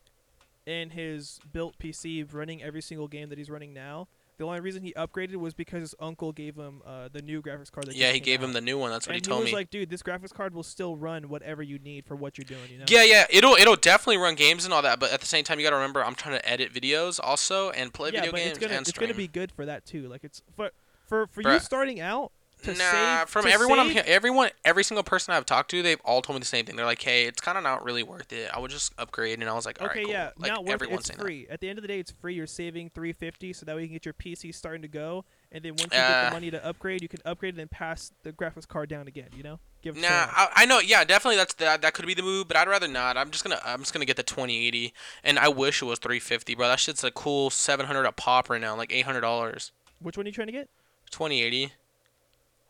in 0.68 0.92
his 0.92 1.40
built 1.52 1.80
PC, 1.80 2.32
running 2.32 2.62
every 2.62 2.82
single 2.82 3.08
game 3.08 3.30
that 3.30 3.38
he's 3.38 3.50
running 3.50 3.74
now. 3.74 4.08
The 4.38 4.46
only 4.46 4.60
reason 4.60 4.84
he 4.84 4.94
upgraded 4.94 5.38
was 5.38 5.56
because 5.56 5.82
his 5.82 5.96
uncle 6.00 6.32
gave 6.32 6.56
him 6.56 6.84
uh, 6.86 7.10
the 7.12 7.24
new 7.24 7.42
graphics 7.42 7.72
card. 7.72 7.88
That 7.88 7.96
yeah, 7.96 8.12
he 8.12 8.20
gave 8.20 8.42
out. 8.42 8.46
him 8.46 8.54
the 8.54 8.62
new 8.62 8.78
one. 8.78 8.92
That's 8.92 9.08
what 9.08 9.16
and 9.16 9.26
he 9.26 9.28
told 9.28 9.42
was 9.42 9.52
me. 9.52 9.56
like, 9.56 9.72
dude, 9.72 9.90
this 9.90 10.04
graphics 10.04 10.32
card 10.32 10.54
will 10.54 10.62
still 10.62 10.96
run 10.96 11.30
whatever 11.30 11.64
you 11.64 11.80
need 11.80 12.06
for 12.06 12.16
what 12.16 12.38
you're 12.38 12.46
doing. 12.46 12.70
You 12.70 12.78
know? 12.78 12.86
Yeah, 12.88 13.04
yeah, 13.04 13.26
it'll 13.32 13.56
it'll 13.56 13.76
definitely 13.76 14.18
run 14.18 14.36
games 14.36 14.64
and 14.64 14.74
all 14.74 14.84
that, 14.84 15.00
but 15.00 15.12
at 15.12 15.22
the 15.22 15.26
same 15.26 15.44
time, 15.44 15.58
you 15.60 15.66
gotta 15.66 15.78
remember 15.78 16.06
I'm 16.06 16.14
trying 16.14 16.38
to 16.38 16.48
edit 16.48 16.72
videos 16.72 17.20
also 17.24 17.72
and 17.72 17.92
play 17.92 18.12
yeah, 18.14 18.20
video 18.20 18.32
but 18.32 18.38
games 18.38 18.50
it's 18.50 18.60
gonna 18.60 18.74
and 18.76 18.88
it's 18.88 18.98
gonna 18.98 19.14
be 19.16 19.28
good 19.28 19.52
for 19.52 19.66
that 19.66 19.86
too. 19.86 20.08
Like 20.08 20.24
it's 20.24 20.44
for 20.56 20.70
for 21.08 21.26
for 21.28 21.42
you 21.42 21.60
starting 21.60 22.00
out. 22.00 22.32
To 22.64 22.74
nah, 22.74 23.20
save, 23.20 23.30
from 23.30 23.46
to 23.46 23.52
everyone 23.52 23.80
I'm 23.80 23.94
save- 23.94 24.06
everyone 24.08 24.50
every 24.66 24.84
single 24.84 25.04
person 25.04 25.32
I've 25.34 25.46
talked 25.46 25.70
to, 25.72 25.84
they've 25.84 26.02
all 26.04 26.24
told 26.24 26.38
me 26.38 26.40
the 26.40 26.46
same 26.46 26.66
thing. 26.66 26.76
They're 26.76 26.88
like, 26.88 27.02
"Hey, 27.02 27.26
it's 27.26 27.40
kind 27.40 27.56
of 27.56 27.64
not 27.64 27.84
really 27.84 28.02
worth 28.02 28.34
it. 28.34 28.50
I 28.52 28.60
would 28.60 28.72
just 28.72 28.94
upgrade." 28.98 29.40
And 29.40 29.48
I 29.48 29.54
was 29.54 29.66
like, 29.68 29.80
"All 29.80 29.88
right, 29.88 29.96
Okay, 29.96 30.04
cool." 30.06 30.12
yeah, 30.12 30.32
Like 30.38 30.52
not 30.52 30.66
worth 30.66 30.82
it. 30.82 30.90
It's 30.92 31.12
free. 31.12 31.46
At 31.52 31.60
the 31.62 31.70
end 31.70 31.78
of 31.78 31.84
the 31.84 31.88
day, 31.88 32.00
it's 32.00 32.12
free. 32.12 32.34
You're 32.34 32.48
saving 32.48 32.90
350, 32.96 33.54
so 33.54 33.64
that 33.66 33.76
way 33.76 33.84
you 33.84 33.88
can 33.90 33.96
get 33.96 34.06
your 34.06 34.14
PC 34.16 34.52
starting 34.52 34.82
to 34.82 34.88
go, 34.88 35.24
and 35.52 35.64
then 35.64 35.74
once 35.74 35.84
you 35.84 35.90
get 36.00 36.02
Uh, 36.12 36.26
the 36.30 36.32
money 36.32 36.50
to 36.50 36.66
upgrade, 36.66 37.04
you 37.04 37.08
can 37.08 37.20
upgrade 37.26 37.54
and 37.54 37.60
then 37.60 37.68
pass 37.68 38.12
the 38.24 38.34
graphics 38.34 38.68
card 38.68 38.90
down 38.90 39.08
again. 39.08 39.30
You 39.36 39.44
know, 39.44 39.60
give 39.84 39.96
Nah, 39.96 40.08
I, 40.10 40.50
I 40.56 40.66
know. 40.66 40.80
Yeah, 40.80 41.04
definitely. 41.04 41.38
That's 41.38 41.54
that. 41.56 41.84
That 41.84 41.94
could 41.94 42.08
be 42.08 42.16
the 42.16 42.24
move, 42.24 42.48
but 42.48 42.58
I'd 42.58 42.68
rather 42.68 42.88
not. 42.88 43.18
I'm 43.18 43.30
just 43.30 43.44
gonna 43.44 43.62
I'm 43.64 43.82
just 43.82 43.94
gonna 43.94 44.06
get 44.06 44.18
the 44.18 44.24
2080, 44.24 44.96
and 45.24 45.38
I 45.38 45.48
wish 45.48 45.84
it 45.84 45.86
was 45.86 46.00
350, 46.00 46.56
bro. 46.56 46.68
That 46.70 46.80
shit's 46.80 47.04
a 47.04 47.12
cool 47.12 47.52
700 47.52 48.04
a 48.04 48.12
pop 48.12 48.50
right 48.50 48.60
now, 48.60 48.76
like 48.76 48.92
800 48.92 49.22
dollars. 49.22 49.72
Which 50.00 50.18
one 50.18 50.26
are 50.26 50.30
you 50.30 50.34
trying 50.34 50.48
to 50.48 50.54
get? 50.54 50.70
2080. 51.12 51.74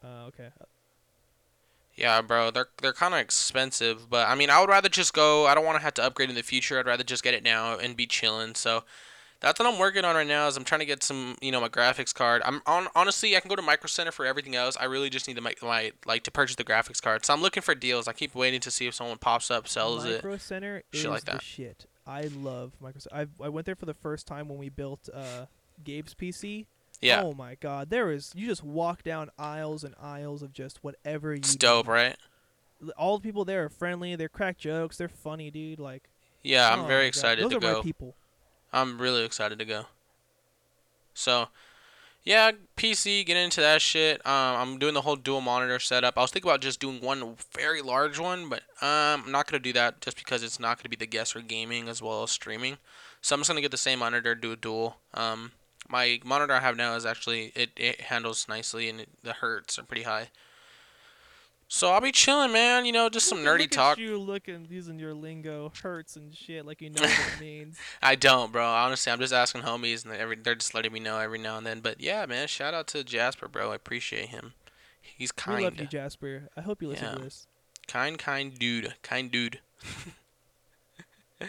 Uh, 0.03 0.27
okay. 0.27 0.49
Yeah, 1.95 2.21
bro, 2.21 2.51
they're 2.51 2.67
they're 2.81 2.93
kind 2.93 3.15
of 3.15 3.19
expensive, 3.19 4.07
but 4.07 4.27
I 4.27 4.36
mean, 4.36 4.51
I 4.51 4.60
would 4.60 4.69
rather 4.69 4.88
just 4.88 5.13
go. 5.13 5.47
I 5.47 5.55
don't 5.55 5.65
want 5.65 5.77
to 5.77 5.83
have 5.83 5.95
to 5.95 6.03
upgrade 6.03 6.29
in 6.29 6.36
the 6.36 6.43
future. 6.43 6.77
I'd 6.77 6.86
rather 6.86 7.03
just 7.03 7.23
get 7.23 7.33
it 7.33 7.43
now 7.43 7.77
and 7.77 7.97
be 7.97 8.05
chilling. 8.05 8.53
So 8.53 8.83
that's 9.39 9.60
what 9.60 9.67
I'm 9.67 9.79
working 9.79 10.05
on 10.05 10.15
right 10.15 10.27
now. 10.27 10.47
Is 10.47 10.57
I'm 10.57 10.63
trying 10.63 10.79
to 10.79 10.86
get 10.86 11.01
some, 11.01 11.38
you 11.41 11.51
know, 11.51 11.60
my 11.60 11.69
graphics 11.69 12.13
card. 12.13 12.43
I'm 12.45 12.62
on 12.67 12.88
honestly, 12.95 13.36
I 13.36 13.39
can 13.39 13.49
go 13.49 13.55
to 13.55 13.63
Micro 13.63 13.88
Center 13.88 14.12
for 14.12 14.27
everything 14.27 14.55
else. 14.55 14.77
I 14.79 14.86
really 14.86 15.10
just 15.10 15.27
need 15.27 15.38
to 15.38 15.41
make 15.41 15.63
my 15.63 15.91
like 16.05 16.23
to 16.23 16.31
purchase 16.31 16.55
the 16.55 16.63
graphics 16.63 17.01
card. 17.01 17.25
So 17.25 17.33
I'm 17.33 17.41
looking 17.41 17.63
for 17.63 17.73
deals. 17.73 18.07
I 18.07 18.13
keep 18.13 18.36
waiting 18.36 18.60
to 18.62 18.69
see 18.69 18.86
if 18.86 18.93
someone 18.93 19.17
pops 19.17 19.49
up, 19.49 19.67
sells 19.67 20.05
it. 20.05 20.23
Micro 20.23 20.38
Center 20.38 20.83
Shit 20.93 21.05
is 21.05 21.07
like 21.07 21.25
the 21.25 21.39
shit. 21.39 21.88
I 22.05 22.23
love 22.25 22.73
Microsoft. 22.81 23.07
I 23.12 23.25
I 23.43 23.49
went 23.49 23.65
there 23.65 23.75
for 23.75 23.88
the 23.88 23.95
first 23.95 24.27
time 24.27 24.49
when 24.49 24.60
we 24.60 24.69
built 24.69 25.10
uh, 25.12 25.45
Gabe's 25.83 26.13
PC. 26.13 26.67
Yeah, 27.01 27.21
Oh 27.23 27.33
my 27.33 27.55
God, 27.55 27.89
there 27.89 28.12
is 28.12 28.31
you 28.36 28.47
just 28.47 28.63
walk 28.63 29.03
down 29.03 29.29
aisles 29.38 29.83
and 29.83 29.93
aisles 30.01 30.41
of 30.41 30.51
just 30.51 30.83
whatever 30.83 31.31
you. 31.33 31.39
it's 31.39 31.55
dope, 31.55 31.86
need. 31.88 31.91
right? 31.91 32.15
All 32.97 33.17
the 33.17 33.23
people 33.23 33.45
there 33.45 33.65
are 33.65 33.69
friendly. 33.69 34.15
They're 34.15 34.29
crack 34.29 34.57
jokes. 34.57 34.97
They're 34.97 35.07
funny, 35.07 35.51
dude. 35.51 35.79
Like. 35.79 36.10
Yeah, 36.43 36.69
I'm 36.71 36.81
oh 36.81 36.88
very 36.88 37.07
excited 37.07 37.43
Those 37.43 37.51
to 37.51 37.57
are 37.57 37.60
go. 37.60 37.73
my 37.77 37.81
people. 37.81 38.15
I'm 38.71 39.01
really 39.01 39.25
excited 39.25 39.60
to 39.60 39.65
go. 39.65 39.86
So, 41.13 41.47
yeah, 42.23 42.51
PC, 42.75 43.25
get 43.25 43.38
into 43.38 43.60
that 43.62 43.81
shit. 43.81 44.25
Um, 44.25 44.55
I'm 44.55 44.79
doing 44.79 44.93
the 44.93 45.01
whole 45.01 45.15
dual 45.15 45.41
monitor 45.41 45.79
setup. 45.79 46.17
I 46.17 46.21
was 46.21 46.31
thinking 46.31 46.49
about 46.49 46.62
just 46.62 46.79
doing 46.79 47.01
one 47.01 47.36
very 47.55 47.81
large 47.81 48.19
one, 48.19 48.49
but 48.49 48.60
um, 48.81 49.23
I'm 49.25 49.31
not 49.31 49.47
gonna 49.47 49.60
do 49.60 49.73
that 49.73 50.01
just 50.01 50.17
because 50.17 50.43
it's 50.43 50.60
not 50.60 50.77
gonna 50.77 50.89
be 50.89 50.95
the 50.95 51.07
guest 51.07 51.33
for 51.33 51.41
gaming 51.41 51.89
as 51.89 52.01
well 52.01 52.23
as 52.23 52.31
streaming. 52.31 52.77
So 53.21 53.33
I'm 53.33 53.39
just 53.39 53.49
gonna 53.49 53.62
get 53.62 53.71
the 53.71 53.77
same 53.77 53.99
monitor, 53.99 54.36
do 54.36 54.51
a 54.51 54.55
dual. 54.55 54.97
Um, 55.13 55.51
my 55.89 56.19
monitor 56.23 56.54
I 56.54 56.60
have 56.60 56.76
now 56.78 56.95
is 56.95 57.06
actually 57.06 57.52
it, 57.56 57.71
it 57.78 58.02
handles 58.02 58.47
nicely 58.47 58.89
and 58.89 59.02
it, 59.02 59.10
the 59.23 59.34
hertz 59.34 59.78
are 59.80 59.84
pretty 59.84 60.04
high. 60.04 60.30
So 61.69 61.91
I'll 61.91 62.00
be 62.00 62.13
chilling, 62.13 62.54
man. 62.54 62.86
You 62.86 62.93
know, 62.93 63.10
just 63.10 63.28
some 63.28 63.43
Look 63.43 63.47
nerdy 63.47 63.62
look 63.62 63.71
talk. 63.71 63.97
You 63.97 64.17
looking 64.17 64.67
using 64.69 64.97
your 65.00 65.13
lingo, 65.13 65.73
hertz 65.84 66.15
and 66.15 66.34
shit, 66.34 66.65
like 66.65 66.82
you 66.82 66.89
know 66.89 67.02
what 67.02 67.12
it 67.36 67.39
means. 67.41 67.78
I 68.02 68.15
don't, 68.15 68.54
bro. 68.54 68.65
Honestly, 68.65 69.12
I'm 69.12 69.19
just 69.19 69.34
asking 69.34 69.63
homies, 69.63 70.06
and 70.06 70.13
every 70.13 70.38
they're 70.38 70.56
just 70.56 70.73
letting 70.73 70.93
me 70.93 71.02
know 71.02 71.19
every 71.19 71.39
now 71.39 71.58
and 71.58 71.67
then. 71.67 71.82
But 71.82 72.00
yeah, 72.00 72.26
man, 72.26 72.47
shout 72.47 72.73
out 72.73 72.88
to 72.88 73.04
Jasper, 73.04 73.50
bro. 73.50 73.71
I 73.73 73.76
appreciate 73.76 74.30
him. 74.30 74.54
He's 75.02 75.34
kind. 75.34 75.58
We 75.58 75.63
love 75.65 75.78
you, 75.78 75.88
Jasper. 75.88 76.47
I 76.56 76.62
hope 76.62 76.82
you 76.82 76.88
listen 76.88 77.06
Yeah. 77.06 77.15
to 77.15 77.21
this. 77.23 77.47
kind, 77.86 78.17
kind 78.17 78.58
dude, 78.58 78.93
kind 79.04 79.30
dude. 79.30 79.60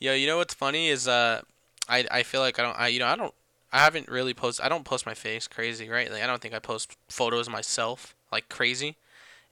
Yo, 0.00 0.14
you 0.14 0.26
know 0.28 0.36
what's 0.36 0.54
funny 0.54 0.88
is 0.88 1.08
uh, 1.08 1.42
I 1.88 2.06
I 2.10 2.22
feel 2.22 2.40
like 2.40 2.58
I 2.60 2.62
don't 2.62 2.78
I 2.78 2.88
you 2.88 3.00
know 3.00 3.06
I 3.08 3.16
don't 3.16 3.34
I 3.72 3.78
haven't 3.80 4.08
really 4.08 4.34
post 4.34 4.60
I 4.62 4.68
don't 4.68 4.84
post 4.84 5.04
my 5.06 5.14
face 5.14 5.46
crazy 5.46 5.88
right 5.88 6.10
like 6.10 6.22
I 6.22 6.26
don't 6.26 6.40
think 6.40 6.54
I 6.54 6.58
post 6.58 6.96
photos 7.08 7.48
myself 7.48 8.14
like 8.32 8.48
crazy, 8.48 8.96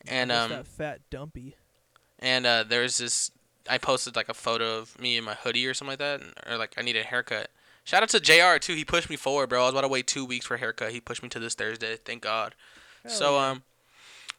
and 0.07 0.31
um 0.33 0.51
that 0.51 0.67
fat 0.67 1.01
dumpy. 1.11 1.57
and 2.19 2.47
uh, 2.47 2.65
there's 2.67 2.99
this 2.99 3.31
I 3.69 3.79
posted 3.79 4.15
like 4.17 4.29
a 4.29 4.35
photo 4.35 4.79
of 4.79 4.99
me 5.01 5.17
in 5.17 5.25
my 5.25 5.35
hoodie 5.35 5.67
or 5.67 5.75
something 5.75 5.93
like 5.93 5.99
that, 5.99 6.21
and- 6.21 6.33
or 6.47 6.57
like 6.57 6.75
I 6.79 6.83
need 6.83 6.97
a 6.97 7.03
haircut. 7.03 7.51
Shout 7.85 8.03
out 8.03 8.09
to 8.11 8.21
Jr. 8.21 8.59
too. 8.59 8.75
He 8.75 8.85
pushed 8.85 9.09
me 9.11 9.17
forward, 9.17 9.49
bro. 9.49 9.61
I 9.61 9.65
was 9.65 9.73
about 9.73 9.83
to 9.83 9.89
wait 9.89 10.07
two 10.09 10.25
weeks 10.25 10.47
for 10.47 10.55
a 10.55 10.59
haircut. 10.59 10.91
He 10.93 11.01
pushed 11.01 11.23
me 11.23 11.29
to 11.31 11.39
this 11.39 11.55
Thursday. 11.55 11.97
Thank 11.97 12.23
God. 12.23 12.55
Hell 13.05 13.13
so 13.13 13.37
yeah. 13.39 13.51
um, 13.51 13.63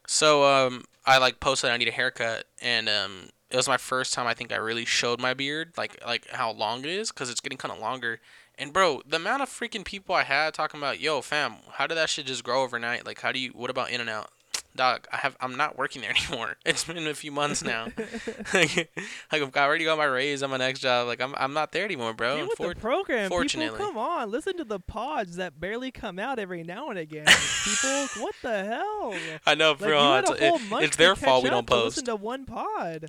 so 0.06 0.44
um, 0.44 0.86
I 1.06 1.18
like 1.18 1.40
posted 1.40 1.70
I 1.70 1.78
need 1.78 1.88
a 1.88 1.92
haircut, 1.92 2.46
and 2.62 2.90
um, 2.90 3.30
it 3.50 3.56
was 3.56 3.68
my 3.68 3.78
first 3.78 4.14
time 4.14 4.28
I 4.28 4.34
think 4.34 4.52
I 4.52 4.58
really 4.58 4.86
showed 4.86 5.20
my 5.22 5.34
beard, 5.34 5.74
like 5.78 5.98
like 6.06 6.28
how 6.30 6.52
long 6.52 6.80
it 6.80 6.90
is, 6.90 7.12
cause 7.12 7.30
it's 7.30 7.40
getting 7.42 7.58
kind 7.58 7.74
of 7.74 7.80
longer. 7.80 8.20
And 8.58 8.74
bro, 8.74 9.02
the 9.08 9.18
amount 9.18 9.44
of 9.44 9.50
freaking 9.50 9.86
people 9.86 10.16
I 10.16 10.24
had 10.24 10.54
talking 10.54 10.80
about, 10.80 11.00
yo, 11.00 11.22
fam, 11.22 11.58
how 11.74 11.86
did 11.86 11.96
that 11.96 12.10
shit 12.10 12.26
just 12.26 12.44
grow 12.44 12.64
overnight? 12.64 13.06
Like, 13.06 13.22
how 13.22 13.32
do 13.32 13.40
you? 13.40 13.52
What 13.52 13.70
about 13.70 13.92
In 13.92 14.02
and 14.02 14.10
Out? 14.10 14.32
Dog, 14.76 15.08
I 15.12 15.18
have 15.18 15.36
I'm 15.42 15.58
not 15.58 15.76
working 15.76 16.04
there 16.04 16.14
anymore. 16.28 16.58
It's 16.66 16.84
been 16.84 17.08
a 17.08 17.14
few 17.16 17.32
months 17.32 17.64
now. 17.64 17.88
like 18.54 18.88
I've 19.32 19.56
already 19.56 19.86
got 19.86 19.98
my 19.98 20.06
raise 20.06 20.44
on 20.44 20.52
my 20.52 20.58
next 20.58 20.82
job. 20.82 21.08
Like 21.08 21.20
I'm 21.20 21.34
I'm 21.38 21.54
not 21.54 21.72
there 21.72 21.84
anymore, 21.84 22.14
bro. 22.14 22.38
Get 22.38 22.48
with 22.50 22.60
Unfor- 22.60 22.76
the 22.76 22.80
program, 22.80 23.30
fortunately. 23.30 23.72
people. 23.78 23.88
Come 23.94 23.98
on, 23.98 24.30
listen 24.30 24.56
to 24.58 24.64
the 24.64 24.80
pods 24.80 25.38
that 25.38 25.60
barely 25.60 25.90
come 25.90 26.20
out 26.20 26.38
every 26.38 26.64
now 26.64 26.90
and 26.90 27.00
again. 27.00 27.26
people, 27.64 28.08
what 28.24 28.36
the 28.44 28.66
hell? 28.66 29.16
I 29.48 29.56
know, 29.56 29.72
Like 29.72 29.80
bro. 29.80 29.90
you 29.90 30.12
had 30.14 30.20
it's, 30.30 30.42
a 30.42 30.50
whole 30.50 30.78
it- 30.80 30.84
it's 30.86 30.96
their 30.98 31.16
fault 31.16 31.44
we 31.44 31.50
don't 31.50 31.60
up 31.60 31.68
to 31.68 31.74
post. 31.74 31.98
Listen 31.98 32.06
to 32.06 32.16
one 32.16 32.46
pod. 32.46 33.08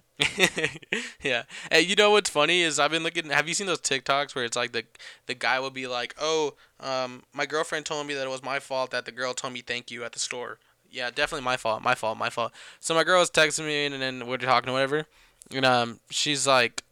yeah. 1.23 1.43
Hey, 1.71 1.83
you 1.83 1.97
know 1.97 2.13
what's 2.13 2.31
funny 2.31 2.63
is 2.63 2.79
I've 2.79 2.91
been 2.91 3.03
looking. 3.03 3.29
Have 3.31 3.47
you 3.49 3.53
seen 3.55 3.67
those 3.67 3.81
TikToks 3.81 4.35
where 4.35 4.45
it's 4.45 4.57
like 4.57 4.73
the 4.73 4.85
the 5.27 5.35
guy 5.35 5.61
will 5.61 5.71
be 5.71 5.87
like, 5.87 6.15
"Oh, 6.21 6.55
um, 6.81 7.25
my 7.35 7.45
girlfriend 7.45 7.85
told 7.87 8.07
me 8.07 8.15
that 8.15 8.25
it 8.27 8.31
was 8.31 8.43
my 8.43 8.59
fault 8.59 8.91
that 8.93 9.05
the 9.05 9.13
girl 9.13 9.35
told 9.35 9.53
me 9.53 9.61
thank 9.61 9.91
you 9.91 10.05
at 10.05 10.13
the 10.13 10.19
store." 10.19 10.59
Yeah, 10.91 11.11
definitely 11.11 11.45
my 11.45 11.57
fault. 11.57 11.83
My 11.83 11.95
fault. 11.95 12.19
My 12.19 12.31
fault. 12.31 12.53
So 12.81 12.95
my 12.95 13.05
girl 13.05 13.21
was 13.21 13.31
texting 13.31 13.67
me 13.67 13.87
and 13.87 14.01
then 14.01 14.27
we're 14.27 14.39
talking 14.39 14.71
or 14.71 14.73
whatever, 14.73 15.07
and 15.55 15.65
um, 15.65 16.01
she's 16.11 16.47
like, 16.47 16.83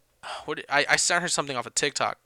"What?" 0.45 0.63
I 0.69 0.85
I 0.89 0.95
sent 0.95 1.21
her 1.21 1.27
something 1.27 1.55
off 1.57 1.65
of 1.65 1.75
TikTok. 1.75 2.17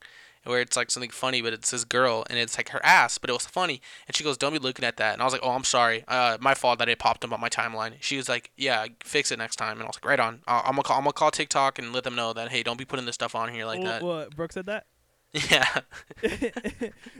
Where 0.43 0.59
it's 0.59 0.75
like 0.75 0.89
something 0.89 1.11
funny, 1.11 1.43
but 1.43 1.53
it's 1.53 1.69
this 1.69 1.83
girl, 1.83 2.25
and 2.27 2.39
it's 2.39 2.57
like 2.57 2.69
her 2.69 2.83
ass, 2.83 3.19
but 3.19 3.29
it 3.29 3.33
was 3.33 3.45
funny. 3.45 3.79
And 4.07 4.15
she 4.15 4.23
goes, 4.23 4.37
"Don't 4.37 4.53
be 4.53 4.57
looking 4.57 4.83
at 4.83 4.97
that." 4.97 5.13
And 5.13 5.21
I 5.21 5.25
was 5.25 5.33
like, 5.33 5.43
"Oh, 5.43 5.51
I'm 5.51 5.63
sorry. 5.63 6.03
Uh, 6.07 6.39
my 6.41 6.55
fault 6.55 6.79
that 6.79 6.89
it 6.89 6.97
popped 6.97 7.23
up 7.23 7.31
on 7.31 7.39
my 7.39 7.47
timeline." 7.47 7.93
She 7.99 8.17
was 8.17 8.27
like, 8.27 8.49
"Yeah, 8.57 8.87
fix 9.03 9.31
it 9.31 9.37
next 9.37 9.57
time." 9.57 9.73
And 9.73 9.83
I 9.83 9.85
was 9.85 9.97
like, 9.97 10.05
"Right 10.05 10.19
on. 10.19 10.41
I'll, 10.47 10.61
I'm 10.65 10.71
gonna 10.71 10.81
call. 10.81 10.97
I'm 10.97 11.03
gonna 11.03 11.13
call 11.13 11.29
TikTok 11.29 11.77
and 11.77 11.93
let 11.93 12.03
them 12.03 12.15
know 12.15 12.33
that 12.33 12.49
hey, 12.49 12.63
don't 12.63 12.77
be 12.79 12.85
putting 12.85 13.05
this 13.05 13.13
stuff 13.13 13.35
on 13.35 13.49
here 13.49 13.65
like 13.65 13.83
that." 13.83 14.01
What? 14.01 14.35
Brooke 14.35 14.51
said 14.53 14.65
that. 14.65 14.87
Yeah. 15.51 15.81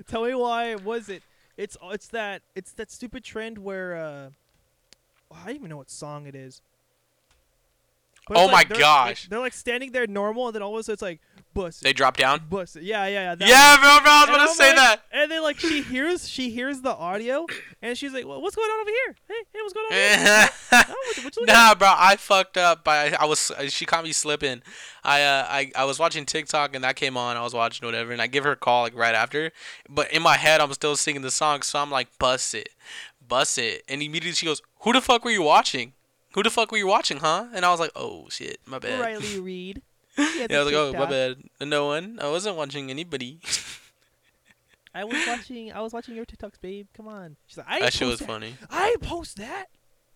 Tell 0.08 0.26
me 0.26 0.34
why 0.34 0.74
was 0.74 1.08
it? 1.08 1.22
It's 1.58 1.78
it's 1.84 2.08
that 2.08 2.42
it's 2.56 2.72
that 2.72 2.90
stupid 2.90 3.24
trend 3.24 3.60
where 3.60 3.96
uh, 3.96 4.30
I 5.34 5.48
don't 5.48 5.56
even 5.56 5.70
know 5.70 5.78
what 5.78 5.90
song 5.90 6.26
it 6.28 6.36
is. 6.36 6.62
But 8.28 8.38
Oh 8.38 8.46
like 8.46 8.70
my 8.70 8.76
they're- 8.76 8.78
gosh. 8.84 9.24
They're, 9.24 9.30
they're 9.38 9.40
like 9.44 9.54
standing 9.54 9.92
there 9.92 10.08
normal, 10.08 10.48
and 10.48 10.56
then 10.56 10.62
all 10.62 10.74
of 10.76 10.80
a 10.80 10.84
sudden 10.84 10.94
it's 10.94 11.02
like 11.02 11.20
bust, 11.54 11.82
They 11.84 11.92
drop 11.92 12.16
down. 12.18 12.44
bust. 12.50 12.78
Yeah, 12.80 13.06
yeah, 13.08 13.36
yeah. 13.38 13.48
Yeah, 13.48 13.72
one. 13.74 13.82
bro, 13.82 14.00
bro. 14.04 14.12
I 14.12 14.20
was 14.20 14.28
And 14.30 14.38
gonna 14.38 14.50
I'm 14.50 14.56
say 14.56 14.68
like- 14.68 14.76
that. 14.78 15.02
And 15.12 15.32
then 15.32 15.42
like 15.42 15.60
she 15.60 15.82
hears 15.82 16.30
she 16.30 16.52
hears 16.52 16.82
the 16.82 16.92
audio, 16.94 17.48
and 17.82 17.98
she's 17.98 18.14
like, 18.14 18.26
well, 18.28 18.40
"What's 18.40 18.56
going 18.56 18.70
on 18.70 18.80
over 18.82 18.90
here? 18.90 19.16
Hey, 19.28 19.34
hey, 19.52 19.60
what's 19.62 19.74
going 19.74 19.86
on?" 19.88 19.94
Over 19.94 20.24
here? 20.30 20.50
Oh, 20.74 21.24
what, 21.24 21.36
what 21.36 21.48
nah, 21.48 21.72
at?" 21.72 21.80
bro, 21.80 21.88
I 21.94 22.16
fucked 22.16 22.58
up. 22.58 22.84
By 22.84 23.12
I 23.20 23.26
was 23.26 23.52
she 23.70 23.86
caught 23.86 24.04
me 24.04 24.14
slipping. 24.14 24.62
I 25.04 25.24
uh 25.24 25.46
I, 25.50 25.72
I 25.76 25.86
was 25.86 25.98
watching 26.00 26.26
TikTok 26.26 26.76
and 26.76 26.84
that 26.84 26.96
came 26.96 27.18
on. 27.18 27.36
I 27.38 27.42
was 27.42 27.54
watching 27.56 27.86
whatever, 27.88 28.12
and 28.14 28.22
I 28.22 28.28
give 28.28 28.44
her 28.44 28.52
a 28.52 28.56
call 28.56 28.84
like 28.84 28.96
right 28.96 29.16
after. 29.16 29.52
But 29.90 30.14
in 30.14 30.22
my 30.22 30.38
head, 30.38 30.62
I'm 30.62 30.72
still 30.74 30.96
singing 30.96 31.24
the 31.24 31.32
song, 31.32 31.64
so 31.64 31.80
I'm 31.80 31.90
like, 31.92 32.08
bust 32.20 32.54
it, 32.56 32.70
bust 33.28 33.58
it, 33.58 33.84
and 33.88 34.02
immediately 34.02 34.34
she 34.34 34.46
goes, 34.46 34.62
"Who 34.82 34.94
the 34.94 35.02
fuck 35.02 35.24
were 35.26 35.32
you 35.32 35.44
watching? 35.44 35.94
Who 36.34 36.44
the 36.44 36.50
fuck 36.50 36.72
were 36.72 36.78
you 36.78 36.88
watching, 36.88 37.18
huh?" 37.18 37.48
And 37.54 37.66
I 37.66 37.72
was 37.72 37.80
like, 37.80 37.92
"Oh 37.96 38.28
shit, 38.30 38.60
my 38.66 38.80
bad." 38.80 39.00
Riley 39.00 39.40
Reed. 39.50 39.82
Yeah, 40.18 40.48
I 40.50 40.64
was 40.64 40.66
like, 40.66 40.76
"Oh, 40.76 40.94
my 40.94 41.06
bad. 41.06 41.44
No 41.62 41.88
one. 41.88 42.20
I 42.22 42.30
wasn't 42.30 42.56
watching 42.58 42.90
anybody." 42.90 43.40
I 44.94 45.06
was 45.06 45.26
watching. 45.26 45.72
I 45.72 45.80
was 45.82 45.94
watching 45.94 46.16
your 46.16 46.26
TikToks, 46.26 46.60
babe. 46.60 46.88
Come 46.94 47.08
on. 47.08 47.38
She's 47.48 47.58
like, 47.58 47.68
I 47.70 47.80
that 47.80 47.94
shit 47.94 48.08
was 48.08 48.20
post 48.20 48.28
funny. 48.28 48.56
I 48.70 48.96
post 49.02 49.38
that. 49.38 49.68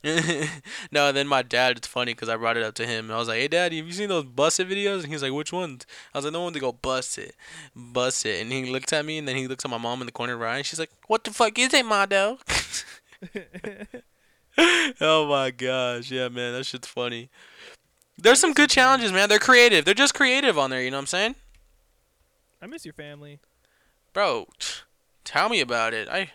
no, 0.91 1.07
and 1.07 1.17
then 1.17 1.27
my 1.27 1.41
dad, 1.41 1.77
it's 1.77 1.87
funny 1.87 2.13
because 2.13 2.29
I 2.29 2.35
brought 2.35 2.57
it 2.57 2.63
up 2.63 2.75
to 2.75 2.85
him. 2.85 3.09
I 3.09 3.17
was 3.17 3.27
like, 3.27 3.39
hey, 3.39 3.47
dad, 3.47 3.73
have 3.73 3.87
you 3.87 3.91
seen 3.91 4.09
those 4.09 4.25
bust 4.25 4.59
it 4.59 4.69
videos? 4.69 5.03
And 5.03 5.11
he's 5.11 5.23
like, 5.23 5.33
which 5.33 5.51
ones? 5.51 5.87
I 6.13 6.19
was 6.19 6.25
like, 6.25 6.33
the 6.33 6.39
one 6.39 6.53
to 6.53 6.59
go 6.59 6.71
bust 6.71 7.17
it. 7.17 7.35
Bust 7.75 8.23
it. 8.25 8.39
And 8.39 8.51
he 8.51 8.65
looked 8.71 8.93
at 8.93 9.03
me, 9.03 9.17
and 9.17 9.27
then 9.27 9.35
he 9.35 9.47
looks 9.47 9.65
at 9.65 9.71
my 9.71 9.79
mom 9.79 10.01
in 10.01 10.05
the 10.05 10.11
corner 10.11 10.33
of 10.33 10.39
her 10.39 10.45
eye, 10.45 10.57
and 10.57 10.65
she's 10.65 10.77
like, 10.79 10.91
what 11.07 11.23
the 11.23 11.31
fuck 11.31 11.57
is 11.57 11.73
it, 11.73 11.85
Mondo? 11.85 12.37
oh 15.01 15.27
my 15.27 15.49
gosh. 15.49 16.11
Yeah, 16.11 16.29
man, 16.29 16.53
that 16.53 16.65
shit's 16.65 16.87
funny. 16.87 17.29
There's 18.17 18.39
some 18.39 18.53
good 18.53 18.69
challenges, 18.69 19.11
man. 19.11 19.27
They're 19.27 19.39
creative. 19.39 19.85
They're 19.85 19.95
just 19.95 20.13
creative 20.13 20.57
on 20.57 20.69
there, 20.69 20.83
you 20.83 20.91
know 20.91 20.97
what 20.97 21.01
I'm 21.01 21.07
saying? 21.07 21.35
I 22.61 22.67
miss 22.67 22.85
your 22.85 22.93
family. 22.93 23.39
Bro, 24.13 24.49
tell 25.23 25.49
me 25.49 25.61
about 25.61 25.93
it. 25.95 26.07
I 26.09 26.31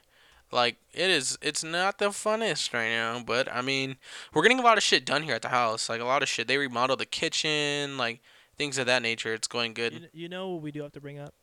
like 0.52 0.76
it 0.92 1.10
is 1.10 1.38
it's 1.42 1.62
not 1.62 1.98
the 1.98 2.06
funnest 2.08 2.72
right 2.74 2.90
now, 2.90 3.22
but 3.24 3.52
I 3.52 3.60
mean, 3.62 3.96
we're 4.32 4.42
getting 4.42 4.58
a 4.58 4.62
lot 4.62 4.76
of 4.78 4.82
shit 4.82 5.04
done 5.04 5.22
here 5.22 5.34
at 5.34 5.42
the 5.42 5.48
house. 5.48 5.88
Like 5.88 6.00
a 6.00 6.04
lot 6.04 6.22
of 6.22 6.28
shit. 6.28 6.48
They 6.48 6.58
remodeled 6.58 7.00
the 7.00 7.06
kitchen, 7.06 7.96
like 7.96 8.20
things 8.56 8.78
of 8.78 8.86
that 8.86 9.02
nature. 9.02 9.32
It's 9.34 9.48
going 9.48 9.74
good. 9.74 9.92
kn- 9.92 10.08
you 10.12 10.28
know 10.28 10.48
what 10.50 10.62
we 10.62 10.70
do 10.72 10.82
have 10.82 10.92
to 10.92 11.00
bring 11.00 11.18
up? 11.18 11.34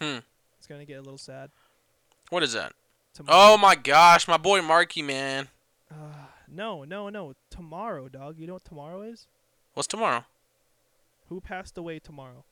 Hmm. 0.00 0.18
It's 0.58 0.66
gonna 0.68 0.84
get 0.84 0.98
a 0.98 1.02
little 1.02 1.18
sad. 1.18 1.50
What 2.30 2.42
is 2.42 2.52
that? 2.52 2.72
Tomorrow. 3.14 3.38
Oh 3.54 3.58
my 3.58 3.74
gosh, 3.74 4.26
my 4.26 4.36
boy 4.38 4.62
Marky, 4.62 5.02
man. 5.02 5.48
Uh, 5.90 5.94
no, 6.48 6.84
no, 6.84 7.08
no. 7.08 7.34
Tomorrow, 7.50 8.08
dog. 8.08 8.38
You 8.38 8.46
know 8.46 8.54
what 8.54 8.64
tomorrow 8.64 9.02
is? 9.02 9.26
What's 9.74 9.86
tomorrow? 9.86 10.24
Who 11.28 11.40
passed 11.40 11.76
away 11.76 11.98
tomorrow? 11.98 12.44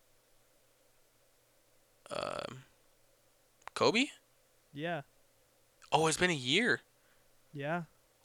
Um 2.11 2.65
Kobe? 3.75 4.07
Yeah, 4.75 5.03
Oh, 5.93 6.07
it's 6.07 6.17
been 6.17 6.31
a 6.31 6.35
year. 6.35 6.81
yeah. 7.53 7.83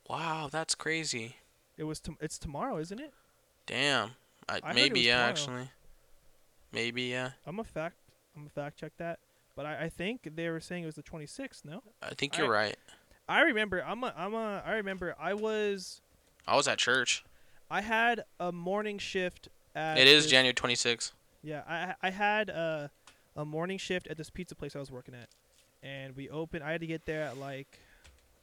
Wow, 0.07 0.49
that's 0.51 0.75
crazy. 0.75 1.37
It 1.77 1.83
was. 1.85 1.99
It's 2.21 2.37
tomorrow, 2.37 2.77
isn't 2.77 2.99
it? 2.99 3.11
Damn. 3.65 4.11
I, 4.47 4.59
I 4.63 4.73
maybe 4.73 4.99
yeah, 5.01 5.13
tomorrow. 5.13 5.29
actually. 5.29 5.69
Maybe 6.71 7.03
yeah. 7.03 7.31
I'm 7.47 7.59
a 7.59 7.63
fact. 7.63 7.95
I'm 8.37 8.45
a 8.45 8.49
fact 8.49 8.77
check 8.79 8.91
that. 8.97 9.17
But 9.55 9.65
I, 9.65 9.85
I 9.85 9.89
think 9.89 10.35
they 10.35 10.49
were 10.49 10.59
saying 10.59 10.83
it 10.83 10.85
was 10.85 10.95
the 10.95 11.01
26th. 11.03 11.65
No, 11.65 11.81
I 12.03 12.13
think 12.13 12.37
you're 12.37 12.49
right. 12.51 12.75
I 13.27 13.41
remember. 13.41 13.83
I'm 13.83 14.03
a. 14.03 14.13
I'm 14.15 14.33
a. 14.35 14.61
I 14.63 14.73
remember. 14.73 15.15
I 15.19 15.33
was. 15.33 16.01
I 16.47 16.55
was 16.55 16.67
at 16.67 16.77
church. 16.77 17.25
I 17.71 17.81
had 17.81 18.25
a 18.39 18.51
morning 18.51 18.99
shift 18.99 19.47
at. 19.73 19.97
It 19.97 20.07
is 20.07 20.23
this- 20.23 20.31
January 20.31 20.53
26th. 20.53 21.13
Yeah, 21.41 21.61
I 21.67 21.95
I 22.01 22.09
had 22.11 22.49
a 22.49 22.91
a 23.35 23.43
morning 23.45 23.77
shift 23.79 24.07
at 24.07 24.17
this 24.17 24.29
pizza 24.29 24.53
place 24.55 24.75
I 24.75 24.79
was 24.79 24.91
working 24.91 25.15
at, 25.15 25.29
and 25.85 26.15
we 26.15 26.29
opened. 26.29 26.63
I 26.63 26.71
had 26.71 26.81
to 26.81 26.87
get 26.87 27.05
there 27.05 27.21
at 27.23 27.37
like, 27.37 27.67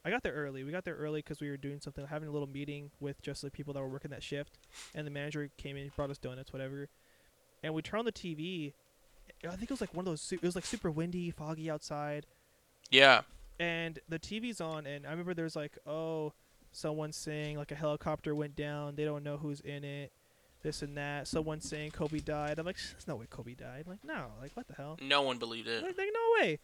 I 0.05 0.11
got 0.11 0.23
there 0.23 0.33
early. 0.33 0.65
We 0.65 0.71
got 0.73 0.85
there 0.85 0.95
early 0.97 1.21
because 1.21 1.41
we 1.41 1.51
were 1.51 1.57
doing 1.57 1.81
something, 1.81 2.07
having 2.07 2.29
a 2.29 2.33
little 2.33 2.49
meeting 2.49 2.91
with 3.01 3.21
just 3.23 3.43
the 3.43 3.51
people 3.51 3.75
that 3.75 3.81
were 3.81 3.89
working 3.89 4.11
that 4.13 4.23
shift, 4.23 4.59
and 4.95 5.07
the 5.07 5.11
manager 5.11 5.51
came 5.59 5.77
in, 5.77 5.91
brought 5.95 6.11
us 6.11 6.19
donuts, 6.19 6.53
whatever, 6.53 6.89
and 7.63 7.75
we 7.75 7.83
turned 7.83 8.01
on 8.01 8.05
the 8.07 8.13
TV, 8.13 8.73
eh, 9.45 9.49
I 9.49 9.51
think 9.57 9.65
it 9.65 9.71
was 9.71 9.81
like 9.81 9.95
one 9.95 10.03
of 10.07 10.13
those. 10.13 10.21
su- 10.23 10.37
It 10.37 10.43
was 10.43 10.55
like 10.55 10.65
super 10.67 10.91
windy, 10.91 11.31
foggy 11.31 11.71
outside, 11.71 12.27
Yeah. 12.91 13.23
and 13.61 13.99
the 14.09 14.19
TV's 14.19 14.61
on, 14.61 14.87
and 14.87 15.07
I 15.07 15.11
remember 15.11 15.35
there's 15.35 15.57
like, 15.57 15.79
oh, 15.87 16.33
someone's 16.73 17.17
saying 17.17 17.57
like 17.59 17.71
a 17.71 17.75
helicopter 17.77 18.35
went 18.35 18.57
down. 18.57 18.97
They 18.97 19.05
don't 19.05 19.23
know 19.23 19.37
who's 19.37 19.61
in 19.61 19.85
it. 19.85 20.11
This 20.63 20.81
and 20.83 20.97
that. 20.97 21.27
Someone's 21.29 21.69
saying 21.69 21.91
Kobe 21.91 22.21
died. 22.21 22.59
I'm 22.59 22.65
like, 22.65 22.77
there's 22.93 23.07
no 23.09 23.17
way 23.17 23.27
Kobe 23.29 23.55
died. 23.55 23.85
like, 23.89 24.03
no, 24.05 24.27
like 24.41 24.53
what 24.55 24.67
the 24.69 24.75
hell? 24.75 24.97
No 25.03 25.21
one 25.23 25.39
believed 25.39 25.67
it. 25.69 25.83
Like, 25.83 25.99
like 25.99 26.09
no 26.15 26.41
way. 26.41 26.59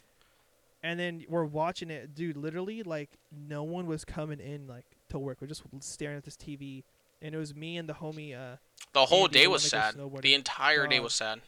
And 0.82 0.98
then 1.00 1.24
we're 1.28 1.44
watching 1.44 1.90
it, 1.90 2.14
dude. 2.14 2.36
Literally, 2.36 2.82
like 2.82 3.10
no 3.32 3.64
one 3.64 3.86
was 3.86 4.04
coming 4.04 4.38
in 4.40 4.66
like 4.68 4.84
to 5.10 5.18
work. 5.18 5.38
We're 5.40 5.48
just 5.48 5.62
staring 5.80 6.16
at 6.16 6.24
this 6.24 6.36
TV, 6.36 6.84
and 7.20 7.34
it 7.34 7.38
was 7.38 7.54
me 7.54 7.76
and 7.76 7.88
the 7.88 7.94
homie. 7.94 8.32
Uh, 8.36 8.56
The 8.92 9.06
whole 9.06 9.24
Andy 9.24 9.40
day 9.40 9.46
was 9.48 9.64
sad. 9.64 9.96
The 10.22 10.34
entire 10.34 10.86
day 10.86 11.00
was 11.00 11.14
sad. 11.14 11.40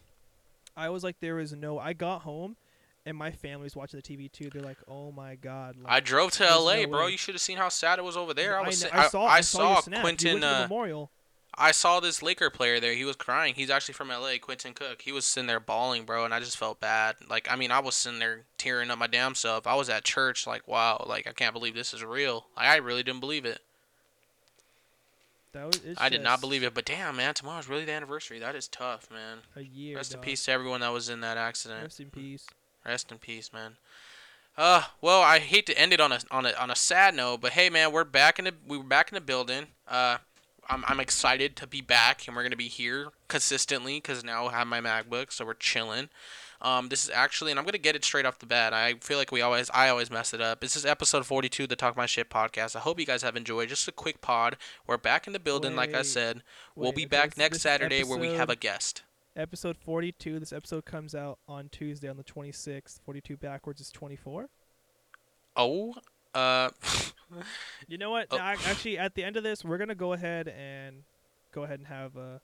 I 0.76 0.89
was 0.89 1.05
like, 1.05 1.20
there 1.20 1.37
was 1.37 1.53
no. 1.53 1.78
I 1.78 1.93
got 1.93 2.22
home, 2.22 2.57
and 3.07 3.16
my 3.16 3.31
family 3.31 3.64
was 3.64 3.76
watching 3.76 4.01
the 4.05 4.16
TV 4.16 4.31
too. 4.33 4.51
They're 4.51 4.62
like, 4.62 4.78
oh 4.89 5.12
my 5.12 5.37
god. 5.37 5.76
Like, 5.76 5.93
I 5.93 6.01
drove 6.01 6.33
to 6.33 6.45
LA, 6.45 6.83
no 6.83 6.87
bro. 6.89 7.05
way. 7.05 7.12
You 7.12 7.18
should 7.18 7.35
have 7.37 7.43
seen 7.43 7.57
how 7.59 7.68
sad 7.68 7.99
it 8.01 8.05
was 8.05 8.16
over 8.16 8.35
there. 8.35 8.59
I 8.59 8.66
was. 8.66 8.81
kn- 8.83 8.91
si- 8.93 8.99
I, 8.99 9.09
saw. 9.09 9.24
I 9.26 9.35
I 9.37 9.41
saw, 9.43 9.59
saw 9.76 9.83
Quentin. 9.83 10.03
went 10.03 10.18
to 10.20 10.39
the 10.41 10.47
Uh, 10.57 10.61
memorial. 10.62 11.11
I 11.61 11.73
saw 11.73 12.01
this 12.01 12.23
Laker 12.23 12.49
player 12.49 12.81
there. 12.81 12.95
He 12.95 13.05
was 13.05 13.17
crying. 13.17 13.55
He's 13.55 13.69
actually 13.69 13.95
from 13.95 14.09
LA, 14.09 14.39
Quentin 14.41 14.73
Cook. 14.73 15.03
He 15.03 15.13
was 15.13 15.27
sitting 15.27 15.47
there 15.47 15.61
bawling, 15.61 16.05
bro, 16.05 16.25
and 16.25 16.33
I 16.33 16.41
just 16.41 16.57
felt 16.57 16.81
bad. 16.81 17.17
Like, 17.29 17.49
I 17.51 17.57
mean, 17.57 17.71
I 17.71 17.81
was 17.81 17.95
sitting 17.95 18.19
there 18.19 18.41
tearing 18.57 18.91
up 18.91 18.99
my 18.99 19.07
damn 19.07 19.35
self. 19.35 19.67
I 19.67 19.75
was 19.75 19.91
at 19.91 20.03
church, 20.03 20.47
like, 20.47 20.67
wow, 20.67 21.05
like 21.07 21.27
I 21.27 21.33
can't 21.33 21.53
believe 21.53 21.75
this 21.75 21.93
is 21.93 22.03
real. 22.03 22.47
Like, 22.57 22.67
I 22.67 22.77
really 22.77 23.03
didn't 23.03 23.21
believe 23.21 23.45
it. 23.45 23.61
That 25.53 25.67
was. 25.67 25.81
I 25.99 26.09
did 26.09 26.23
not 26.23 26.41
believe 26.41 26.63
it. 26.63 26.73
But 26.73 26.87
damn, 26.87 27.17
man, 27.17 27.35
tomorrow's 27.35 27.69
really 27.69 27.85
the 27.85 27.93
anniversary. 27.93 28.39
That 28.39 28.55
is 28.55 28.67
tough, 28.67 29.11
man. 29.11 29.39
A 29.55 29.63
year. 29.63 29.97
Rest 29.97 30.15
in 30.15 30.21
peace 30.21 30.45
to 30.47 30.53
everyone 30.53 30.81
that 30.81 30.93
was 30.93 31.09
in 31.09 31.21
that 31.21 31.37
accident. 31.37 31.83
Rest 31.83 32.01
in 32.01 32.11
peace. 32.11 32.47
Rest 32.87 33.13
in 33.13 33.19
peace, 33.19 33.53
man. 33.53 33.73
Uh, 34.57 34.85
well, 35.01 35.23
I 35.23 35.39
hate 35.39 35.67
to 35.67 35.79
end 35.79 35.93
it 35.93 36.01
on 36.01 36.13
a 36.13 36.21
on 36.31 36.47
a 36.47 36.53
on 36.53 36.71
a 36.71 36.77
sad 36.77 37.15
note, 37.15 37.41
but 37.41 37.53
hey, 37.53 37.69
man, 37.69 37.93
we're 37.93 38.05
back 38.05 38.39
in 38.39 38.47
the 38.47 38.55
we 38.67 38.79
were 38.79 38.85
back 38.85 39.11
in 39.11 39.15
the 39.15 39.21
building. 39.21 39.67
Uh, 39.89 40.19
I'm 40.71 40.85
I'm 40.87 41.01
excited 41.01 41.57
to 41.57 41.66
be 41.66 41.81
back, 41.81 42.27
and 42.27 42.37
we're 42.37 42.45
gonna 42.45 42.57
be 42.57 42.68
here 42.68 43.09
consistently 43.29 43.97
because 43.97 44.23
now 44.23 44.47
I 44.47 44.53
have 44.53 44.66
my 44.66 44.81
MacBook, 44.81 45.33
so 45.33 45.45
we're 45.45 45.55
chilling. 45.55 46.09
Um, 46.62 46.91
this 46.91 47.05
is 47.05 47.11
actually, 47.11 47.51
and 47.51 47.59
I'm 47.59 47.64
gonna 47.64 47.79
get 47.79 47.97
it 47.97 48.05
straight 48.05 48.25
off 48.27 48.39
the 48.39 48.47
bat. 48.47 48.73
I 48.73 48.95
feel 48.95 49.18
like 49.18 49.33
we 49.33 49.41
always, 49.41 49.68
I 49.71 49.89
always 49.89 50.11
mess 50.11 50.33
it 50.33 50.41
up. 50.41 50.61
This 50.61 50.77
is 50.77 50.87
episode 50.87 51.27
42 51.27 51.64
of 51.64 51.68
the 51.71 51.77
Talk 51.77 51.97
My 51.97 52.07
Shit 52.07 52.31
podcast. 52.31 52.77
I 52.77 52.81
hope 52.81 53.01
you 53.01 53.07
guys 53.07 53.23
have 53.23 53.37
enjoyed. 53.37 53.68
Just 53.68 53.89
a 53.89 53.93
quick 53.93 54.21
pod. 54.21 54.57
We're 54.87 54.99
back 54.99 55.27
in 55.27 55.33
the 55.33 55.41
building, 55.41 55.75
like 55.75 55.95
I 55.95 55.99
Wait, 55.99 56.07
said. 56.07 56.43
we'll 56.77 56.91
wait, 56.91 56.97
be 56.97 57.05
back 57.07 57.37
next 57.37 57.61
Saturday 57.61 58.05
where 58.05 58.18
we 58.18 58.35
have 58.35 58.51
a 58.51 58.57
guest. 58.57 59.03
Episode 59.37 59.77
42. 59.77 60.39
This 60.39 60.53
episode 60.53 60.85
comes 60.85 61.14
out 61.14 61.39
on 61.49 61.68
Tuesday 61.71 62.09
on 62.09 62.16
the 62.16 62.25
26th. 62.25 63.01
42 63.05 63.37
backwards 63.37 63.81
is 63.81 63.91
24. 63.91 64.49
Oh, 65.57 65.95
uh, 66.35 66.70
You 67.89 67.99
know 67.99 68.11
what? 68.11 68.28
Oh. 68.31 68.39
Actually, 68.39 68.99
at 68.99 69.14
the 69.14 69.24
end 69.24 69.37
of 69.37 69.43
this, 69.43 69.64
we're 69.64 69.78
gonna 69.78 69.95
go 69.95 70.12
ahead 70.12 70.49
and 70.49 71.03
go 71.53 71.64
ahead 71.64 71.78
and 71.78 71.89
have 71.89 72.16
uh, 72.16 72.39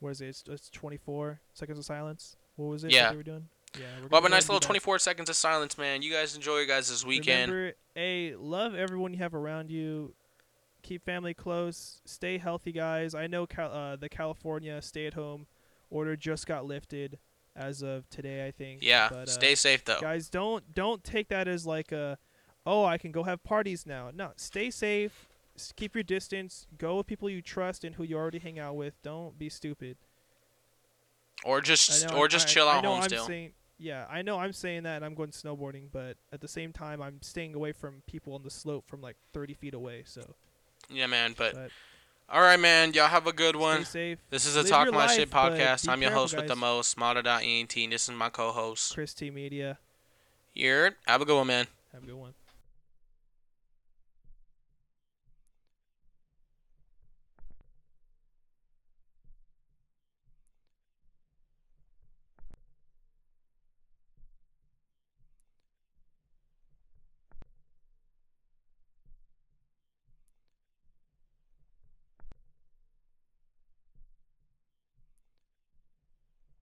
what 0.00 0.10
is 0.10 0.20
it? 0.20 0.28
It's, 0.28 0.44
it's 0.48 0.70
24 0.70 1.40
seconds 1.54 1.78
of 1.78 1.84
silence. 1.84 2.36
What 2.56 2.66
was 2.66 2.84
it? 2.84 2.92
Yeah. 2.92 3.10
They 3.10 3.16
were 3.16 3.22
doing. 3.22 3.48
Yeah. 3.78 3.86
We're 4.02 4.08
well, 4.08 4.26
a 4.26 4.28
nice 4.28 4.48
little 4.48 4.60
24 4.60 4.98
seconds 4.98 5.30
of 5.30 5.36
silence, 5.36 5.78
man. 5.78 6.02
You 6.02 6.12
guys 6.12 6.34
enjoy 6.34 6.58
your 6.58 6.66
guys 6.66 6.88
this 6.88 7.06
weekend. 7.06 7.50
Remember, 7.50 7.76
a 7.96 8.34
love 8.36 8.74
everyone 8.74 9.12
you 9.12 9.20
have 9.20 9.34
around 9.34 9.70
you. 9.70 10.14
Keep 10.82 11.04
family 11.04 11.32
close. 11.32 12.00
Stay 12.04 12.38
healthy, 12.38 12.72
guys. 12.72 13.14
I 13.14 13.28
know 13.28 13.46
Cal- 13.46 13.72
uh, 13.72 13.96
the 13.96 14.08
California 14.08 14.82
stay-at-home 14.82 15.46
order 15.90 16.16
just 16.16 16.46
got 16.46 16.64
lifted 16.66 17.18
as 17.54 17.82
of 17.82 18.10
today. 18.10 18.46
I 18.46 18.50
think. 18.50 18.82
Yeah, 18.82 19.08
But, 19.08 19.16
uh, 19.16 19.26
stay 19.26 19.54
safe 19.54 19.84
though. 19.84 20.00
guys 20.00 20.28
don't 20.28 20.74
don't 20.74 21.04
take 21.04 21.28
that 21.28 21.46
as 21.46 21.64
like 21.64 21.92
a 21.92 22.18
oh 22.66 22.84
i 22.84 22.96
can 22.98 23.12
go 23.12 23.22
have 23.24 23.42
parties 23.44 23.86
now 23.86 24.10
no 24.14 24.30
stay 24.36 24.70
safe 24.70 25.28
keep 25.76 25.94
your 25.94 26.02
distance 26.04 26.66
go 26.78 26.96
with 26.96 27.06
people 27.06 27.28
you 27.28 27.42
trust 27.42 27.84
and 27.84 27.94
who 27.96 28.02
you 28.04 28.16
already 28.16 28.38
hang 28.38 28.58
out 28.58 28.74
with 28.76 28.94
don't 29.02 29.38
be 29.38 29.48
stupid 29.48 29.96
Or 31.44 31.60
just 31.60 32.08
know 32.08 32.16
or 32.16 32.24
I- 32.24 32.28
just 32.28 32.48
I- 32.48 32.50
chill 32.50 32.68
I 32.68 32.76
out 32.76 32.82
know 32.82 32.92
home 32.94 33.02
I'm 33.02 33.08
still. 33.08 33.26
saying, 33.26 33.52
yeah 33.78 34.06
i 34.08 34.22
know 34.22 34.38
i'm 34.38 34.52
saying 34.52 34.84
that 34.84 34.96
and 34.96 35.04
i'm 35.04 35.14
going 35.14 35.30
snowboarding 35.30 35.84
but 35.92 36.16
at 36.32 36.40
the 36.40 36.48
same 36.48 36.72
time 36.72 37.02
i'm 37.02 37.20
staying 37.20 37.54
away 37.54 37.72
from 37.72 38.02
people 38.06 38.34
on 38.34 38.42
the 38.42 38.50
slope 38.50 38.84
from 38.86 39.00
like 39.00 39.16
30 39.32 39.54
feet 39.54 39.74
away 39.74 40.02
so 40.06 40.22
Yeah, 40.90 41.06
man. 41.06 41.34
But 41.36 41.54
but 41.54 41.70
all 42.28 42.40
right, 42.40 42.58
man. 42.58 42.94
Y'all 42.94 43.08
have 43.08 43.26
a 43.26 43.32
good 43.32 43.56
one. 43.56 43.84
stay 43.84 44.12
safe 44.14 44.18
This 44.30 44.46
is 44.46 44.56
a 44.56 44.60
Live 44.62 44.68
Talk 44.70 44.90
My 44.90 44.96
life, 45.06 45.10
Shit 45.16 45.30
podcast. 45.30 45.86
I'm 45.88 46.00
your 46.00 46.10
careful, 46.10 46.22
host 46.22 46.36
with 46.36 46.46
the 46.46 46.54
guys. 46.54 46.60
most, 46.60 46.96
Mata.ent. 46.96 47.74
This 47.90 48.08
is 48.08 48.10
my 48.14 48.30
co-host. 48.30 48.94
chris 48.94 49.12
t 49.12 49.30
media 49.30 49.78
Here, 50.54 50.96
have 51.06 51.20
a 51.20 51.24
good 51.26 51.36
one, 51.36 51.46
man. 51.48 51.66
have 51.92 52.02
a 52.04 52.06
good 52.06 52.14
one 52.14 52.32